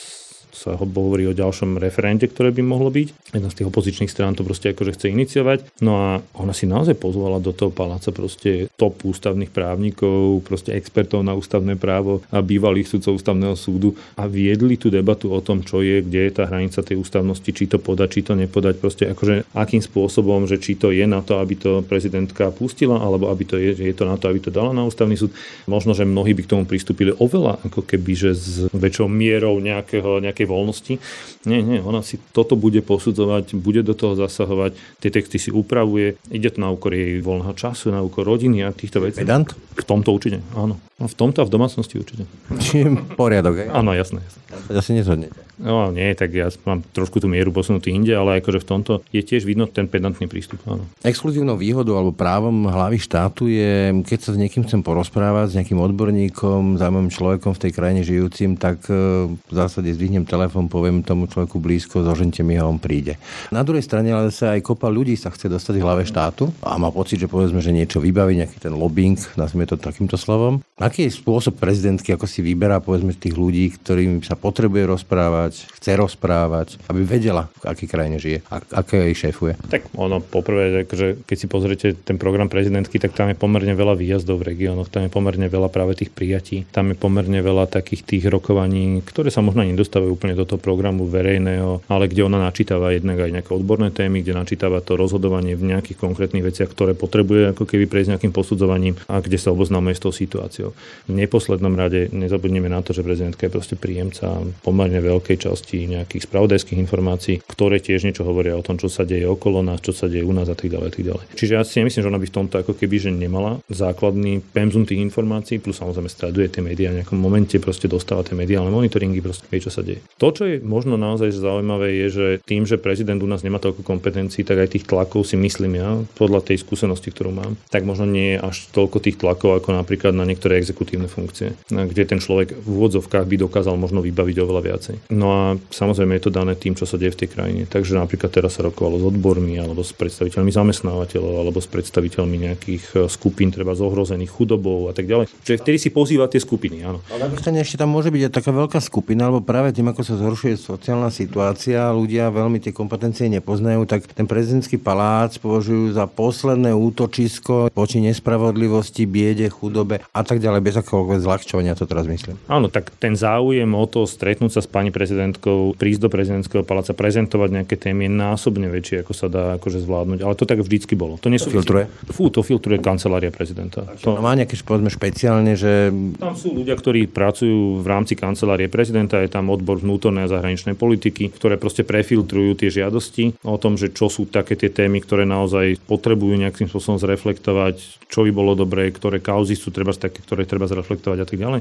sa 0.60 0.76
hovorí 0.76 1.24
o 1.24 1.32
ďalšom 1.32 1.80
referente, 1.80 2.28
ktoré 2.28 2.52
by 2.52 2.60
mohlo 2.60 2.92
byť. 2.92 3.32
Jedna 3.32 3.48
z 3.48 3.56
tých 3.56 3.68
opozičných 3.72 4.12
strán 4.12 4.36
to 4.36 4.44
proste 4.44 4.76
akože 4.76 4.92
chce 5.00 5.06
iniciovať. 5.08 5.80
No 5.80 5.96
a 5.96 6.08
ona 6.36 6.52
si 6.52 6.68
naozaj 6.68 7.00
pozvala 7.00 7.40
do 7.40 7.56
toho 7.56 7.72
paláca 7.72 8.12
proste 8.12 8.68
top 8.76 9.00
ústavných 9.08 9.48
právnikov, 9.48 10.44
proste 10.44 10.76
expertov 10.76 11.24
na 11.24 11.32
ústavné 11.32 11.80
právo 11.80 12.20
a 12.28 12.44
bývalých 12.44 12.92
sudcov 12.92 13.16
ústavného 13.16 13.56
súdu 13.56 13.96
a 14.20 14.28
viedli 14.28 14.76
tú 14.76 14.92
debatu 14.92 15.32
o 15.32 15.40
tom, 15.40 15.64
čo 15.64 15.80
je, 15.80 16.04
kde 16.04 16.28
je 16.28 16.32
tá 16.36 16.44
hranica 16.44 16.84
tej 16.84 17.00
ústavnosti, 17.00 17.48
či 17.48 17.64
to 17.64 17.80
podať, 17.80 18.08
či 18.12 18.20
to 18.20 18.36
nepodať, 18.36 18.74
proste 18.76 19.08
akože 19.08 19.56
akým 19.56 19.80
spôsobom, 19.80 20.44
že 20.44 20.60
či 20.60 20.76
to 20.76 20.92
je 20.92 21.08
na 21.08 21.24
to, 21.24 21.40
aby 21.40 21.56
to 21.56 21.80
prezidentka 21.80 22.52
pustila, 22.52 23.00
alebo 23.00 23.32
aby 23.32 23.48
to 23.48 23.56
je, 23.56 23.80
že 23.80 23.84
je 23.88 23.94
to 23.96 24.04
na 24.04 24.20
to, 24.20 24.28
aby 24.28 24.44
to 24.44 24.52
dala 24.52 24.76
na 24.76 24.84
ústavný 24.84 25.16
súd. 25.16 25.32
Možno, 25.64 25.96
že 25.96 26.04
mnohí 26.04 26.36
by 26.36 26.44
k 26.44 26.52
tomu 26.52 26.64
pristúpili 26.68 27.16
oveľa 27.16 27.64
ako 27.64 27.86
keby, 27.86 28.12
že 28.12 28.30
s 28.36 28.68
väčšou 28.74 29.08
mierou 29.08 29.56
nejakého, 29.62 30.20
nejakej 30.20 30.49
voľnosti. 30.50 30.98
Nie, 31.46 31.62
nie, 31.62 31.78
ona 31.78 32.02
si 32.02 32.18
toto 32.34 32.58
bude 32.58 32.82
posudzovať, 32.82 33.54
bude 33.54 33.86
do 33.86 33.94
toho 33.94 34.18
zasahovať, 34.18 34.74
tie 34.98 35.10
texty 35.14 35.38
si 35.38 35.54
upravuje, 35.54 36.18
ide 36.28 36.50
to 36.50 36.58
na 36.58 36.68
úkor 36.74 36.90
jej 36.90 37.22
voľného 37.22 37.54
času, 37.54 37.94
na 37.94 38.02
úkor 38.02 38.26
rodiny 38.26 38.66
a 38.66 38.74
týchto 38.74 38.98
vecí. 38.98 39.22
Pedant? 39.22 39.48
V 39.78 39.84
tomto 39.86 40.10
určite, 40.12 40.42
áno. 40.58 40.76
V 41.00 41.16
tomto 41.16 41.40
a 41.40 41.48
v 41.48 41.54
domácnosti 41.54 41.96
určite. 41.96 42.28
Čiže 42.60 43.16
poriadok, 43.16 43.64
hej? 43.64 43.68
Áno, 43.72 43.96
jasné. 43.96 44.20
jasné. 44.20 44.76
Asi 44.76 44.92
nezhodnete. 44.92 45.50
No 45.60 45.92
nie, 45.92 46.16
tak 46.16 46.32
ja 46.32 46.48
mám 46.64 46.80
trošku 46.80 47.20
tú 47.20 47.28
mieru 47.28 47.52
posunutý 47.52 47.92
inde, 47.92 48.16
ale 48.16 48.40
akože 48.40 48.64
v 48.64 48.66
tomto 48.66 48.92
je 49.12 49.20
tiež 49.20 49.44
vidno 49.44 49.68
ten 49.68 49.84
pedantný 49.84 50.24
prístup. 50.24 50.64
Áno. 50.64 50.88
Exkluzívnou 51.04 51.60
výhodou 51.60 52.00
alebo 52.00 52.16
právom 52.16 52.64
hlavy 52.64 52.96
štátu 52.96 53.44
je, 53.44 53.92
keď 54.08 54.18
sa 54.24 54.30
s 54.32 54.40
niekým 54.40 54.64
chcem 54.64 54.80
porozprávať, 54.80 55.52
s 55.52 55.56
nejakým 55.60 55.76
odborníkom, 55.76 56.80
zaujímavým 56.80 57.12
človekom 57.12 57.52
v 57.52 57.62
tej 57.68 57.72
krajine 57.76 58.00
žijúcim, 58.00 58.56
tak 58.56 58.88
e, 58.88 59.28
v 59.36 59.52
zásade 59.52 59.92
zdvihnem 59.92 60.24
telefón, 60.24 60.39
poviem 60.48 61.02
tomu 61.02 61.26
človeku 61.26 61.58
blízko, 61.58 62.06
zožente 62.06 62.40
mi 62.46 62.56
ho, 62.56 62.70
on 62.70 62.78
príde. 62.78 63.18
Na 63.50 63.66
druhej 63.66 63.82
strane 63.84 64.14
ale 64.14 64.30
sa 64.30 64.54
aj 64.54 64.62
kopa 64.62 64.86
ľudí 64.86 65.18
sa 65.18 65.34
chce 65.34 65.50
dostať 65.50 65.74
v 65.76 65.84
hlave 65.84 66.02
štátu 66.06 66.48
a 66.62 66.78
má 66.78 66.88
pocit, 66.94 67.18
že 67.18 67.26
povedzme, 67.26 67.58
že 67.58 67.74
niečo 67.74 67.98
vybaví, 67.98 68.38
nejaký 68.38 68.62
ten 68.62 68.72
lobbying, 68.72 69.18
nazvime 69.34 69.66
to 69.66 69.74
takýmto 69.74 70.14
slovom. 70.14 70.62
Aký 70.80 71.04
je 71.04 71.12
spôsob 71.12 71.58
prezidentky, 71.58 72.14
ako 72.14 72.24
si 72.24 72.40
vyberá 72.40 72.80
povedzme 72.80 73.12
tých 73.12 73.36
ľudí, 73.36 73.74
ktorým 73.76 74.22
sa 74.24 74.38
potrebuje 74.38 74.86
rozprávať, 74.88 75.68
chce 75.76 75.92
rozprávať, 75.98 76.80
aby 76.88 77.04
vedela, 77.04 77.50
v 77.60 77.64
akej 77.74 77.88
krajine 77.90 78.16
žije, 78.16 78.40
a 78.48 78.62
aké 78.80 79.10
jej 79.10 79.28
šéfuje? 79.28 79.58
Tak 79.68 79.92
ono 79.98 80.22
poprvé, 80.22 80.86
že 80.88 81.20
keď 81.26 81.36
si 81.36 81.46
pozriete 81.50 81.86
ten 81.98 82.16
program 82.16 82.46
prezidentky, 82.48 82.96
tak 83.02 83.12
tam 83.12 83.28
je 83.28 83.36
pomerne 83.36 83.74
veľa 83.74 83.98
výjazdov 83.98 84.40
v 84.40 84.54
regiónoch, 84.54 84.88
tam 84.88 85.04
je 85.04 85.12
pomerne 85.12 85.48
veľa 85.50 85.68
práve 85.68 85.98
tých 85.98 86.14
prijatí, 86.14 86.68
tam 86.70 86.92
je 86.92 86.96
pomerne 86.96 87.40
veľa 87.40 87.66
takých 87.66 88.06
tých 88.06 88.24
rokovaní, 88.28 89.00
ktoré 89.02 89.32
sa 89.32 89.40
možno 89.40 89.64
nedostávajú 89.64 90.12
úplne 90.12 90.29
do 90.34 90.44
toho 90.46 90.60
programu 90.60 91.06
verejného, 91.06 91.84
ale 91.86 92.10
kde 92.10 92.26
ona 92.26 92.38
načítava 92.40 92.92
jednak 92.94 93.20
aj 93.20 93.30
nejaké 93.40 93.50
odborné 93.54 93.90
témy, 93.94 94.22
kde 94.22 94.36
načítava 94.36 94.82
to 94.84 94.94
rozhodovanie 94.94 95.54
v 95.54 95.74
nejakých 95.74 95.98
konkrétnych 95.98 96.44
veciach, 96.44 96.70
ktoré 96.70 96.92
potrebuje 96.94 97.56
ako 97.56 97.64
keby 97.66 97.86
prejsť 97.86 98.16
nejakým 98.16 98.32
posudzovaním 98.34 98.98
a 99.06 99.18
kde 99.20 99.38
sa 99.38 99.54
oboznámuje 99.54 99.96
s 99.96 100.02
tou 100.02 100.12
situáciou. 100.12 100.76
V 101.06 101.12
neposlednom 101.12 101.74
rade 101.74 102.10
nezabudneme 102.12 102.70
na 102.70 102.80
to, 102.84 102.94
že 102.94 103.06
prezidentka 103.06 103.46
je 103.46 103.54
proste 103.54 103.74
príjemca 103.76 104.42
pomerne 104.62 104.98
veľkej 105.00 105.36
časti 105.48 105.90
nejakých 105.90 106.26
spravodajských 106.26 106.78
informácií, 106.78 107.42
ktoré 107.44 107.80
tiež 107.80 108.06
niečo 108.06 108.26
hovoria 108.26 108.56
o 108.58 108.64
tom, 108.64 108.76
čo 108.76 108.92
sa 108.92 109.06
deje 109.08 109.26
okolo 109.26 109.64
nás, 109.64 109.80
čo 109.80 109.94
sa 109.94 110.06
deje 110.06 110.26
u 110.26 110.32
nás 110.34 110.48
a 110.48 110.56
tak 110.56 110.68
ďalej. 110.70 110.88
Tak 110.90 111.02
ďalej. 111.02 111.24
Čiže 111.36 111.52
ja 111.56 111.62
si 111.64 111.80
nemyslím, 111.80 112.02
že 112.04 112.10
ona 112.10 112.20
by 112.20 112.26
v 112.28 112.36
tomto 112.36 112.54
ako 112.60 112.72
keby 112.76 112.96
že 113.00 113.10
nemala 113.10 113.62
základný 113.72 114.44
pemzum 114.52 114.84
tých 114.84 115.00
informácií, 115.00 115.62
plus 115.62 115.80
samozrejme 115.80 116.10
streduje 116.10 116.46
tie 116.52 116.62
médiá 116.62 116.92
v 116.92 117.00
nejakom 117.02 117.16
momente 117.16 117.56
proste 117.62 117.86
dostáva 117.88 118.26
tie 118.26 118.36
mediálne 118.36 118.68
monitoringy, 118.72 119.20
proste 119.22 119.46
vie, 119.48 119.62
čo 119.62 119.72
sa 119.72 119.80
deje. 119.80 120.02
To, 120.20 120.28
čo 120.36 120.44
je 120.44 120.60
možno 120.60 121.00
naozaj 121.00 121.32
zaujímavé, 121.32 121.96
je, 122.04 122.06
že 122.12 122.26
tým, 122.44 122.68
že 122.68 122.76
prezident 122.76 123.16
u 123.24 123.28
nás 123.28 123.40
nemá 123.40 123.56
toľko 123.56 123.80
kompetencií, 123.80 124.44
tak 124.44 124.60
aj 124.60 124.76
tých 124.76 124.84
tlakov 124.84 125.24
si 125.24 125.40
myslím 125.40 125.80
ja, 125.80 125.96
podľa 126.20 126.44
tej 126.44 126.60
skúsenosti, 126.60 127.08
ktorú 127.08 127.32
mám, 127.32 127.56
tak 127.72 127.88
možno 127.88 128.04
nie 128.04 128.36
je 128.36 128.38
až 128.44 128.68
toľko 128.76 129.00
tých 129.00 129.16
tlakov 129.16 129.56
ako 129.56 129.72
napríklad 129.72 130.12
na 130.12 130.28
niektoré 130.28 130.60
exekutívne 130.60 131.08
funkcie, 131.08 131.56
kde 131.72 132.02
ten 132.04 132.20
človek 132.20 132.52
v 132.52 132.68
úvodzovkách 132.68 133.24
by 133.24 133.36
dokázal 133.40 133.80
možno 133.80 134.04
vybaviť 134.04 134.36
oveľa 134.44 134.62
viacej. 134.62 134.96
No 135.08 135.26
a 135.32 135.42
samozrejme 135.72 136.20
je 136.20 136.24
to 136.28 136.36
dané 136.36 136.52
tým, 136.52 136.76
čo 136.76 136.84
sa 136.84 137.00
deje 137.00 137.16
v 137.16 137.20
tej 137.24 137.28
krajine. 137.32 137.62
Takže 137.64 137.96
napríklad 137.96 138.28
teraz 138.28 138.60
sa 138.60 138.66
rokovalo 138.68 139.00
s 139.00 139.04
odbormi 139.08 139.56
alebo 139.56 139.80
s 139.80 139.96
predstaviteľmi 139.96 140.52
zamestnávateľov 140.52 141.34
alebo 141.40 141.64
s 141.64 141.68
predstaviteľmi 141.72 142.36
nejakých 142.50 142.84
e, 142.92 142.96
skupín, 143.08 143.48
treba 143.48 143.72
zohrozených 143.72 144.28
chudobou 144.28 144.90
a 144.90 144.92
tak 144.92 145.08
ďalej. 145.08 145.32
Čiže 145.46 145.64
vtedy 145.64 145.78
si 145.80 145.88
pozýva 145.88 146.28
tie 146.28 146.42
skupiny, 146.42 146.84
áno. 146.84 147.00
Ale 147.08 147.30
na 147.30 147.60
ešte 147.62 147.80
tam 147.80 147.88
môže 147.88 148.12
byť 148.12 148.22
aj 148.28 148.32
taká 148.36 148.50
veľká 148.52 148.78
skupina, 148.82 149.32
lebo 149.32 149.40
práve 149.40 149.72
tým, 149.72 149.88
ako 149.88 150.02
sa 150.02 150.09
zhoršuje 150.16 150.54
sociálna 150.58 151.10
situácia, 151.12 151.90
ľudia 151.92 152.30
veľmi 152.30 152.62
tie 152.62 152.74
kompetencie 152.74 153.30
nepoznajú, 153.30 153.86
tak 153.86 154.06
ten 154.10 154.26
prezidentský 154.26 154.78
palác 154.78 155.36
považujú 155.38 155.94
za 155.94 156.06
posledné 156.10 156.74
útočisko 156.74 157.70
voči 157.74 157.98
nespravodlivosti, 158.02 159.06
biede, 159.06 159.50
chudobe 159.50 160.02
a 160.10 160.22
tak 160.22 160.42
ďalej, 160.42 160.60
bez 160.62 160.76
akohokoľvek 160.80 161.24
zľahčovania 161.24 161.78
to 161.78 161.86
teraz 161.86 162.06
myslím. 162.06 162.38
Áno, 162.50 162.70
tak 162.70 162.94
ten 162.96 163.14
záujem 163.14 163.68
o 163.70 163.84
to 163.86 164.06
stretnúť 164.06 164.56
sa 164.56 164.60
s 164.64 164.68
pani 164.70 164.92
prezidentkou, 164.92 165.74
prísť 165.74 166.00
do 166.06 166.08
prezidentského 166.08 166.62
paláca, 166.62 166.94
prezentovať 166.94 167.48
nejaké 167.62 167.74
témy 167.80 168.06
je 168.06 168.12
násobne 168.12 168.68
väčšie, 168.70 169.02
ako 169.02 169.12
sa 169.16 169.26
dá 169.26 169.44
akože 169.58 169.82
zvládnuť. 169.82 170.20
Ale 170.22 170.34
to 170.36 170.44
tak 170.46 170.60
vždycky 170.62 170.94
bolo. 170.94 171.16
To 171.18 171.28
nesú... 171.28 171.50
filtruje? 171.50 171.88
Fú, 172.12 172.28
to 172.28 172.44
filtruje 172.44 172.78
kancelária 172.78 173.32
prezidenta. 173.32 173.84
To... 174.04 174.16
No 174.16 174.22
má 174.22 174.32
nejaké, 174.36 174.56
povedzme, 174.60 174.92
špeciálne, 174.92 175.56
že... 175.58 175.90
Tam 176.20 176.36
sú 176.36 176.54
ľudia, 176.54 176.76
ktorí 176.76 177.08
pracujú 177.10 177.80
v 177.80 177.86
rámci 177.86 178.14
kancelárie 178.14 178.68
prezidenta, 178.68 179.20
je 179.20 179.30
tam 179.32 179.48
odbor 179.50 179.80
vnútornej 180.00 180.24
a 180.24 180.32
zahraničnej 180.32 180.80
politiky, 180.80 181.28
ktoré 181.28 181.60
proste 181.60 181.84
prefiltrujú 181.84 182.56
tie 182.56 182.72
žiadosti 182.72 183.44
o 183.44 183.60
tom, 183.60 183.76
že 183.76 183.92
čo 183.92 184.08
sú 184.08 184.24
také 184.24 184.56
tie 184.56 184.72
témy, 184.72 185.04
ktoré 185.04 185.28
naozaj 185.28 185.76
potrebujú 185.84 186.40
nejakým 186.40 186.72
spôsobom 186.72 186.96
zreflektovať, 186.96 188.08
čo 188.08 188.24
by 188.24 188.32
bolo 188.32 188.56
dobré, 188.56 188.88
ktoré 188.88 189.20
kauzy 189.20 189.60
sú 189.60 189.68
treba 189.68 189.92
také, 189.92 190.24
ktoré 190.24 190.48
treba 190.48 190.64
zreflektovať 190.64 191.18
a 191.20 191.26
tak 191.28 191.36
ďalej. 191.36 191.60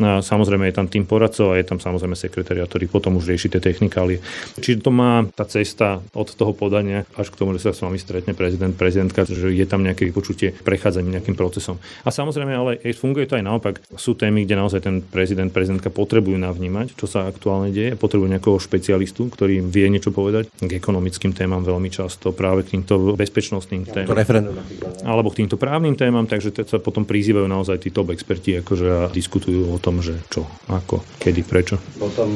A 0.00 0.24
samozrejme 0.24 0.70
je 0.70 0.76
tam 0.78 0.86
tým 0.86 1.04
poradcov 1.04 1.52
a 1.52 1.58
je 1.58 1.66
tam 1.66 1.82
samozrejme 1.82 2.16
sekretariat, 2.16 2.70
ktorý 2.70 2.86
potom 2.88 3.18
už 3.18 3.28
rieši 3.28 3.52
tie 3.52 3.60
technikálie. 3.60 4.24
Čiže 4.56 4.88
to 4.88 4.90
má 4.94 5.26
tá 5.34 5.44
cesta 5.44 6.00
od 6.16 6.32
toho 6.32 6.54
podania 6.56 7.04
až 7.18 7.28
k 7.28 7.38
tomu, 7.42 7.52
že 7.58 7.66
sa 7.66 7.76
s 7.76 7.82
vami 7.84 8.00
stretne 8.00 8.32
prezident, 8.32 8.72
prezidentka, 8.72 9.28
že 9.28 9.52
je 9.52 9.66
tam 9.68 9.84
nejaké 9.84 10.08
vypočutie, 10.08 10.56
prechádzanie 10.64 11.18
nejakým 11.18 11.36
procesom. 11.36 11.76
A 12.06 12.14
samozrejme, 12.14 12.52
ale 12.54 12.80
funguje 12.96 13.28
to 13.28 13.36
aj 13.36 13.44
naopak. 13.44 13.74
Sú 14.00 14.16
témy, 14.16 14.48
kde 14.48 14.54
naozaj 14.56 14.80
ten 14.80 15.04
prezident, 15.04 15.52
prezidentka 15.52 15.92
potrebujú 15.92 16.40
navnímať, 16.40 16.96
čo 16.96 17.04
sa 17.04 17.28
aktuálne 17.28 17.61
deje, 17.70 17.94
potrebujú 17.94 18.32
nejakého 18.32 18.58
špecialistu, 18.58 19.30
ktorý 19.30 19.62
vie 19.62 19.86
niečo 19.92 20.10
povedať 20.10 20.50
k 20.58 20.72
ekonomickým 20.74 21.36
témam 21.36 21.62
veľmi 21.62 21.92
často, 21.92 22.34
práve 22.34 22.66
k 22.66 22.78
týmto 22.78 23.14
bezpečnostným 23.14 23.86
témam. 23.86 24.16
Alebo 25.06 25.30
k 25.30 25.44
týmto 25.44 25.60
právnym 25.60 25.94
témam, 25.94 26.26
takže 26.26 26.50
sa 26.66 26.82
potom 26.82 27.06
prizývajú 27.06 27.46
naozaj 27.46 27.86
tí 27.86 27.88
top 27.92 28.10
experti 28.10 28.58
akože 28.58 28.86
a 28.88 29.00
diskutujú 29.12 29.70
o 29.70 29.78
tom, 29.78 30.00
že 30.00 30.18
čo, 30.32 30.48
ako, 30.66 31.04
kedy, 31.20 31.42
prečo. 31.44 31.76
Potom, 32.00 32.30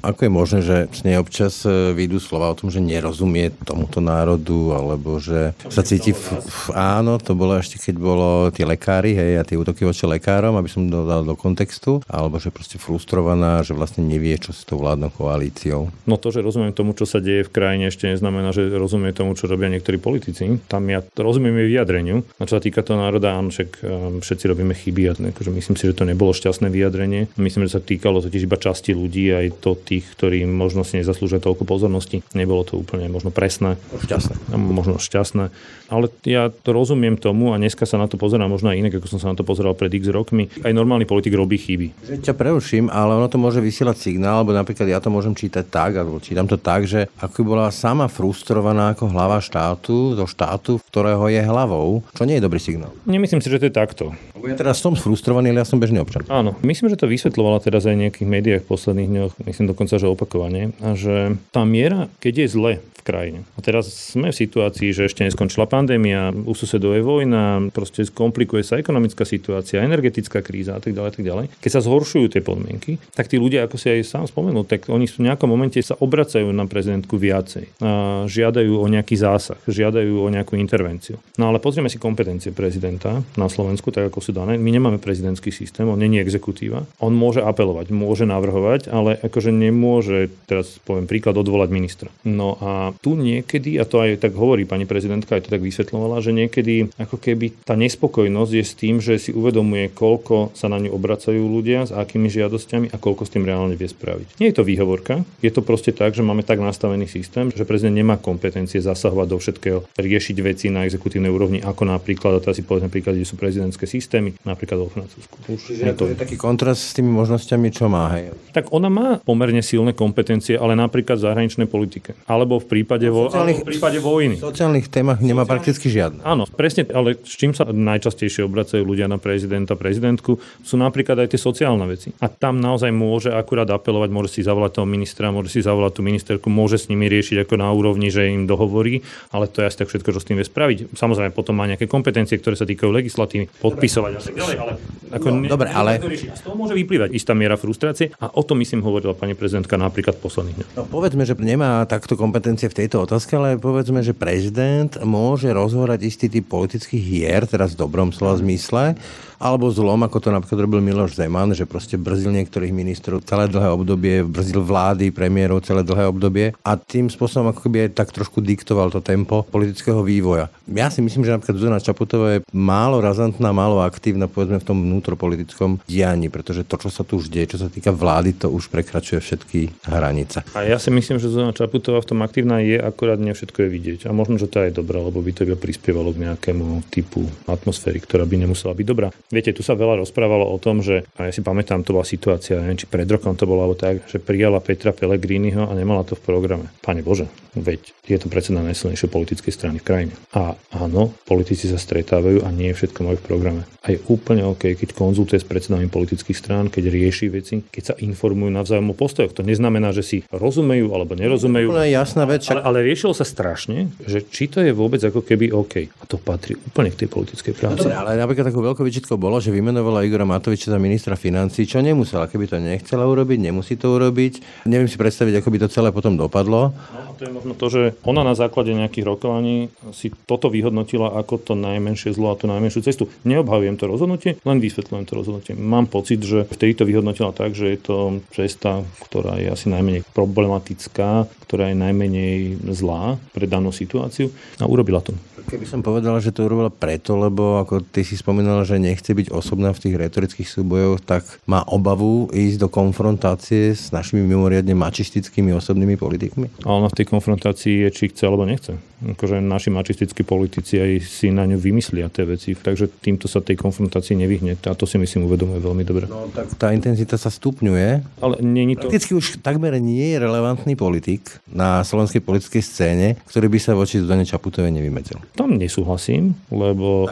ako 0.00 0.20
je 0.24 0.30
možné, 0.30 0.58
že 0.62 0.76
občas 1.18 1.66
e, 1.66 1.90
vyjdú 1.96 2.22
slova 2.22 2.52
o 2.52 2.58
tom, 2.58 2.70
že 2.70 2.78
nerozumie 2.78 3.50
tomuto 3.66 3.98
národu, 3.98 4.76
alebo 4.76 5.18
že 5.18 5.56
sa 5.72 5.82
cíti... 5.82 6.14
V, 6.14 6.38
v, 6.38 6.64
áno, 6.76 7.18
to 7.18 7.34
bolo 7.34 7.58
ešte, 7.58 7.80
keď 7.80 7.94
bolo 7.98 8.28
tie 8.54 8.62
lekári, 8.68 9.16
hej, 9.16 9.32
a 9.40 9.46
tie 9.46 9.58
útoky 9.58 9.82
voči 9.82 10.06
lekárom, 10.06 10.54
aby 10.54 10.68
som 10.70 10.86
dodal 10.86 11.26
do 11.26 11.34
kontextu, 11.34 12.04
alebo 12.06 12.38
že 12.38 12.52
proste 12.52 12.76
frustrovaná, 12.76 13.64
že 13.64 13.74
vlastne 13.74 14.04
nevie, 14.04 14.36
čo 14.38 14.54
s 14.54 14.62
tou 14.70 14.78
vládnou 14.78 15.10
koalíciou. 15.10 15.90
No 16.06 16.14
to, 16.14 16.30
že 16.30 16.46
rozumiem 16.46 16.70
tomu, 16.70 16.94
čo 16.94 17.02
sa 17.02 17.18
deje 17.18 17.42
v 17.42 17.50
krajine, 17.50 17.90
ešte 17.90 18.06
neznamená, 18.06 18.54
že 18.54 18.70
rozumie 18.70 19.10
tomu, 19.10 19.34
čo 19.34 19.50
robia 19.50 19.66
niektorí 19.66 19.98
politici. 19.98 20.62
Tam 20.70 20.86
ja 20.86 21.02
rozumiem 21.02 21.58
jej 21.66 21.68
vyjadreniu. 21.74 22.22
A 22.38 22.46
čo 22.46 22.56
sa 22.56 22.62
týka 22.62 22.86
toho 22.86 23.02
národa, 23.02 23.34
áno, 23.34 23.50
však 23.50 23.68
um, 23.82 24.22
všetci 24.22 24.44
robíme 24.46 24.74
chyby 24.78 25.02
a 25.10 25.12
akože 25.18 25.50
myslím 25.50 25.74
si, 25.74 25.84
že 25.90 25.98
to 25.98 26.06
nebolo 26.06 26.30
šťastné 26.30 26.70
vyjadrenie. 26.70 27.26
Myslím, 27.34 27.66
že 27.66 27.76
sa 27.76 27.82
týkalo 27.82 28.22
totiž 28.22 28.46
iba 28.46 28.54
časti 28.54 28.94
ľudí, 28.94 29.34
aj 29.34 29.58
to 29.58 29.74
tých, 29.74 30.06
ktorí 30.14 30.46
možno 30.46 30.86
si 30.86 31.02
nezaslúžia 31.02 31.42
toľko 31.42 31.66
pozornosti. 31.66 32.22
Nebolo 32.38 32.62
to 32.62 32.78
úplne 32.78 33.10
možno 33.10 33.34
presné. 33.34 33.74
Šťastné. 33.98 34.54
Možno 34.54 35.02
šťastné. 35.02 35.50
Ale 35.90 36.06
ja 36.22 36.54
to 36.54 36.70
rozumiem 36.70 37.18
tomu 37.18 37.50
a 37.50 37.58
dneska 37.58 37.82
sa 37.82 37.98
na 37.98 38.06
to 38.06 38.14
pozerám 38.14 38.46
možno 38.46 38.70
aj 38.70 38.78
inak, 38.78 38.94
ako 39.02 39.10
som 39.10 39.18
sa 39.18 39.34
na 39.34 39.36
to 39.36 39.42
pozeral 39.42 39.74
pred 39.74 39.90
x 39.90 40.06
rokmi. 40.14 40.46
Aj 40.62 40.70
normálny 40.70 41.02
politik 41.02 41.34
robí 41.34 41.58
chyby. 41.58 42.06
Že 42.06 42.30
ťa 42.30 42.34
preuším, 42.38 42.86
ale 42.86 43.18
ono 43.18 43.26
to 43.26 43.42
môže 43.42 43.58
vysielať 43.58 43.98
signál, 43.98 44.46
alebo 44.46 44.54
napríklad 44.60 44.86
ja 44.86 45.00
to 45.00 45.08
môžem 45.08 45.32
čítať 45.32 45.64
tak, 45.66 45.96
alebo 45.96 46.20
čítam 46.20 46.44
to 46.44 46.60
tak, 46.60 46.84
že 46.84 47.08
ako 47.18 47.40
bola 47.42 47.72
sama 47.72 48.06
frustrovaná 48.06 48.92
ako 48.92 49.08
hlava 49.08 49.40
štátu, 49.40 50.12
do 50.14 50.28
štátu, 50.28 50.76
ktorého 50.92 51.26
je 51.32 51.40
hlavou, 51.40 52.04
čo 52.12 52.28
nie 52.28 52.36
je 52.36 52.44
dobrý 52.44 52.60
signál. 52.60 52.92
Nemyslím 53.08 53.40
si, 53.40 53.48
že 53.48 53.58
to 53.58 53.68
je 53.68 53.74
takto. 53.74 54.04
Ja 54.46 54.56
teraz 54.56 54.80
som 54.80 54.96
frustrovaný, 54.96 55.52
ale 55.52 55.62
ja 55.62 55.68
som 55.68 55.82
bežný 55.82 56.00
občan. 56.00 56.24
Áno, 56.32 56.56
myslím, 56.64 56.88
že 56.88 57.00
to 57.00 57.10
vysvetľovala 57.10 57.60
teraz 57.60 57.84
aj 57.84 57.94
v 57.96 58.02
nejakých 58.08 58.28
médiách 58.28 58.62
v 58.64 58.70
posledných 58.70 59.10
dňoch, 59.10 59.32
myslím 59.44 59.66
dokonca, 59.68 59.94
že 60.00 60.06
opakovane, 60.08 60.72
a 60.80 60.96
že 60.96 61.36
tá 61.52 61.62
miera, 61.68 62.08
keď 62.22 62.34
je 62.44 62.46
zle 62.48 62.72
v 62.80 63.02
krajine. 63.02 63.40
A 63.56 63.64
teraz 63.64 63.88
sme 63.88 64.28
v 64.28 64.36
situácii, 64.36 64.92
že 64.92 65.08
ešte 65.08 65.24
neskončila 65.24 65.64
pandémia, 65.64 66.36
u 66.36 66.52
susedov 66.52 66.92
je 66.92 67.02
vojna, 67.02 67.72
proste 67.72 68.04
skomplikuje 68.04 68.60
sa 68.60 68.76
ekonomická 68.76 69.24
situácia, 69.24 69.80
energetická 69.80 70.44
kríza 70.44 70.76
a 70.76 70.80
tak 70.84 70.92
ďalej, 70.92 71.10
tak 71.16 71.24
ďalej. 71.24 71.46
Keď 71.64 71.70
sa 71.72 71.80
zhoršujú 71.80 72.28
tie 72.28 72.44
podmienky, 72.44 73.00
tak 73.16 73.32
tí 73.32 73.40
ľudia, 73.40 73.64
ako 73.64 73.80
si 73.80 73.88
aj 73.88 74.04
sám 74.04 74.24
spomenul, 74.28 74.68
tak 74.68 74.92
oni 74.92 75.08
v 75.08 75.32
nejakom 75.32 75.48
momente 75.48 75.80
sa 75.80 75.96
obracajú 75.96 76.52
na 76.52 76.68
prezidentku 76.68 77.16
viacej. 77.16 77.80
A 77.80 78.24
žiadajú 78.28 78.76
o 78.76 78.84
nejaký 78.84 79.16
zásah, 79.16 79.56
žiadajú 79.64 80.20
o 80.20 80.28
nejakú 80.28 80.60
intervenciu. 80.60 81.16
No 81.40 81.48
ale 81.48 81.56
pozrieme 81.56 81.88
si 81.88 81.96
kompetencie 81.96 82.52
prezidenta 82.52 83.24
na 83.40 83.48
Slovensku, 83.48 83.88
tak 83.88 84.12
ako 84.12 84.20
dané. 84.30 84.56
My 84.56 84.70
nemáme 84.70 84.98
prezidentský 84.98 85.50
systém, 85.54 85.86
on 85.88 85.98
není 85.98 86.18
exekutíva. 86.20 86.86
On 87.02 87.12
môže 87.14 87.42
apelovať, 87.42 87.92
môže 87.94 88.24
navrhovať, 88.26 88.90
ale 88.90 89.16
akože 89.20 89.50
nemôže, 89.54 90.30
teraz 90.46 90.78
poviem 90.82 91.06
príklad, 91.06 91.38
odvolať 91.38 91.68
ministra. 91.70 92.08
No 92.26 92.58
a 92.60 92.92
tu 92.98 93.14
niekedy, 93.14 93.78
a 93.78 93.84
to 93.86 94.02
aj 94.02 94.20
tak 94.20 94.34
hovorí 94.36 94.66
pani 94.66 94.84
prezidentka, 94.84 95.38
aj 95.38 95.48
to 95.48 95.54
tak 95.54 95.62
vysvetľovala, 95.64 96.20
že 96.20 96.36
niekedy 96.36 96.92
ako 96.98 97.16
keby 97.16 97.64
tá 97.64 97.78
nespokojnosť 97.78 98.52
je 98.52 98.64
s 98.64 98.74
tým, 98.76 98.96
že 99.00 99.16
si 99.16 99.30
uvedomuje, 99.32 99.88
koľko 99.94 100.52
sa 100.52 100.68
na 100.68 100.76
ňu 100.76 100.92
obracajú 100.92 101.40
ľudia, 101.40 101.88
s 101.88 101.92
akými 101.96 102.28
žiadosťami 102.28 102.92
a 102.92 102.96
koľko 103.00 103.24
s 103.24 103.32
tým 103.32 103.48
reálne 103.48 103.78
vie 103.78 103.88
spraviť. 103.88 104.36
Nie 104.36 104.52
je 104.52 104.56
to 104.60 104.68
výhovorka, 104.68 105.24
je 105.40 105.48
to 105.48 105.64
proste 105.64 105.96
tak, 105.96 106.12
že 106.12 106.20
máme 106.20 106.44
tak 106.44 106.60
nastavený 106.60 107.08
systém, 107.08 107.48
že 107.48 107.64
prezident 107.64 107.96
nemá 107.96 108.20
kompetencie 108.20 108.84
zasahovať 108.84 109.26
do 109.32 109.38
všetkého, 109.40 109.78
riešiť 109.96 110.36
veci 110.44 110.68
na 110.68 110.84
exekutívnej 110.84 111.32
úrovni, 111.32 111.58
ako 111.64 111.88
napríklad, 111.88 112.36
a 112.36 112.42
teraz 112.44 112.60
si 112.60 112.64
povedzme 112.68 112.92
príklad, 112.92 113.16
kde 113.16 113.24
sú 113.24 113.40
prezidentské 113.40 113.88
systémy, 113.88 114.19
napríklad 114.44 114.78
vo 114.84 114.88
Francúzsku. 114.92 115.34
Už 115.48 115.60
je 115.72 115.92
to 115.96 116.10
je 116.10 116.16
taký 116.16 116.36
kontrast 116.36 116.90
s 116.90 116.92
tými 116.96 117.10
možnosťami, 117.12 117.68
čo 117.72 117.88
má. 117.88 118.12
Hej. 118.14 118.36
Tak 118.52 118.70
ona 118.70 118.88
má 118.92 119.08
pomerne 119.22 119.64
silné 119.64 119.96
kompetencie, 119.96 120.58
ale 120.58 120.76
napríklad 120.76 121.16
v 121.18 121.24
zahraničnej 121.30 121.68
politike. 121.70 122.18
Alebo 122.26 122.60
v 122.60 122.66
prípade, 122.66 123.06
vo, 123.08 123.30
v 123.30 123.64
prípade 123.66 123.98
vojny. 124.02 124.36
V 124.38 124.50
sociálnych 124.52 124.90
témach 124.90 125.18
nemá 125.22 125.44
sociálnych, 125.44 125.52
prakticky 125.52 125.86
žiadne. 125.88 126.20
Áno, 126.26 126.44
presne, 126.48 126.86
ale 126.90 127.16
s 127.20 127.34
čím 127.36 127.52
sa 127.56 127.68
najčastejšie 127.68 128.44
obracajú 128.46 128.82
ľudia 128.82 129.06
na 129.06 129.16
prezidenta, 129.16 129.78
prezidentku, 129.78 130.36
sú 130.64 130.74
napríklad 130.76 131.24
aj 131.24 131.36
tie 131.36 131.40
sociálne 131.40 131.86
veci. 131.86 132.12
A 132.20 132.26
tam 132.28 132.58
naozaj 132.58 132.90
môže 132.90 133.30
akurát 133.30 133.68
apelovať, 133.70 134.08
môže 134.10 134.30
si 134.34 134.40
zavolať 134.42 134.82
toho 134.82 134.86
ministra, 134.86 135.30
môže 135.30 135.52
si 135.52 135.60
zavolať 135.62 135.92
tú 135.98 136.02
ministerku, 136.04 136.46
môže 136.50 136.80
s 136.80 136.88
nimi 136.90 137.06
riešiť 137.06 137.46
ako 137.46 137.54
na 137.60 137.68
úrovni, 137.70 138.10
že 138.10 138.28
im 138.28 138.44
dohovorí, 138.44 139.00
ale 139.30 139.46
to 139.46 139.62
je 139.62 139.68
asi 139.70 139.78
tak 139.80 139.88
všetko, 139.88 140.10
čo 140.16 140.20
s 140.20 140.26
tým 140.26 140.36
vie 140.40 140.46
spraviť. 140.46 140.92
Samozrejme, 140.96 141.30
potom 141.30 141.54
má 141.54 141.64
nejaké 141.70 141.86
kompetencie, 141.86 142.38
ktoré 142.38 142.58
sa 142.58 142.66
týkajú 142.66 142.90
legislatívy, 142.90 143.48
podpisovať 143.62 144.09
a 144.16 144.22
tak 144.22 144.34
ďalej, 144.34 144.56
ale 144.58 144.72
ako 145.10 145.26
no, 145.34 145.42
ne, 145.42 145.48
dobre, 145.50 145.68
ale... 145.74 145.98
Z 145.98 146.46
toho 146.46 146.54
môže 146.54 146.74
vyplývať 146.78 147.10
istá 147.10 147.34
miera 147.34 147.58
frustrácie 147.58 148.14
a 148.22 148.30
o 148.30 148.42
tom 148.46 148.62
myslím 148.62 148.86
hovorila 148.86 149.10
pani 149.18 149.34
prezidentka 149.34 149.74
napríklad 149.74 150.22
posledných 150.22 150.56
dňoch. 150.62 150.70
No, 150.78 150.82
povedzme, 150.86 151.26
že 151.26 151.34
nemá 151.34 151.82
takto 151.90 152.14
kompetencie 152.14 152.70
v 152.70 152.78
tejto 152.86 153.02
otázke, 153.02 153.34
ale 153.34 153.58
povedzme, 153.58 154.06
že 154.06 154.14
prezident 154.14 154.94
môže 155.02 155.50
rozhorať 155.50 156.06
istý 156.06 156.26
typ 156.30 156.46
politických 156.46 157.02
hier, 157.02 157.42
teraz 157.50 157.74
v 157.74 157.82
dobrom 157.82 158.14
slova 158.14 158.38
zmysle, 158.38 158.94
alebo 159.40 159.72
zlom, 159.72 160.04
ako 160.04 160.20
to 160.20 160.28
napríklad 160.28 160.68
robil 160.68 160.84
Miloš 160.84 161.16
Zeman, 161.16 161.56
že 161.56 161.64
proste 161.64 161.96
brzdil 161.96 162.36
niektorých 162.36 162.76
ministrov 162.76 163.24
celé 163.24 163.48
dlhé 163.48 163.72
obdobie, 163.72 164.20
brzdil 164.20 164.60
vlády, 164.60 165.08
premiérov 165.08 165.64
celé 165.64 165.80
dlhé 165.80 166.12
obdobie 166.12 166.52
a 166.60 166.76
tým 166.76 167.08
spôsobom 167.08 167.48
ako 167.50 167.64
keby 167.64 167.88
aj 167.88 167.90
tak 167.96 168.12
trošku 168.12 168.44
diktoval 168.44 168.92
to 168.92 169.00
tempo 169.00 169.48
politického 169.48 170.04
vývoja. 170.04 170.52
Ja 170.68 170.92
si 170.92 171.00
myslím, 171.00 171.24
že 171.24 171.32
napríklad 171.32 171.56
Zuzana 171.56 171.80
Čaputová 171.80 172.36
je 172.36 172.44
málo 172.52 173.00
razantná, 173.00 173.48
málo 173.56 173.80
aktívna 173.80 174.28
povedzme 174.28 174.60
v 174.60 174.68
tom 174.68 174.78
vnútropolitickom 174.84 175.80
dianí, 175.88 176.28
pretože 176.28 176.68
to, 176.68 176.76
čo 176.76 176.92
sa 176.92 177.02
tu 177.02 177.16
už 177.16 177.32
deje, 177.32 177.56
čo 177.56 177.64
sa 177.64 177.72
týka 177.72 177.90
vlády, 177.96 178.36
to 178.36 178.52
už 178.52 178.68
prekračuje 178.68 179.24
všetky 179.24 179.88
hranice. 179.88 180.44
A 180.52 180.68
ja 180.68 180.76
si 180.76 180.92
myslím, 180.92 181.16
že 181.16 181.32
Zuzana 181.32 181.56
Čaputová 181.56 182.04
v 182.04 182.12
tom 182.12 182.20
aktívna 182.20 182.60
je, 182.60 182.76
akorát 182.76 183.16
nie 183.16 183.32
všetko 183.32 183.64
je 183.64 183.68
vidieť. 183.72 184.00
A 184.04 184.12
možno, 184.12 184.36
že 184.36 184.52
to 184.52 184.60
je 184.60 184.76
dobré, 184.76 185.00
lebo 185.00 185.24
by 185.24 185.32
to 185.32 185.48
iba 185.48 185.56
prispievalo 185.56 186.12
k 186.12 186.28
nejakému 186.28 186.84
typu 186.92 187.24
atmosféry, 187.48 188.04
ktorá 188.04 188.28
by 188.28 188.36
nemusela 188.44 188.76
byť 188.76 188.86
dobrá. 188.86 189.08
Viete, 189.30 189.54
tu 189.54 189.62
sa 189.62 189.78
veľa 189.78 190.02
rozprávalo 190.02 190.42
o 190.42 190.58
tom, 190.58 190.82
že, 190.82 191.06
a 191.14 191.30
ja 191.30 191.32
si 191.32 191.38
pamätám, 191.38 191.86
to 191.86 191.94
bola 191.94 192.02
situácia, 192.02 192.58
neviem, 192.58 192.82
či 192.82 192.90
pred 192.90 193.06
rokom 193.06 193.38
to 193.38 193.46
bolo, 193.46 193.62
alebo 193.62 193.78
tak, 193.78 194.02
že 194.10 194.18
prijala 194.18 194.58
Petra 194.58 194.90
Pellegriniho 194.90 195.70
a 195.70 195.72
nemala 195.72 196.02
to 196.02 196.18
v 196.18 196.26
programe. 196.26 196.66
Pane 196.82 197.06
Bože, 197.06 197.30
veď 197.54 197.94
je 198.10 198.18
to 198.18 198.26
predseda 198.26 198.58
najsilnejšej 198.66 199.06
politickej 199.06 199.52
strany 199.54 199.78
v 199.78 199.86
krajine. 199.86 200.14
A 200.34 200.58
áno, 200.74 201.14
politici 201.30 201.70
sa 201.70 201.78
stretávajú 201.78 202.42
a 202.42 202.50
nie 202.50 202.74
je 202.74 202.82
všetko 202.82 203.06
majú 203.06 203.16
v 203.22 203.26
programe. 203.30 203.62
A 203.86 203.94
je 203.94 204.02
úplne 204.10 204.42
OK, 204.44 204.74
keď 204.74 204.92
konzultuje 204.92 205.40
s 205.40 205.46
predsedami 205.46 205.86
politických 205.86 206.36
strán, 206.36 206.66
keď 206.68 206.90
rieši 206.90 207.26
veci, 207.30 207.62
keď 207.64 207.82
sa 207.82 207.94
informujú 207.96 208.50
navzájom 208.50 208.92
o 208.92 208.98
postojoch. 208.98 209.32
To 209.38 209.46
neznamená, 209.46 209.94
že 209.94 210.02
si 210.04 210.18
rozumejú 210.28 210.90
alebo 210.90 211.16
nerozumejú. 211.16 211.70
Je 211.80 211.96
jasná 211.96 212.26
vec. 212.28 212.44
Ale, 212.50 212.60
ale 212.60 212.78
riešilo 212.84 213.16
sa 213.16 213.24
strašne, 213.24 213.88
že 214.04 214.20
či 214.26 214.52
to 214.52 214.60
je 214.60 214.74
vôbec 214.76 215.00
ako 215.00 215.24
keby 215.24 215.54
OK. 215.54 215.86
A 215.86 216.04
to 216.04 216.20
patrí 216.20 216.60
úplne 216.60 216.92
k 216.92 217.06
tej 217.06 217.08
politickej 217.08 217.54
práci. 217.56 217.88
Dobre, 217.88 217.96
ale 217.96 218.20
napríklad 218.20 218.52
takú 218.52 218.60
veľkou 218.60 218.84
vyčitkou 218.84 219.16
bolo, 219.20 219.36
že 219.36 219.52
vymenovala 219.52 220.08
Igora 220.08 220.24
Matoviča 220.24 220.72
za 220.72 220.80
ministra 220.80 221.12
financí, 221.12 221.68
čo 221.68 221.84
nemusela. 221.84 222.24
Keby 222.24 222.48
to 222.48 222.56
nechcela 222.56 223.04
urobiť, 223.04 223.38
nemusí 223.52 223.76
to 223.76 223.92
urobiť. 223.92 224.64
Neviem 224.64 224.88
si 224.88 224.96
predstaviť, 224.96 225.44
ako 225.44 225.48
by 225.52 225.58
to 225.60 225.68
celé 225.68 225.92
potom 225.92 226.16
dopadlo. 226.16 226.72
No, 226.72 227.12
to 227.20 227.28
je 227.28 227.32
možno 227.36 227.52
to, 227.52 227.66
že 227.68 227.82
ona 228.08 228.24
na 228.24 228.32
základe 228.32 228.72
nejakých 228.72 229.04
rokovaní 229.04 229.68
si 229.92 230.08
toto 230.24 230.48
vyhodnotila 230.48 231.12
ako 231.20 231.36
to 231.36 231.52
najmenšie 231.52 232.16
zlo 232.16 232.32
a 232.32 232.40
tú 232.40 232.48
najmenšiu 232.48 232.80
cestu. 232.80 233.12
Neobhajujem 233.28 233.76
to 233.76 233.84
rozhodnutie, 233.84 234.40
len 234.40 234.58
vysvetľujem 234.58 235.04
to 235.04 235.12
rozhodnutie. 235.12 235.52
Mám 235.52 235.92
pocit, 235.92 236.24
že 236.24 236.48
vtedy 236.48 236.80
to 236.80 236.88
vyhodnotila 236.88 237.36
tak, 237.36 237.52
že 237.52 237.76
je 237.76 237.78
to 237.78 237.96
cesta, 238.32 238.80
ktorá 239.04 239.36
je 239.36 239.52
asi 239.52 239.68
najmenej 239.68 240.08
problematická, 240.16 241.28
ktorá 241.44 241.68
je 241.68 241.76
najmenej 241.76 242.62
zlá 242.72 243.20
pre 243.36 243.44
danú 243.44 243.68
situáciu 243.68 244.32
a 244.56 244.64
urobila 244.64 245.04
to. 245.04 245.12
Keby 245.46 245.64
som 245.64 245.80
povedala, 245.80 246.20
že 246.20 246.34
to 246.34 246.44
urobila 246.44 246.68
preto, 246.68 247.16
lebo 247.16 247.62
ako 247.62 247.80
ty 247.80 248.04
si 248.04 248.18
spomínala, 248.18 248.66
že 248.66 248.82
nechce 248.82 249.12
byť 249.12 249.32
osobná 249.32 249.72
v 249.72 249.82
tých 249.86 249.94
retorických 249.96 250.48
súbojoch, 250.48 251.00
tak 251.00 251.24
má 251.46 251.64
obavu 251.64 252.28
ísť 252.34 252.66
do 252.66 252.68
konfrontácie 252.68 253.72
s 253.72 253.94
našimi 253.94 254.26
mimoriadne 254.26 254.76
mačistickými 254.76 255.54
osobnými 255.56 255.96
politikmi? 255.96 256.66
A 256.66 256.76
ona 256.76 256.90
v 256.90 256.98
tej 257.00 257.06
konfrontácii 257.08 257.86
je, 257.86 257.88
či 257.94 258.04
chce 258.10 258.26
alebo 258.26 258.44
nechce. 258.44 258.76
Akože 259.00 259.40
naši 259.40 259.72
mačistickí 259.72 260.20
politici 260.28 260.76
aj 260.76 260.90
si 261.00 261.32
na 261.32 261.48
ňu 261.48 261.56
vymyslia 261.56 262.12
tie 262.12 262.28
veci, 262.28 262.52
takže 262.52 262.92
týmto 263.00 263.32
sa 263.32 263.40
tej 263.40 263.56
konfrontácii 263.56 264.12
nevyhne. 264.12 264.60
A 264.60 264.76
to 264.76 264.84
si 264.84 265.00
myslím 265.00 265.24
uvedomuje 265.24 265.56
veľmi 265.56 265.84
dobre. 265.88 266.04
No 266.04 266.28
tak 266.28 266.52
tá 266.60 266.76
intenzita 266.76 267.16
sa 267.16 267.32
stupňuje. 267.32 268.20
Ale 268.20 268.34
nie 268.44 268.76
to... 268.76 268.92
Prakticky 268.92 269.16
už 269.16 269.40
takmer 269.40 269.80
nie 269.80 270.12
je 270.12 270.18
relevantný 270.20 270.76
politik 270.76 271.40
na 271.48 271.80
slovenskej 271.80 272.20
politickej 272.20 272.60
scéne, 272.60 273.08
ktorý 273.24 273.48
by 273.48 273.58
sa 273.62 273.72
voči 273.72 274.04
Zuzane 274.04 274.28
Čaputovej 274.28 274.68
nevymedzil 274.68 275.16
tam 275.34 275.56
nesúhlasím, 275.56 276.34
lebo, 276.50 277.08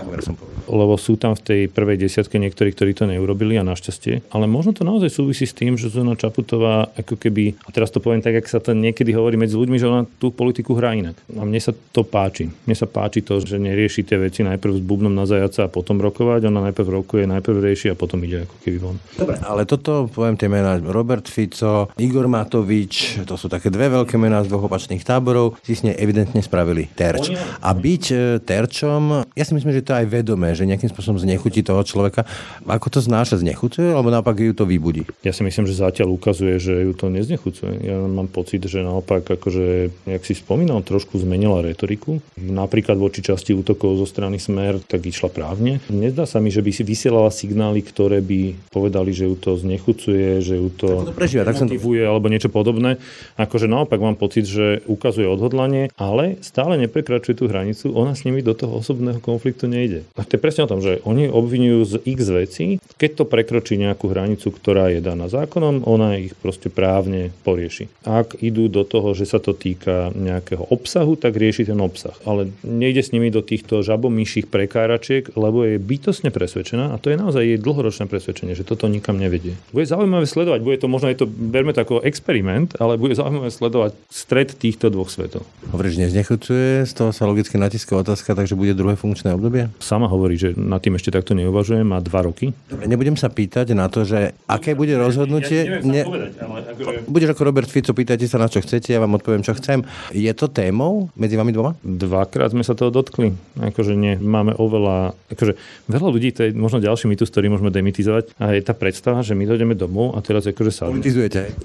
lebo 0.67 0.95
sú 0.99 1.17
tam 1.17 1.35
v 1.39 1.43
tej 1.43 1.61
prvej 1.71 1.97
desiatke 2.09 2.37
niektorí, 2.37 2.75
ktorí 2.75 2.93
to 2.95 3.05
neurobili 3.07 3.57
a 3.59 3.65
našťastie. 3.65 4.31
Ale 4.35 4.51
možno 4.51 4.75
to 4.75 4.83
naozaj 4.83 5.11
súvisí 5.11 5.47
s 5.47 5.55
tým, 5.55 5.79
že 5.79 5.89
Zuzana 5.89 6.19
Čaputová 6.19 6.91
ako 6.99 7.15
keby, 7.17 7.59
a 7.65 7.71
teraz 7.71 7.95
to 7.95 8.03
poviem 8.03 8.21
tak, 8.21 8.39
ako 8.39 8.49
sa 8.49 8.61
to 8.61 8.75
niekedy 8.75 9.15
hovorí 9.15 9.39
medzi 9.39 9.55
ľuďmi, 9.55 9.77
že 9.79 9.87
ona 9.87 10.03
tú 10.19 10.35
politiku 10.35 10.75
hrá 10.75 10.95
inak. 10.95 11.17
A 11.35 11.43
mne 11.47 11.61
sa 11.63 11.73
to 11.73 12.03
páči. 12.03 12.51
Mne 12.67 12.77
sa 12.77 12.87
páči 12.91 13.23
to, 13.23 13.39
že 13.39 13.59
nerieši 13.61 14.03
tie 14.03 14.19
veci 14.19 14.43
najprv 14.43 14.79
s 14.79 14.83
bubnom 14.83 15.13
na 15.13 15.25
zajaca 15.25 15.67
a 15.67 15.73
potom 15.73 16.03
rokovať. 16.03 16.51
Ona 16.51 16.71
najprv 16.71 16.89
rokuje, 17.03 17.25
najprv 17.27 17.59
rieši 17.63 17.93
a 17.93 17.99
potom 17.99 18.23
ide 18.27 18.45
ako 18.45 18.57
keby 18.63 18.79
von. 18.79 18.97
Dobre, 19.15 19.37
ale 19.43 19.63
toto 19.69 20.11
poviem 20.11 20.35
tie 20.35 20.51
mená 20.51 20.81
Robert 20.81 21.27
Fico, 21.29 21.93
Igor 21.99 22.27
Matovič, 22.27 23.25
to 23.29 23.37
sú 23.37 23.47
také 23.53 23.69
dve 23.69 23.93
veľké 23.93 24.17
mená 24.17 24.41
z 24.45 24.51
dvoch 24.51 24.67
opačných 24.69 25.05
táborov, 25.05 25.61
si 25.63 25.77
s 25.77 25.85
nej 25.85 25.97
evidentne 25.97 26.41
spravili 26.41 26.89
terč. 26.93 27.33
A 27.63 27.71
byť 27.73 28.05
terčom, 28.45 29.29
ja 29.35 29.45
si 29.45 29.53
myslím, 29.53 29.73
že 29.75 29.85
to 29.85 29.93
je 29.95 30.01
aj 30.05 30.09
vedomé, 30.09 30.55
že 30.55 30.69
nejakým 30.69 30.89
spôsobom 30.89 31.19
znechutí 31.21 31.61
toho 31.65 31.83
človeka. 31.83 32.25
Ako 32.65 32.89
to 32.89 33.01
znáša, 33.03 33.41
znechucuje, 33.41 33.93
alebo 33.93 34.13
naopak 34.13 34.39
ju 34.39 34.55
to 34.55 34.65
vybudí? 34.65 35.05
Ja 35.27 35.35
si 35.35 35.43
myslím, 35.43 35.67
že 35.67 35.77
zatiaľ 35.77 36.15
ukazuje, 36.15 36.61
že 36.61 36.87
ju 36.87 36.93
to 36.95 37.09
neznechucuje. 37.11 37.85
Ja 37.85 37.99
mám 38.05 38.29
pocit, 38.31 38.65
že 38.65 38.85
naopak, 38.85 39.27
akože, 39.27 39.91
jak 40.07 40.23
si 40.23 40.35
spomínal, 40.37 40.81
trošku 40.85 41.19
zmenila 41.19 41.65
retoriku. 41.65 42.23
Napríklad 42.39 42.97
voči 43.01 43.21
časti 43.25 43.53
útokov 43.53 43.99
zo 43.99 44.07
strany 44.07 44.39
Smer, 44.39 44.79
tak 44.85 45.05
išla 45.05 45.29
právne. 45.33 45.83
Nezdá 45.91 46.25
sa 46.25 46.39
mi, 46.39 46.55
že 46.55 46.63
by 46.63 46.71
si 46.71 46.83
vysielala 46.87 47.33
signály, 47.35 47.83
ktoré 47.83 48.23
by 48.23 48.71
povedali, 48.71 49.11
že 49.11 49.27
ju 49.27 49.37
to 49.37 49.59
znechucuje, 49.59 50.41
že 50.45 50.55
ju 50.57 50.69
to, 50.73 51.09
to 51.09 51.15
prežíva, 51.17 51.49
tak 51.49 51.59
som 51.59 51.69
alebo 51.69 52.27
niečo 52.29 52.53
podobné. 52.53 53.01
Akože 53.41 53.71
naopak 53.71 53.99
mám 53.99 54.19
pocit, 54.19 54.45
že 54.45 54.85
ukazuje 54.87 55.27
odhodlanie, 55.29 55.95
ale 55.97 56.39
stále 56.45 56.77
neprekračuje 56.81 57.35
tú 57.39 57.45
hranicu. 57.49 57.91
Ona 57.99 58.15
s 58.15 58.23
nimi 58.23 58.47
do 58.47 58.55
toho 58.55 58.79
osobného 58.79 59.19
konfliktu 59.19 59.67
nejde. 59.67 60.07
A 60.15 60.23
to 60.23 60.39
je 60.39 60.45
presne 60.45 60.65
o 60.65 60.71
tom, 60.71 60.79
že 60.79 61.03
oni 61.03 61.27
obvinujú 61.27 61.83
z 61.83 61.95
x 62.07 62.21
vecí, 62.31 62.67
keď 62.95 63.11
to 63.19 63.25
prekročí 63.27 63.75
nejakú 63.75 64.07
hranicu, 64.15 64.55
ktorá 64.55 64.95
je 64.95 65.03
daná 65.03 65.27
zákonom, 65.27 65.83
ona 65.83 66.15
ich 66.23 66.39
proste 66.39 66.71
právne 66.71 67.35
porieši. 67.43 67.91
Ak 68.07 68.39
idú 68.39 68.71
do 68.71 68.87
toho, 68.87 69.19
že 69.19 69.27
sa 69.27 69.43
to 69.43 69.51
týka 69.51 70.15
nejakého 70.15 70.63
obsahu, 70.71 71.19
tak 71.19 71.35
rieši 71.35 71.67
ten 71.67 71.79
obsah. 71.83 72.15
Ale 72.23 72.55
nejde 72.63 73.03
s 73.03 73.11
nimi 73.11 73.35
do 73.35 73.43
týchto 73.43 73.83
žabomýších 73.83 74.47
prekáračiek, 74.47 75.35
lebo 75.35 75.67
je 75.67 75.83
bytosne 75.83 76.31
presvedčená 76.31 76.95
a 76.95 77.01
to 77.01 77.11
je 77.11 77.19
naozaj 77.19 77.43
jej 77.43 77.59
dlhoročné 77.59 78.07
presvedčenie, 78.07 78.55
že 78.55 78.63
toto 78.63 78.87
nikam 78.87 79.19
nevedie. 79.19 79.59
Bude 79.75 79.89
zaujímavé 79.89 80.29
sledovať, 80.29 80.61
bude 80.63 80.79
to 80.79 80.87
možno 80.87 81.11
je 81.11 81.25
to, 81.25 81.27
berme 81.27 81.73
to 81.73 81.83
ako 81.83 82.05
experiment, 82.05 82.77
ale 82.79 83.01
bude 83.01 83.17
zaujímavé 83.17 83.51
sledovať 83.51 83.97
stred 84.13 84.53
týchto 84.55 84.93
dvoch 84.93 85.09
svetov. 85.09 85.49
Hovoríš, 85.73 85.99
neznechucuje, 86.05 86.85
z 86.85 86.93
toho 86.93 87.11
sa 87.11 87.25
logicky 87.25 87.57
natiská 87.57 87.88
otázka, 87.97 88.37
takže 88.37 88.59
bude 88.59 88.77
druhé 88.77 88.99
funkčné 88.99 89.33
obdobie? 89.33 89.73
Sama 89.81 90.11
hovorí, 90.11 90.37
že 90.37 90.53
nad 90.59 90.83
tým 90.85 90.99
ešte 90.99 91.15
takto 91.15 91.33
neuvažujem, 91.33 91.87
má 91.87 92.03
dva 92.05 92.29
roky. 92.29 92.53
Dobre, 92.69 92.85
nebudem 92.85 93.17
sa 93.17 93.33
pýtať 93.33 93.73
na 93.73 93.89
to, 93.89 94.05
že 94.05 94.37
aké 94.45 94.77
bude 94.77 94.93
rozhodnutie. 94.99 95.65
Ja, 95.65 95.81
ja 95.81 95.87
ne... 95.87 96.03
povedať, 96.05 96.33
ale 96.43 96.59
akože... 96.77 97.09
Budeš 97.09 97.29
ako 97.33 97.43
Robert 97.49 97.71
Fico, 97.71 97.97
pýtajte 97.97 98.29
sa 98.29 98.43
na 98.43 98.53
čo 98.53 98.61
chcete, 98.61 98.93
ja 98.93 99.01
vám 99.01 99.17
odpoviem, 99.17 99.47
čo 99.47 99.57
chcem. 99.57 99.87
Je 100.13 100.29
to 100.37 100.51
témou 100.53 101.09
medzi 101.17 101.39
vami 101.39 101.55
dvoma? 101.55 101.79
Dvakrát 101.81 102.53
sme 102.53 102.67
sa 102.67 102.77
toho 102.77 102.93
dotkli. 102.93 103.33
Akože 103.57 103.97
nie, 103.97 104.19
máme 104.19 104.53
oveľa, 104.59 105.15
akože 105.33 105.53
veľa 105.87 106.09
ľudí, 106.11 106.29
to 106.35 106.41
je 106.45 106.51
možno 106.53 106.83
ďalší 106.83 107.09
mýtus, 107.09 107.31
ktorý 107.31 107.49
môžeme 107.49 107.73
demitizovať, 107.73 108.35
a 108.37 108.53
je 108.59 108.63
tá 108.67 108.75
predstava, 108.75 109.23
že 109.23 109.39
my 109.39 109.47
dojdeme 109.47 109.79
domov 109.79 110.19
a 110.19 110.21
teraz 110.21 110.45
akože 110.45 110.73
sa 110.75 110.91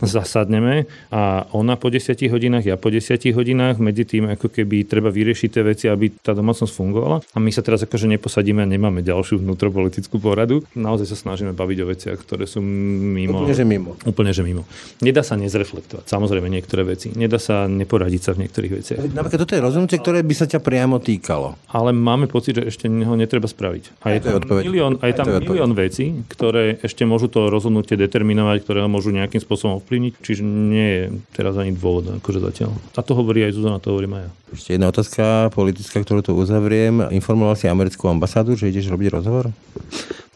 zasadneme 0.03 0.85
a 1.09 1.49
ona 1.51 1.75
po 1.75 1.89
10 1.89 2.13
hodinách, 2.29 2.69
ja 2.69 2.75
po 2.77 2.93
10 2.93 3.17
hodinách, 3.33 3.81
medzi 3.81 4.05
tým 4.05 4.29
ako 4.29 4.53
keby 4.53 4.85
treba 4.85 5.09
vyriešiť 5.09 5.49
tie 5.49 5.63
veci, 5.65 5.85
aby 5.89 6.12
tá 6.21 6.37
domácnosť 6.37 6.69
fungovala 6.69 7.25
a 7.33 7.37
my 7.41 7.49
sa 7.49 7.65
teraz 7.65 7.81
akože 7.81 8.05
neposadíme 8.19 8.61
a 8.61 8.67
nemáme 8.67 9.01
ďalšiu 9.01 9.41
vnútropolitickú 9.41 10.21
poradu. 10.21 10.61
Naozaj 10.77 11.09
sa 11.09 11.17
snažíme 11.17 11.55
baviť 11.55 11.77
o 11.81 11.85
veciach, 11.89 12.17
ktoré 12.21 12.45
sú 12.45 12.61
mimo. 12.61 13.41
Úplne, 13.41 13.55
že 13.57 13.65
mimo. 13.65 13.97
Úplne, 14.05 14.31
že 14.35 14.43
mimo. 14.45 14.63
Nedá 15.01 15.25
sa 15.25 15.39
nezreflektovať, 15.39 16.05
samozrejme 16.05 16.51
niektoré 16.51 16.85
veci. 16.85 17.09
Nedá 17.15 17.41
sa 17.41 17.65
neporadiť 17.65 18.21
sa 18.21 18.31
v 18.37 18.45
niektorých 18.45 18.71
veciach. 18.77 18.99
Napríklad 19.15 19.41
toto 19.47 19.55
je 19.57 19.61
rozhodnutie, 19.63 19.97
ktoré 19.97 20.19
by 20.21 20.35
sa 20.37 20.45
ťa 20.45 20.59
priamo 20.59 20.99
týkalo. 20.99 21.55
Ale 21.71 21.95
máme 21.95 22.27
pocit, 22.27 22.59
že 22.59 22.67
ešte 22.69 22.85
ho 22.91 23.15
netreba 23.15 23.47
spraviť. 23.47 24.03
A 24.03 24.17
je 24.17 24.19
tam, 24.21 24.43
milión, 24.59 24.99
a 24.99 25.09
je 25.09 25.15
tam 25.15 25.27
milión 25.31 25.71
vecí, 25.73 26.11
ktoré 26.29 26.77
ešte 26.83 27.07
môžu 27.07 27.31
to 27.31 27.47
rozhodnutie 27.47 27.95
determinovať, 27.95 28.57
ktoré 28.65 28.79
ho 28.83 28.89
môžu 28.91 29.15
nejakým 29.15 29.39
spôsobom 29.39 29.79
ovplyvniť. 29.79 30.13
Čiže 30.19 30.43
nie 30.43 30.89
je 30.89 31.03
teraz 31.31 31.55
ani 31.55 31.71
dôvod, 31.73 32.19
akože 32.19 32.39
zatiaľ. 32.43 32.75
A 32.93 33.01
to 33.01 33.15
hovorí 33.15 33.47
aj 33.47 33.55
Zuzana, 33.55 33.79
to 33.79 33.95
hovorí 33.95 34.05
Maja. 34.11 34.29
Ešte 34.53 34.77
jedna 34.77 34.93
otázka 34.93 35.49
politická, 35.49 36.02
ktorú 36.03 36.21
tu 36.21 36.31
uzavriem. 36.35 37.09
Informoval 37.09 37.55
si 37.55 37.71
americkú 37.71 38.11
ambasádu, 38.11 38.59
že 38.59 38.69
ideš 38.69 38.91
robiť 38.91 39.15
rozhovor? 39.15 39.49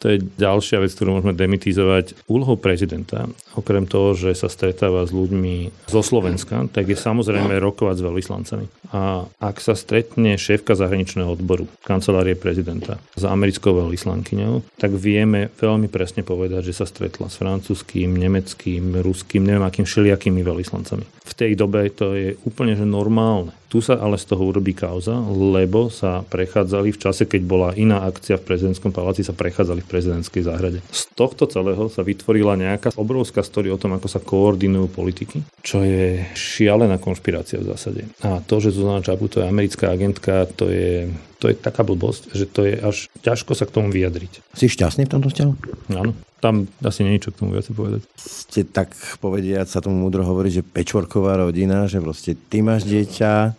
To 0.03 0.13
je 0.13 0.21
ďalšia 0.21 0.77
vec, 0.83 0.93
ktorú 0.93 1.17
môžeme 1.17 1.33
demitizovať. 1.33 2.13
Úlohou 2.29 2.57
prezidenta, 2.59 3.25
okrem 3.57 3.89
toho, 3.89 4.13
že 4.13 4.37
sa 4.37 4.45
stretáva 4.47 5.05
s 5.05 5.11
ľuďmi 5.11 5.87
zo 5.89 6.01
Slovenska, 6.05 6.69
tak 6.69 6.91
je 6.91 6.97
samozrejme 6.97 7.57
rokovať 7.57 7.95
s 7.97 8.05
veľvyslancami. 8.05 8.65
A 8.93 9.25
ak 9.41 9.57
sa 9.59 9.73
stretne 9.73 10.37
šéfka 10.37 10.77
zahraničného 10.77 11.27
odboru 11.27 11.65
kancelárie 11.83 12.37
prezidenta 12.37 13.01
s 13.17 13.23
americkou 13.25 13.73
veľvyslankyňou, 13.73 14.77
tak 14.77 14.93
vieme 14.95 15.49
veľmi 15.57 15.89
presne 15.89 16.21
povedať, 16.21 16.71
že 16.71 16.77
sa 16.77 16.85
stretla 16.85 17.27
s 17.27 17.41
francúzským, 17.41 18.13
nemeckým, 18.13 19.01
ruským, 19.01 19.43
neviem 19.43 19.65
akým 19.65 19.83
všelijakými 19.83 20.45
veľvyslancami. 20.45 21.05
V 21.27 21.33
tej 21.35 21.59
dobe 21.59 21.91
to 21.91 22.15
je 22.15 22.39
úplne 22.47 22.79
že 22.79 22.87
normálne. 22.87 23.51
Tu 23.67 23.83
sa 23.83 23.99
ale 23.99 24.15
z 24.15 24.31
toho 24.31 24.47
urobí 24.47 24.71
kauza, 24.71 25.19
lebo 25.27 25.91
sa 25.91 26.23
prechádzali 26.23 26.95
v 26.95 27.01
čase, 27.03 27.27
keď 27.27 27.41
bola 27.43 27.69
iná 27.75 28.07
akcia 28.07 28.39
v 28.39 28.47
prezidentskom 28.47 28.95
paláci, 28.95 29.27
sa 29.27 29.35
prechádzali 29.35 29.83
prezidentskej 29.87 30.43
záhrade. 30.43 30.79
Z 30.91 31.07
tohto 31.15 31.47
celého 31.47 31.87
sa 31.87 32.03
vytvorila 32.03 32.59
nejaká 32.59 32.93
obrovská 32.99 33.41
story 33.41 33.71
o 33.71 33.79
tom, 33.79 33.95
ako 33.95 34.07
sa 34.11 34.19
koordinujú 34.19 34.91
politiky, 34.91 35.41
čo 35.63 35.81
je 35.81 36.27
šialená 36.35 36.99
konšpirácia 36.99 37.63
v 37.63 37.71
zásade. 37.71 38.01
A 38.21 38.43
to, 38.43 38.59
že 38.59 38.75
Zuzana 38.75 38.99
Čaputo 38.99 39.39
je 39.39 39.49
americká 39.49 39.95
agentka, 39.95 40.45
to 40.51 40.67
je 40.67 41.07
to 41.37 41.53
je 41.53 41.55
taká 41.55 41.85
blbosť, 41.85 42.33
že 42.33 42.49
to 42.49 42.65
je 42.65 42.73
až 42.81 43.13
ťažko 43.21 43.53
sa 43.53 43.69
k 43.69 43.73
tomu 43.77 43.93
vyjadriť. 43.93 44.57
Si 44.57 44.65
šťastný 44.65 45.05
v 45.05 45.11
tomto 45.13 45.29
vzťahu? 45.29 45.53
Áno. 45.93 46.17
Tam 46.37 46.69
asi 46.85 47.01
nie 47.01 47.17
je 47.17 47.29
čo 47.29 47.33
k 47.33 47.39
tomu 47.41 47.57
viac 47.57 47.65
povedať. 47.69 48.05
Ste 48.17 48.65
tak 48.65 48.93
povediať, 49.21 49.69
sa 49.69 49.81
tomu 49.81 50.01
múdro 50.01 50.21
hovorí, 50.21 50.53
že 50.53 50.65
pečvorková 50.65 51.37
rodina, 51.37 51.89
že 51.89 52.01
proste 52.01 52.37
ty 52.37 52.61
máš 52.61 52.85
dieťa, 52.85 53.53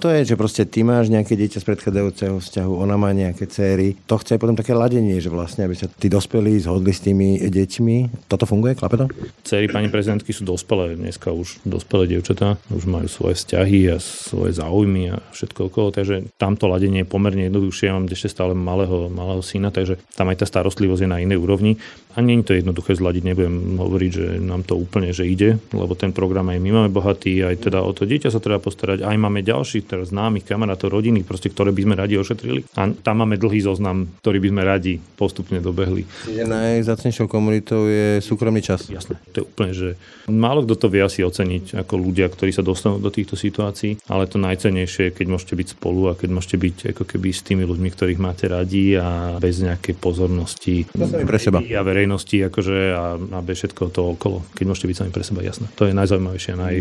to 0.00 0.06
je, 0.10 0.20
že 0.28 0.34
proste 0.36 0.62
ty 0.68 0.84
máš 0.84 1.08
nejaké 1.08 1.38
dieťa 1.38 1.58
z 1.62 1.66
predchádzajúceho 1.68 2.36
vzťahu, 2.40 2.72
ona 2.74 2.96
má 2.98 3.10
nejaké 3.14 3.46
céry. 3.48 3.96
To 4.08 4.20
chce 4.20 4.36
potom 4.36 4.58
také 4.58 4.76
ladenie, 4.76 5.16
že 5.22 5.32
vlastne, 5.32 5.64
aby 5.64 5.76
sa 5.78 5.88
tí 5.88 6.12
dospelí 6.12 6.60
zhodli 6.60 6.92
s 6.92 7.00
tými 7.00 7.40
deťmi. 7.48 8.26
Toto 8.28 8.44
funguje, 8.44 8.76
klape 8.76 9.00
to? 9.00 9.06
Céry 9.46 9.70
pani 9.70 9.88
prezidentky 9.88 10.34
sú 10.34 10.44
dospelé, 10.44 10.98
dneska 10.98 11.32
už 11.32 11.64
dospelé 11.64 12.16
dievčatá, 12.16 12.60
už 12.70 12.84
majú 12.84 13.08
svoje 13.08 13.40
vzťahy 13.40 13.94
a 13.94 13.96
svoje 14.02 14.56
záujmy 14.56 15.14
a 15.14 15.22
všetko 15.32 15.72
okolo, 15.72 15.94
takže 15.94 16.28
tamto 16.36 16.68
ladenie 16.68 17.02
je 17.02 17.08
pomerne 17.08 17.48
jednoduchšie. 17.48 17.88
Ja 17.90 17.96
mám 17.96 18.10
ešte 18.10 18.32
stále 18.32 18.52
malého, 18.52 19.08
malého 19.08 19.40
syna, 19.40 19.70
takže 19.74 20.00
tam 20.14 20.30
aj 20.30 20.44
tá 20.44 20.46
starostlivosť 20.46 21.04
je 21.04 21.10
na 21.10 21.18
inej 21.22 21.38
úrovni. 21.40 21.80
A 22.14 22.18
nie 22.22 22.42
je 22.42 22.46
to 22.50 22.58
jednoduché 22.58 22.98
zladiť, 22.98 23.22
nebudem 23.22 23.78
hovoriť, 23.78 24.10
že 24.10 24.26
nám 24.42 24.66
to 24.66 24.74
úplne 24.74 25.14
že 25.14 25.28
ide, 25.28 25.62
lebo 25.70 25.94
ten 25.94 26.10
program 26.10 26.50
aj 26.50 26.58
my 26.58 26.70
máme 26.74 26.90
bohatý, 26.90 27.46
aj 27.46 27.70
teda 27.70 27.84
o 27.84 27.94
to 27.94 28.02
dieťa 28.02 28.34
sa 28.34 28.42
treba 28.42 28.58
postarať, 28.58 29.06
aj 29.06 29.16
máme 29.18 29.46
ďalších 29.46 29.86
teraz 29.86 30.10
známych 30.10 30.42
kamarátov, 30.42 30.90
rodiny, 30.90 31.22
proste, 31.22 31.54
ktoré 31.54 31.70
by 31.70 31.86
sme 31.86 31.94
radi 31.94 32.18
ošetrili. 32.18 32.66
A 32.74 32.90
tam 32.90 33.22
máme 33.22 33.38
dlhý 33.38 33.62
zoznam, 33.62 34.10
ktorý 34.24 34.42
by 34.42 34.48
sme 34.50 34.62
radi 34.66 34.94
postupne 34.98 35.62
dobehli. 35.62 36.02
Najzácnejšou 36.26 37.30
komunitou 37.30 37.86
je 37.86 38.18
súkromný 38.18 38.62
čas. 38.62 38.90
Jasné, 38.90 39.18
to 39.30 39.42
je 39.42 39.44
úplne, 39.46 39.72
že 39.74 39.88
málo 40.26 40.66
kto 40.66 40.74
to 40.74 40.86
vie 40.90 41.02
asi 41.04 41.22
oceniť 41.22 41.78
ako 41.86 41.94
ľudia, 42.00 42.26
ktorí 42.26 42.50
sa 42.50 42.66
dostanú 42.66 42.98
do 42.98 43.12
týchto 43.12 43.38
situácií, 43.38 44.00
ale 44.10 44.26
to 44.26 44.40
najcenejšie 44.40 45.04
je, 45.04 45.10
keď 45.12 45.26
môžete 45.28 45.54
byť 45.58 45.68
spolu 45.76 46.08
a 46.08 46.16
keď 46.16 46.28
môžete 46.32 46.56
byť 46.56 46.76
ako 46.96 47.04
keby 47.04 47.28
s 47.34 47.44
tými 47.44 47.64
ľuďmi, 47.68 47.88
ktorých 47.92 48.20
máte 48.20 48.48
radi 48.48 48.96
a 48.96 49.36
bez 49.36 49.60
nejakej 49.60 49.94
pozornosti. 50.00 50.88
To 50.96 51.04
pre 51.04 51.38
seba. 51.40 51.60
A 51.60 51.82
verejnosti 52.04 52.36
akože 52.36 52.76
a, 52.92 53.04
a 53.16 53.38
bez 53.40 53.64
všetko 53.64 53.88
to 53.88 54.12
okolo, 54.12 54.44
keď 54.52 54.64
môžete 54.68 54.86
byť 54.92 54.96
sami 55.00 55.10
pre 55.10 55.24
seba, 55.24 55.40
jasné. 55.40 55.72
To 55.80 55.88
je 55.88 55.96
najzaujímavejšie 55.96 56.52
a 56.52 56.60
naj, 56.60 56.76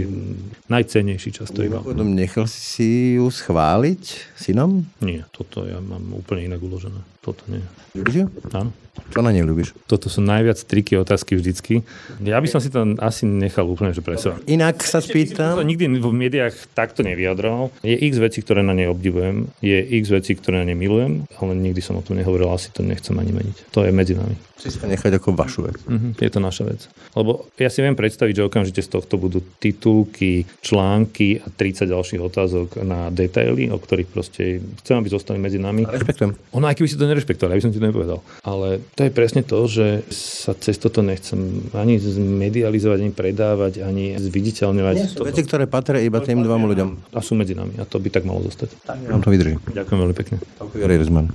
najcennejší 0.67 1.29
čas, 1.31 1.47
ktorý 1.47 1.79
mám. 1.79 1.87
Nechal 2.11 2.51
si 2.51 3.15
ju 3.15 3.31
schváliť 3.31 4.35
synom? 4.35 4.83
Nie, 4.99 5.23
toto 5.31 5.63
ja 5.63 5.79
mám 5.79 6.03
úplne 6.11 6.51
inak 6.51 6.59
uložené. 6.59 6.99
Toto 7.23 7.47
nie. 7.47 7.63
Ľubíš 7.95 8.15
ju? 8.19 8.27
Áno. 8.51 8.75
Čo 9.09 9.25
na 9.25 9.33
nej 9.33 9.41
ľubíš? 9.41 9.73
Toto 9.89 10.05
sú 10.05 10.21
najviac 10.21 10.59
triky 10.69 10.93
otázky 11.01 11.33
vždycky. 11.33 11.81
Ja 12.21 12.37
by 12.37 12.45
som 12.45 12.61
si 12.61 12.69
to 12.69 12.93
asi 13.01 13.25
nechal 13.25 13.65
úplne, 13.65 13.89
že 13.89 14.05
pre 14.05 14.21
seba. 14.21 14.37
Inak 14.45 14.85
sa 14.85 15.01
spýtam. 15.01 15.57
To 15.57 15.65
nikdy 15.65 15.89
v 15.97 16.13
médiách 16.13 16.53
takto 16.77 17.01
nevyjadroval. 17.01 17.73
Je 17.81 17.97
x 17.97 18.21
vecí, 18.21 18.45
ktoré 18.45 18.61
na 18.61 18.77
nej 18.77 18.85
obdivujem, 18.85 19.49
je 19.65 19.81
x 19.97 20.13
vecí, 20.13 20.37
ktoré 20.37 20.61
na 20.61 20.69
nej 20.69 20.77
milujem, 20.77 21.25
ale 21.41 21.57
nikdy 21.57 21.81
som 21.81 21.97
o 21.97 22.05
tom 22.05 22.21
nehovoril, 22.21 22.53
asi 22.53 22.69
to 22.69 22.85
nechcem 22.85 23.17
ani 23.17 23.33
meniť. 23.33 23.73
To 23.73 23.81
je 23.81 23.89
medzi 23.89 24.13
nami. 24.13 24.37
Si 24.53 24.69
sa 24.69 24.85
nechať 24.87 25.19
ako 25.19 25.35
vašu 25.35 25.65
vec. 25.65 25.75
Uh-huh, 25.89 26.13
je 26.15 26.29
to 26.29 26.39
naša 26.39 26.63
vec. 26.63 26.85
Lebo 27.17 27.51
ja 27.59 27.67
si 27.67 27.83
viem 27.83 27.97
predstaviť, 27.97 28.33
že 28.37 28.47
okamžite 28.47 28.81
z 28.85 28.89
tohto 28.95 29.19
budú 29.19 29.43
titulky, 29.59 30.47
články 30.63 31.41
a 31.43 31.51
30 31.51 31.89
ďalších 31.89 32.21
otázok 32.21 32.79
na 32.85 33.11
detaily, 33.11 33.67
o 33.73 33.81
ktorých 33.81 34.07
proste 34.07 34.63
chcem, 34.79 34.95
aby 35.01 35.09
zostali 35.11 35.41
medzi 35.41 35.59
nami. 35.59 35.83
Rešpektujem. 35.83 36.37
Ono, 36.55 36.65
aj 36.69 36.79
keby 36.79 36.87
si 36.87 36.95
to 36.95 37.09
nerešpektoval, 37.13 37.53
ja 37.53 37.57
by 37.61 37.63
som 37.63 37.71
ti 37.71 37.79
to 37.79 37.85
nepovedal. 37.85 38.19
Ale 38.41 38.81
to 38.97 39.05
je 39.05 39.11
presne 39.13 39.45
to, 39.45 39.69
že 39.69 40.01
sa 40.09 40.57
cez 40.57 40.81
toto 40.81 41.05
nechcem 41.05 41.69
ani 41.77 42.01
medializovať, 42.17 42.97
ani 42.99 43.13
predávať, 43.13 43.85
ani 43.85 44.17
zviditeľňovať. 44.17 44.95
Nie, 44.97 45.07
sú 45.07 45.23
veci, 45.23 45.45
ktoré 45.45 45.69
patria 45.69 46.01
iba 46.01 46.19
tým 46.19 46.41
dvom 46.41 46.65
ľuďom. 46.73 46.89
A 47.13 47.21
sú 47.21 47.37
medzi 47.37 47.53
nami 47.53 47.77
a 47.77 47.85
to 47.85 48.01
by 48.01 48.09
tak 48.09 48.25
malo 48.25 48.41
zostať. 48.41 48.73
Tak, 48.83 48.97
ja 49.05 49.13
vám 49.13 49.21
to 49.21 49.29
vydržím. 49.29 49.61
Ďakujem 49.69 49.99
veľmi 50.01 50.15
pekne. 50.17 50.35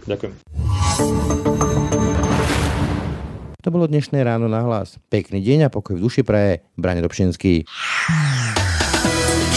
Ďakujem. 0.04 0.32
To 3.62 3.68
bolo 3.74 3.84
dnešné 3.90 4.22
ráno 4.24 4.48
na 4.48 4.64
hlas. 4.64 4.96
Pekný 5.12 5.44
deň 5.44 5.68
a 5.68 5.72
pokoj 5.72 5.98
v 5.98 6.02
duši 6.02 6.24
praje. 6.24 6.64
Brane 6.74 7.04
Dobšinský. 7.04 7.68